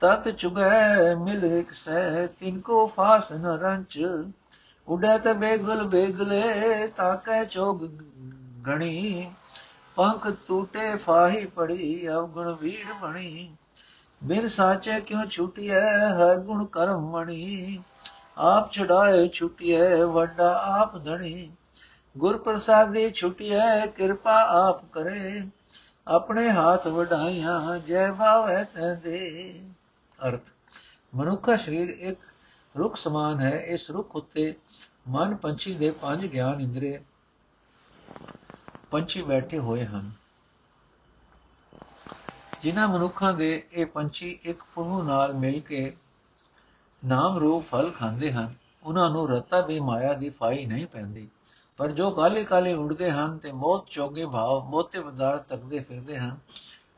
ਤਤ 0.00 0.28
ਚੁਗੈ 0.28 1.14
ਮਿਲ 1.14 1.40
ਰਿਕ 1.40 1.70
ਸਹਿ, 1.70 2.26
ਤਿਨ 2.26 2.60
ਕੋ 2.60 2.86
ਫਾਸ 2.86 3.32
ਨ 3.32 3.46
ਰੰਚ। 3.46 4.06
ਉਡੈ 4.88 5.18
ਤੇ 5.18 5.32
ਬੇਗੁਲ 5.32 5.84
ਬੇਗਲੇ, 5.84 6.86
ਤਾਕੈ 6.86 7.44
ਚੋਗ 7.44 7.84
ਗਣੀ। 8.66 9.30
ਪੰਖ 9.96 10.28
ਟੂਟੇ 10.48 10.96
ਫਾਹੀ 10.96 11.46
ਪੜੀ, 11.46 12.08
ਅਵਗੁਣ 12.08 12.52
ਵੀੜ 12.54 12.92
ਬਣੀ। 13.02 13.56
ਬਿਨ 14.24 14.48
ਸਾਚੇ 14.48 15.00
ਕਿਉ 15.00 15.18
ਛੁਟਿਐ, 15.30 15.80
ਹਰ 16.08 16.38
ਗੁਣ 16.38 16.64
ਕਰਮ 16.64 17.10
ਮਣੀ। 17.10 17.82
ਆਪ 18.38 18.72
ਛੁਡਾਏ 18.72 19.28
ਛੁਟਿਐ, 19.28 20.02
ਵੱਡਾ 20.02 20.62
ਆਪ 20.64 20.98
ਧਣੀ। 20.98 21.50
ਗੁਰ 22.18 22.38
ਪ੍ਰਸਾਦੀ 22.38 23.10
ਛੁਟਿਐ 23.10 23.86
ਕਿਰਪਾ 23.86 24.34
ਆਪ 24.68 24.84
ਕਰੇ। 24.92 25.40
ਆਪਣੇ 26.06 26.48
ਹੱਥ 26.50 26.86
ਵਡਾਈਆਂ, 26.86 27.78
ਜੈ 27.78 28.10
ਭਾਵੈ 28.12 28.62
ਤੈਦੇ 28.64 29.60
ਅਰਥ, 30.28 30.50
ਮਨੁੱਖਾ 31.12 31.56
ਸਰੀਰ 31.56 31.88
ਇੱਕ 31.88 32.18
ਰੁੱਖ 32.74 32.96
ਸਮਾਨ 32.96 33.40
ਹੈ। 33.40 33.50
ਇਸ 33.66 33.90
ਰੁੱਖ 33.90 34.16
ਉੱਤੇ 34.16 34.54
ਮਨ 35.08 35.34
ਪੰਛੀ 35.36 35.74
ਦੇ 35.74 35.90
ਪੰਜ 35.90 36.26
ਗਿਆਨ 36.26 36.60
ਇੰਦਰੀ 36.60 36.98
ਪੰਛੀ 38.90 39.22
ਬੈਠੇ 39.22 39.58
ਹੋਏ 39.58 39.84
ਹਨ। 39.84 40.10
ਜਿਨ੍ਹਾਂ 42.62 42.88
ਮਨੁੱਖਾਂ 42.88 43.32
ਦੇ 43.34 43.66
ਇਹ 43.72 43.86
ਪੰਛੀ 43.86 44.38
ਇੱਕ 44.42 44.62
ਪ੍ਰਭੂ 44.74 45.02
ਨਾਲ 45.02 45.34
ਮਿਲ 45.34 45.60
ਕੇ 45.60 45.96
ਨਾਮ 47.02 47.38
ਰੂਪ 47.38 47.64
ਫਲ 47.64 47.90
ਖਾਂਦੇ 47.90 48.32
ਹਨ। 48.32 48.54
ਉਹਨਾਂ 48.84 49.10
ਨੂੰ 49.10 49.28
ਰਤਾ 49.30 49.60
ਵੀ 49.60 49.80
ਮਾਇਆ 49.80 50.12
ਦੀ 50.12 50.30
ਫਾਈ 50.30 50.64
ਨਹੀਂ 50.66 50.86
ਪੈਂਦੀ। 50.86 51.28
ਪਰ 51.78 51.90
ਜੋ 51.90 52.10
ਕਾਲੇ 52.10 52.44
ਕਾਲੇ 52.44 52.72
ਉੜਦੇ 52.74 53.10
ਹਨ 53.10 53.36
ਤੇ 53.38 53.52
ਮੌਤ 53.52 53.84
ਚੋਗੇ 53.90 54.24
ਭਾਵ 54.26 54.64
ਮੋਤੇ 54.64 55.00
ਪਦਾਰਥ 55.00 55.42
ਤੱਕਦੇ 55.42 55.78
ਫਿਰਦੇ 55.78 56.16
ਹਨ, 56.18 56.36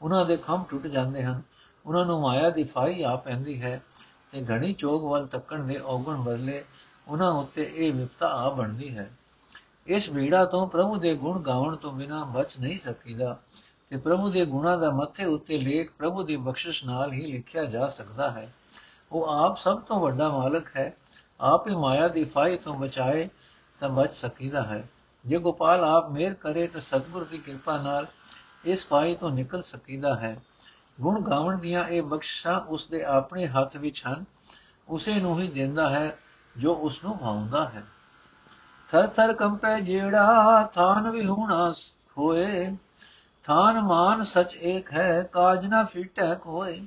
ਉਹਨਾਂ 0.03 0.25
ਦੇ 0.27 0.37
ਖੰਭ 0.37 0.65
ਟੁੱਟ 0.69 0.87
ਜਾਂਦੇ 0.87 1.23
ਹਨ, 1.23 1.43
ਉਹਨਾਂ 1.87 2.05
ਨੂੰ 2.07 2.21
ਮਾਇਆ 2.21 2.51
ਦੀ 2.51 2.63
ਫਾਈ 2.65 3.03
ਆ 3.03 3.15
ਪੈਂਦੀ 3.17 3.61
ਹੈ 3.63 3.81
ਤੇ 4.33 4.45
ਘਣੀ 4.51 4.73
ਚੋਗ 4.73 5.05
ਵੱਲ 5.05 5.27
ਤੱਕਣ 5.27 5.63
ਦੇ 5.63 5.79
ਔਗਣ 5.79 6.17
ਬਦਲੇ 6.17 6.65
ਉਹਨਾਂ 7.09 7.33
ਉੱਤੇ 7.33 7.71
ਇਹ 7.75 7.93
ਵਿਪਤਾ 7.93 8.29
ਆ 8.29 8.49
ਬਣਦੀ 8.51 8.97
ਹੈ। 8.99 9.11
ਇਸ 9.87 10.09
ਵੀੜਾ 10.09 10.45
ਤੋਂ 10.45 10.67
ਪ੍ਰਭੂ 10.69 10.97
ਦੇ 10.97 11.15
ਗੁਣ 11.15 11.41
ਗਾਉਣ 11.41 11.77
ਤੋਂ 11.77 11.93
ਬਿਨਾ 11.93 12.25
ਬਚ 12.25 12.59
ਨਹੀਂ 12.59 12.79
ਸਕੀਦਾ 12.79 13.39
ਤੇ 13.91 13.97
ਪ੍ਰਭੂ 13.97 14.29
ਦੇ 14.31 14.45
ਗੁਣਾਂ 14.47 14.79
ਦਾ 14.79 14.91
ਮੱਥੇ 14.91 15.25
ਉੱਤੇ 15.25 15.59
ਲੇਖ 15.59 15.91
ਪ੍ਰਭੂ 15.99 16.23
ਦੀ 16.23 16.37
ਬਖਸ਼ਿਸ਼ 16.37 16.85
ਨਾਲ 16.85 17.13
ਹੀ 17.13 17.33
ਲਿਖਿਆ 17.33 17.65
ਜਾ 17.65 17.89
ਸਕਦਾ 17.89 18.31
ਹੈ। 18.31 18.53
ਉਹ 19.13 19.27
ਆਪ 19.29 19.59
ਸਭ 19.59 19.81
ਤੋਂ 19.81 20.01
ਵੱਡਾ 20.01 20.29
ਮਾਲਕ 20.29 20.77
ਹੈ, 20.77 20.97
ਆਪ 21.41 21.69
ਹੀ 21.69 21.77
ਮਾਇਆ 21.77 22.09
ਦੀ 22.09 22.25
ਫਾਈ 22.25 22.57
ਤੋਂ 22.57 22.75
ਬਚਾਏ 22.75 23.29
ਤਾਂ 23.81 23.89
ਬਚ 23.89 24.15
ਸਕੀਦਾ 24.15 24.63
ਹੈ। 24.63 24.89
ਜੇ 25.27 25.39
ਗੋਪਾਲ 25.39 25.85
ਆਪ 25.85 26.11
ਮੇਰ 26.11 26.35
ਕਰੇ 26.35 26.67
ਤਾਂ 26.67 26.81
ਸਤਿਗੁਰ 26.81 27.25
ਦੀ 27.25 27.39
ਕਿਰਪਾ 27.39 27.79
ਨਾਲ 27.79 28.07
ਇਸ 28.65 28.87
ਫਾਈ 28.87 29.15
ਤੋਂ 29.15 29.31
ਨਿਕਲ 29.31 29.63
ਸਕੀਦਾ 29.63 30.17
ਹੈ। 30.17 30.43
ਗੁਣ 31.01 31.21
ਗਾਵਣ 31.21 31.59
ਦੀਆਂ 31.59 31.85
ਇਹ 31.85 32.03
ਬਖਸ਼ਾਂ 32.03 32.61
ਉਸ 32.61 32.87
ਦੇ 32.87 33.05
ਆਪਣੇ 33.05 33.47
ਹੱਥ 33.47 33.77
ਵਿੱਚ 33.77 34.03
ਹਨ। 34.07 34.25
ਉਸੇ 34.89 35.15
ਨੂੰ 35.15 35.41
ਹੀ 35.41 35.49
ਦਿੰਦਾ 35.49 35.89
ਹੈ 35.89 36.19
ਜੋ 36.59 36.75
ਉਸ 36.75 37.05
ਨੂੰ 37.05 37.19
ਭਾਉਂਦਾ 37.19 37.69
ਹੈ। 37.69 37.83
ਥਰ 38.89 39.07
ਥਰ 39.07 39.33
ਕੰਪੈ 39.33 39.81
ਜਿਹੜਾ 39.81 40.63
ਥਾਨ 40.75 41.11
ਵੀ 41.11 41.27
ਹੋਣਾ 41.27 41.75
ਹੋਏ 42.19 42.77
ਥਾਨ 43.45 43.81
ਮਾਨ 43.81 44.25
ਸਚ 44.25 44.57
ਏਕ 44.63 44.93
ਹੈ, 44.93 45.23
ਕਾਜ 45.23 45.67
ਨਾ 45.67 45.85
ਫਿਟੈ 45.85 46.35
ਕੋਏ। 46.35 46.87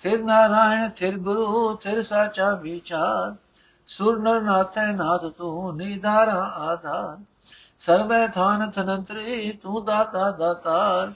ਥਿਰ 0.00 0.24
ਨਾਰਾਇਣ, 0.24 0.88
ਥਿਰ 0.88 1.18
ਗੁਰੂ, 1.18 1.76
ਥਿਰ 1.76 2.02
ਸਾਚਾ 2.02 2.54
ਵਿਚਾਰ। 2.54 3.34
ਸੁਰ 3.90 4.18
ਨਰ 4.18 4.40
ਨਾਥੈ 4.40 4.92
ਨਾਥ 4.92 5.24
ਤੂੰ 5.24 5.76
ਨਿਧਾਰਾ 5.76 6.40
ਆਧਾਰ। 6.56 7.18
ਸਰਵੈ 7.78 8.26
ਥਾਨ 8.28 8.70
ਥਨੰਤਰੀ 8.70 9.52
ਤੂੰ 9.52 9.84
ਦਾਤਾ 9.84 10.30
ਦਾਤਾਰ। 10.30 11.12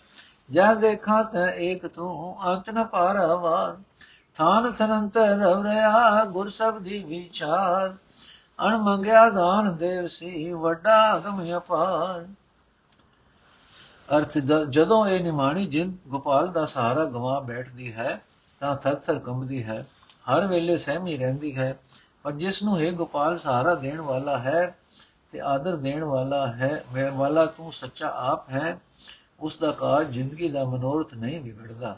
ਜਾ 0.51 0.75
ਦੇਖਾ 0.75 1.23
ਤੈ 1.23 1.47
ਏਕ 1.57 1.87
ਤੂੰ 1.87 2.37
ਅੰਤ 2.47 2.71
ਨ 2.71 2.85
ਪਾਰਵਾਰ। 2.85 3.77
ਥਾਨ 4.35 4.73
ਥਨੰਤਰ 4.73 5.37
ਰਵਰਿਆ 5.37 6.25
ਗੁਰ 6.25 6.51
ਸਬਦੀ 6.51 7.05
ਵਿਚਾਰ। 7.05 7.95
ਅਣ 8.59 8.79
ਮੰਗਿਆ 8.79 9.29
ਦਾਨ 9.31 9.77
ਦੇਵ 9.77 10.07
ਸੀ 10.07 10.53
ਵੱਡਾ 10.53 11.17
ਅਗਮ 11.17 11.57
ਅਪਾਰ। 11.57 12.27
ਅਰਥ 14.09 14.39
ਜਦੋਂ 14.71 15.07
ਇਹ 15.07 15.25
ਨਿਮਾਣੀ 15.25 15.67
ਜਿੰਦ 15.67 15.97
ਗੋਪਾਲ 16.09 16.49
ਦਾ 16.49 16.65
ਸਹਾਰਾ 16.67 17.05
ਗਵਾ 17.05 17.41
ਬੈਠਦੀ 17.41 17.93
ਹੈ 17.93 18.23
ਤਾਂ 18.61 18.77
ਥਰ 18.77 18.95
ਥਰ 18.95 19.19
ਕੰਬਦੀ 19.19 19.65
ਹੈ। 19.65 19.87
ਹਰ 20.31 20.47
ਵੇਲੇ 20.47 20.77
ਸਹਿਮੀ 20.79 21.17
ਰਹਿੰਦੀ 21.17 21.57
ਹੈ। 21.57 21.79
ਪਰ 22.25 22.33
ਜਿਸ 22.33 22.63
ਨੂੰ 22.63 22.79
ਹੈ 22.81 22.91
ਗੋਪਾਲ 22.93 23.39
ਸਹਾਰਾ 23.39 23.75
ਦੇਣ 23.75 24.01
ਵਾਲਾ 24.01 24.39
ਹੈ 24.39 24.77
ਤੇ 25.33 25.41
ਆਦਰ 25.41 25.77
ਦੇਣ 25.77 26.05
ਵਾਲਾ 26.05 26.47
ਹੈ 26.47 26.85
ਮੈਂ 26.95 27.11
ਵਾਲਾ 27.13 27.45
ਤੂੰ 27.47 27.73
ਸੱਚਾ 27.73 28.09
ਆਪ 28.09 28.49
ਹੈ 28.51 28.81
ਉਸ 29.41 29.57
ਦਾ 29.57 29.71
ਕਾਜ 29.71 30.11
ਜ਼ਿੰਦਗੀ 30.11 30.49
ਦਾ 30.49 30.65
ਮਨੋਰਥ 30.65 31.15
ਨਹੀਂ 31.15 31.41
ਵਿਗੜਦਾ। 31.41 31.97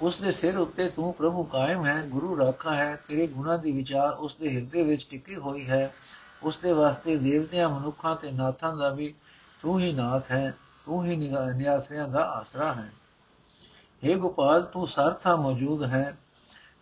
ਉਸ 0.00 0.16
ਦੇ 0.16 0.32
ਸਿਰ 0.32 0.58
ਉੱਤੇ 0.58 0.88
ਤੂੰ 0.88 1.12
ਪ੍ਰਭੂ 1.14 1.42
ਕਾਇਮ 1.42 1.84
ਹੈ, 1.86 2.06
ਗੁਰੂ 2.06 2.38
ਰਾਖਾ 2.38 2.74
ਹੈ, 2.74 2.96
ਤੇਰੇ 3.08 3.26
ਗੁਣਾ 3.26 3.56
ਦੀ 3.56 3.72
ਵਿਚਾਰ 3.72 4.12
ਉਸ 4.12 4.34
ਦੇ 4.34 4.54
ਹਿਰਦੇ 4.56 4.82
ਵਿੱਚ 4.82 5.06
ਟਿਕੀ 5.10 5.36
ਹੋਈ 5.36 5.68
ਹੈ 5.68 5.94
ਉਸ 6.42 6.58
ਦੇ 6.58 6.72
ਵਾਸਤੇ 6.72 7.16
ਦੇਵਤਿਆਂ, 7.16 7.68
ਮਨੁੱਖਾਂ 7.68 8.16
ਤੇ 8.16 8.30
ਨਾਥਾਂ 8.30 8.76
ਦਾ 8.76 8.88
ਵੀ 8.88 9.14
ਤੂੰ 9.62 9.80
ਹੀ 9.80 9.92
ਨਾਥ 9.92 10.30
ਹੈ, 10.30 10.54
ਤੂੰ 10.86 11.04
ਹੀ 11.04 11.16
ਨਿਆਸਰਿਆਂ 11.56 12.08
ਦਾ 12.08 12.22
ਆਸਰਾ 12.30 12.72
ਹੈ। 12.72 12.92
हे 14.02 14.18
ਗੋਪਾਲ, 14.18 14.62
ਤੂੰ 14.62 14.86
ਸਰਥਾ 14.86 15.36
ਮੌਜੂਦ 15.36 15.84
ਹੈ, 15.84 16.16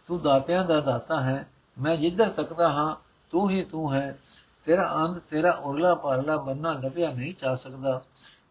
ਤੂੰ 0.07 0.23
ਦਾਤਿਆਂ 0.23 0.65
ਦਾ 0.65 0.81
ਦਾਤਾ 0.81 1.21
ਹੈ 1.21 1.47
ਮੈਂ 1.79 1.97
ਜਿੱਧਰ 1.97 2.29
ਤੱਕਦਾ 2.29 2.69
ਹਾਂ, 2.69 2.97
ਤੂੰ 3.31 3.51
ਹੀ 3.51 3.63
ਤੂੰ 3.63 3.95
ਹੈ। 3.95 4.19
ਤੇਰਾ 4.65 4.95
ਅੰਤ 4.95 5.19
ਤੇਰਾ 5.19 5.51
ਉਰਲਾ 5.51 5.95
ਪਰਲਾ 5.95 6.37
ਬੰਨਾ 6.37 6.73
ਲੱਭਿਆ 6.73 7.13
ਨਹੀਂ 7.13 7.35
ਜਾ 7.43 7.55
ਸਕਦਾ। 7.55 8.03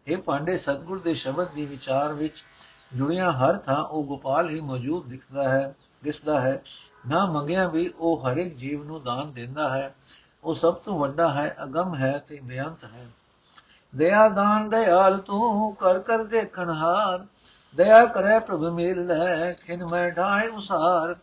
ਇਹ 0.06 0.16
ਪਾਂਡੇ 0.16 0.58
ਸਤਗੁਰ 0.58 0.98
ਦੇ 0.98 1.14
ਸ਼ਬਦ 1.14 1.48
ਦੀ 1.48 1.66
ਵਿਚਾਰ 1.66 2.12
ਵਿੱਚ 2.12 2.44
ਜੁੜਿਆ 2.94 3.32
ਹਰ 3.32 3.56
ਥਾਂ 3.56 3.84
ਉਹ 3.84 4.04
ਗੋਪਾਲ 4.04 4.50
ਹੀ 4.50 4.60
ਮੌਜੂਦ 4.60 5.06
ਦਿਖਦਾ 5.06 5.48
ਹੈ, 5.48 5.74
ਦਿਸਦਾ 6.04 6.40
ਹੈ। 6.40 6.62
ਨਾ 7.08 7.26
ਮੰਗਿਆ 7.26 7.68
ਵੀ 7.68 7.90
ਉਹ 7.98 8.22
ਹਰ 8.22 8.36
ਇੱਕ 8.36 8.56
ਜੀਵ 8.56 8.84
ਨੂੰ 8.84 9.02
ਦਾਨ 9.02 9.32
ਦਿੰਦਾ 9.32 9.68
ਹੈ। 9.68 9.94
ਉਹ 10.44 10.54
ਸਭ 10.54 10.74
ਤੋਂ 10.74 10.98
ਵੱਡਾ 10.98 11.34
ਹੈ, 11.34 11.56
ਅਗੰਮ 11.62 11.94
ਹੈ 11.94 12.24
ਤੇ 12.28 12.40
ਬੇਅੰਤ 12.44 12.84
ਹੈ। 12.84 13.06
ਦਇਆ 13.96 14.28
ਦਾਨ, 14.28 14.68
ਦਇਆਲ 14.68 15.18
ਤੂੰ 15.18 15.74
ਕਰ 15.74 15.98
ਕਰ 15.98 16.24
ਦੇਖਣ 16.24 16.70
ਹਾਰ। 16.70 17.26
ਦਇਆ 17.76 18.06
ਕਰੇ 18.06 18.38
ਪ੍ਰਭ 18.38 18.64
ਮੇਲ 18.64 19.06
ਲੈ, 19.06 19.52
ਖਿਨ 19.52 19.86
ਮੈਂ 19.86 20.10
ਢਾਏ 20.10 20.48
ਉਸਾਰ। 20.48 21.16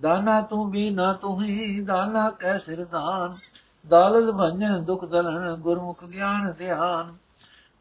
ਦਾਨਾ 0.00 0.40
ਤੂੰ 0.40 0.70
ਵੀ 0.70 0.90
ਨਾ 0.90 1.12
ਤੂੰ 1.12 1.42
ਹੀ 1.42 1.80
ਦਾਨਾ 1.80 2.30
ਕੈ 2.30 2.58
ਸਿਰ 2.58 2.84
ਦਾਨ 2.84 3.36
ਦਾਲਤ 3.88 4.34
ਭੰਜਨ, 4.34 4.84
ਦੁਖ 4.84 5.04
ਦਲਨ, 5.04 5.54
ਗੁਰਮੁਖ 5.54 6.04
ਗਿਆਨ 6.04 6.52
ਧਿਆਨ। 6.52 7.16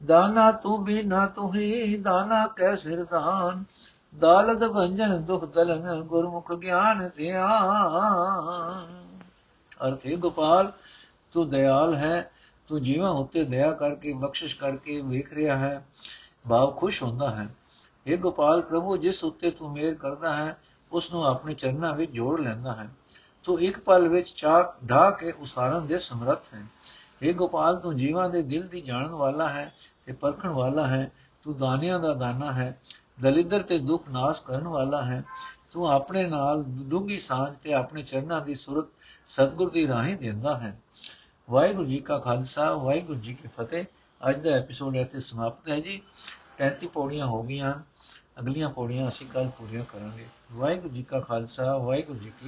ਦਾਨਾ 0.06 0.52
ਤੂੰ 0.52 0.84
ਵੀ 0.84 1.04
ਨਾ 1.04 1.28
ਤੂੰ 1.28 1.56
ਹੀ 1.56 1.98
ਦਾਨਾ 1.98 2.48
ਕੈ 2.48 2.76
ਸਿਰ 2.76 3.04
ਦਾਨ 3.04 3.64
ਦਾਲਤ 4.20 4.72
ਭੰਜਨ, 4.72 5.22
ਦੁਖ 5.22 5.46
ਦਲਨ, 5.46 6.02
ਗੁਰਮੁਖ 6.02 6.54
ਗਿਆਨ 6.54 7.10
ਧਿਆਨ। 7.16 8.88
ਅਰਥੇ 9.88 10.16
ਗੋਪਾਲ, 10.16 10.72
ਤੂੰ 11.32 11.50
ਦਇਆਲ 11.50 11.96
ਹੈ। 11.96 12.32
ਤੂੰ 12.68 12.84
ਜੀਵਾਂ 12.84 13.10
ਉੱਤੇ 13.10 13.44
ਦਇਆ 13.44 13.72
ਕਰਕੇ, 13.72 14.14
ਬਖਸ਼ਿਸ਼ 14.14 14.58
ਕਰਕੇ 14.58 15.02
ਵੇਖ 15.02 15.34
ਰਿਹਾ 15.34 15.58
ਹੈ। 15.58 15.86
ਭਾਵ 16.50 16.72
ਖੁਸ਼ 16.72 17.04
ਹੁੰਦਾ 17.04 17.30
ਹੈ। 17.30 17.48
ਇਹ 18.08 18.18
ਗੋਪਾਲ, 18.18 18.62
ਪ੍ਰਭੂ, 18.62 18.98
ਜਿਸ 18.98 19.24
ਉੱਤੇ 19.24 19.52
ਤੂੰ 19.52 19.72
ਮੇਰ 19.72 19.96
ਕਰਦਾ 19.96 20.36
ਹੈ 20.36 20.58
ਉਸ 20.92 21.14
ਨੂੰ 21.14 21.28
ਆਪਣੇ 21.28 21.54
ਚਰਨਾਂ 21.54 21.94
ਵਿੱਚ 21.94 22.12
ਜੋੜ 22.12 22.42
ਲੈਂਦਾ 22.42 22.74
ਹੈ। 22.74 22.90
ਤੂੰ 23.44 23.62
ਇੱਕ 23.62 23.80
ਪਲ 23.80 24.08
ਵਿੱਚ 24.08 24.30
ਚਾਕ 24.30 24.76
ਢਾ 24.90 25.12
ਕੇ 25.12 25.32
ਉਸਾਰਨ 25.32 25.88
ਦੇ 25.88 26.00
ਸਮਰੱਥ 26.00 26.54
ਹੈ। 26.54 26.66
ਇਹ 27.22 27.34
ਗੋਪਾਲ, 27.34 27.76
ਤੂੰ 27.76 27.98
ਜੀਵਾਂ 27.98 28.30
ਦੇ 28.30 28.42
ਦਿਲ 28.42 28.68
ਦੀ 28.68 28.82
ਜਾਣਨ 28.82 29.10
ਵਾਲਾ 29.10 29.50
ਹੈ 29.50 29.74
ਤੇ 30.06 30.14
ਪਰਖਣ 30.14 30.50
ਵਾਲਾ 30.50 30.88
ਹੈ। 30.88 31.12
ਤੂੰ 31.44 31.58
ਦਾਨਿਆਂ 31.58 32.00
ਦਾ 32.00 32.14
ਦਾਨਾ 32.14 32.52
ਹੈ, 32.52 32.82
ਦਲਿੱਦਰ 33.22 33.62
ਤੇ 33.62 33.80
ਦੁੱਖ 33.80 34.10
ਨਾਸ 34.10 34.40
ਕਰਨ 34.40 34.68
ਵਾਲਾ 34.68 35.02
ਹੈ। 35.02 35.24
ਤੂੰ 35.72 35.88
ਆਪਣੇ 35.88 36.24
ਨਾਲ 36.24 36.64
ਡੂੰਗੀ 36.64 37.20
ਸਾਂਝ 37.20 37.58
ਤੇ 37.58 37.74
ਆਪਣੇ 37.74 38.04
ਚਰਨਾਂ 38.04 38.42
ਦੀ 38.42 38.56
ਸੁਰਤ 38.56 38.86
ਸਤਗੁਰ 39.28 39.70
ਦੀ 39.70 39.88
ਰਾਹੀਂ 39.88 40.18
ਦਿੰਦਾ 40.18 40.58
ਹੈ। 40.58 40.82
ਵਾਹਿਗੁਰੂ 41.50 41.88
ਜੀ 41.88 41.98
ਕਾ 41.98 42.20
ਖਾਲਸਾ, 42.20 42.74
ਵਾਹਿਗੁਰੂ 42.74 43.20
ਜੀ 43.20 43.34
ਕੀ 43.34 43.48
ਫਤਿਹ। 43.48 43.86
ਅੱਜ 44.30 44.44
ਦਾ 44.44 44.50
ਐਪੀਸੋਡ 44.50 44.96
ਇੱਥੇ 44.96 45.20
ਸਮਾਪਤ 45.20 45.70
ਹੈ 45.70 45.80
ਜੀ। 45.80 46.02
33 46.58 46.88
ਪੌੜੀਆਂ 46.88 47.26
ਹੋ 47.26 47.44
ਗਈਆਂ। 47.44 47.74
ਅਗਲੀਆਂ 48.40 48.70
ਪੌੜੀਆਂ 48.70 49.08
ਅਸੀਂ 49.08 49.28
ਕੱਲ 49.28 49.50
ਪੂਰੀਆਂ 49.50 49.84
ਕਰਾਂਗੇ। 49.84 50.26
ਵਾਹਿਗੁਰੂ 50.52 50.94
ਜੀ 50.94 51.04
ਕਾ 51.04 51.20
ਖਾਲਸਾ 51.20 51.78
ਵਾਹਿਗੁਰੂ 51.78 52.20
ਜੀ 52.20 52.32
ਕੀ 52.40 52.48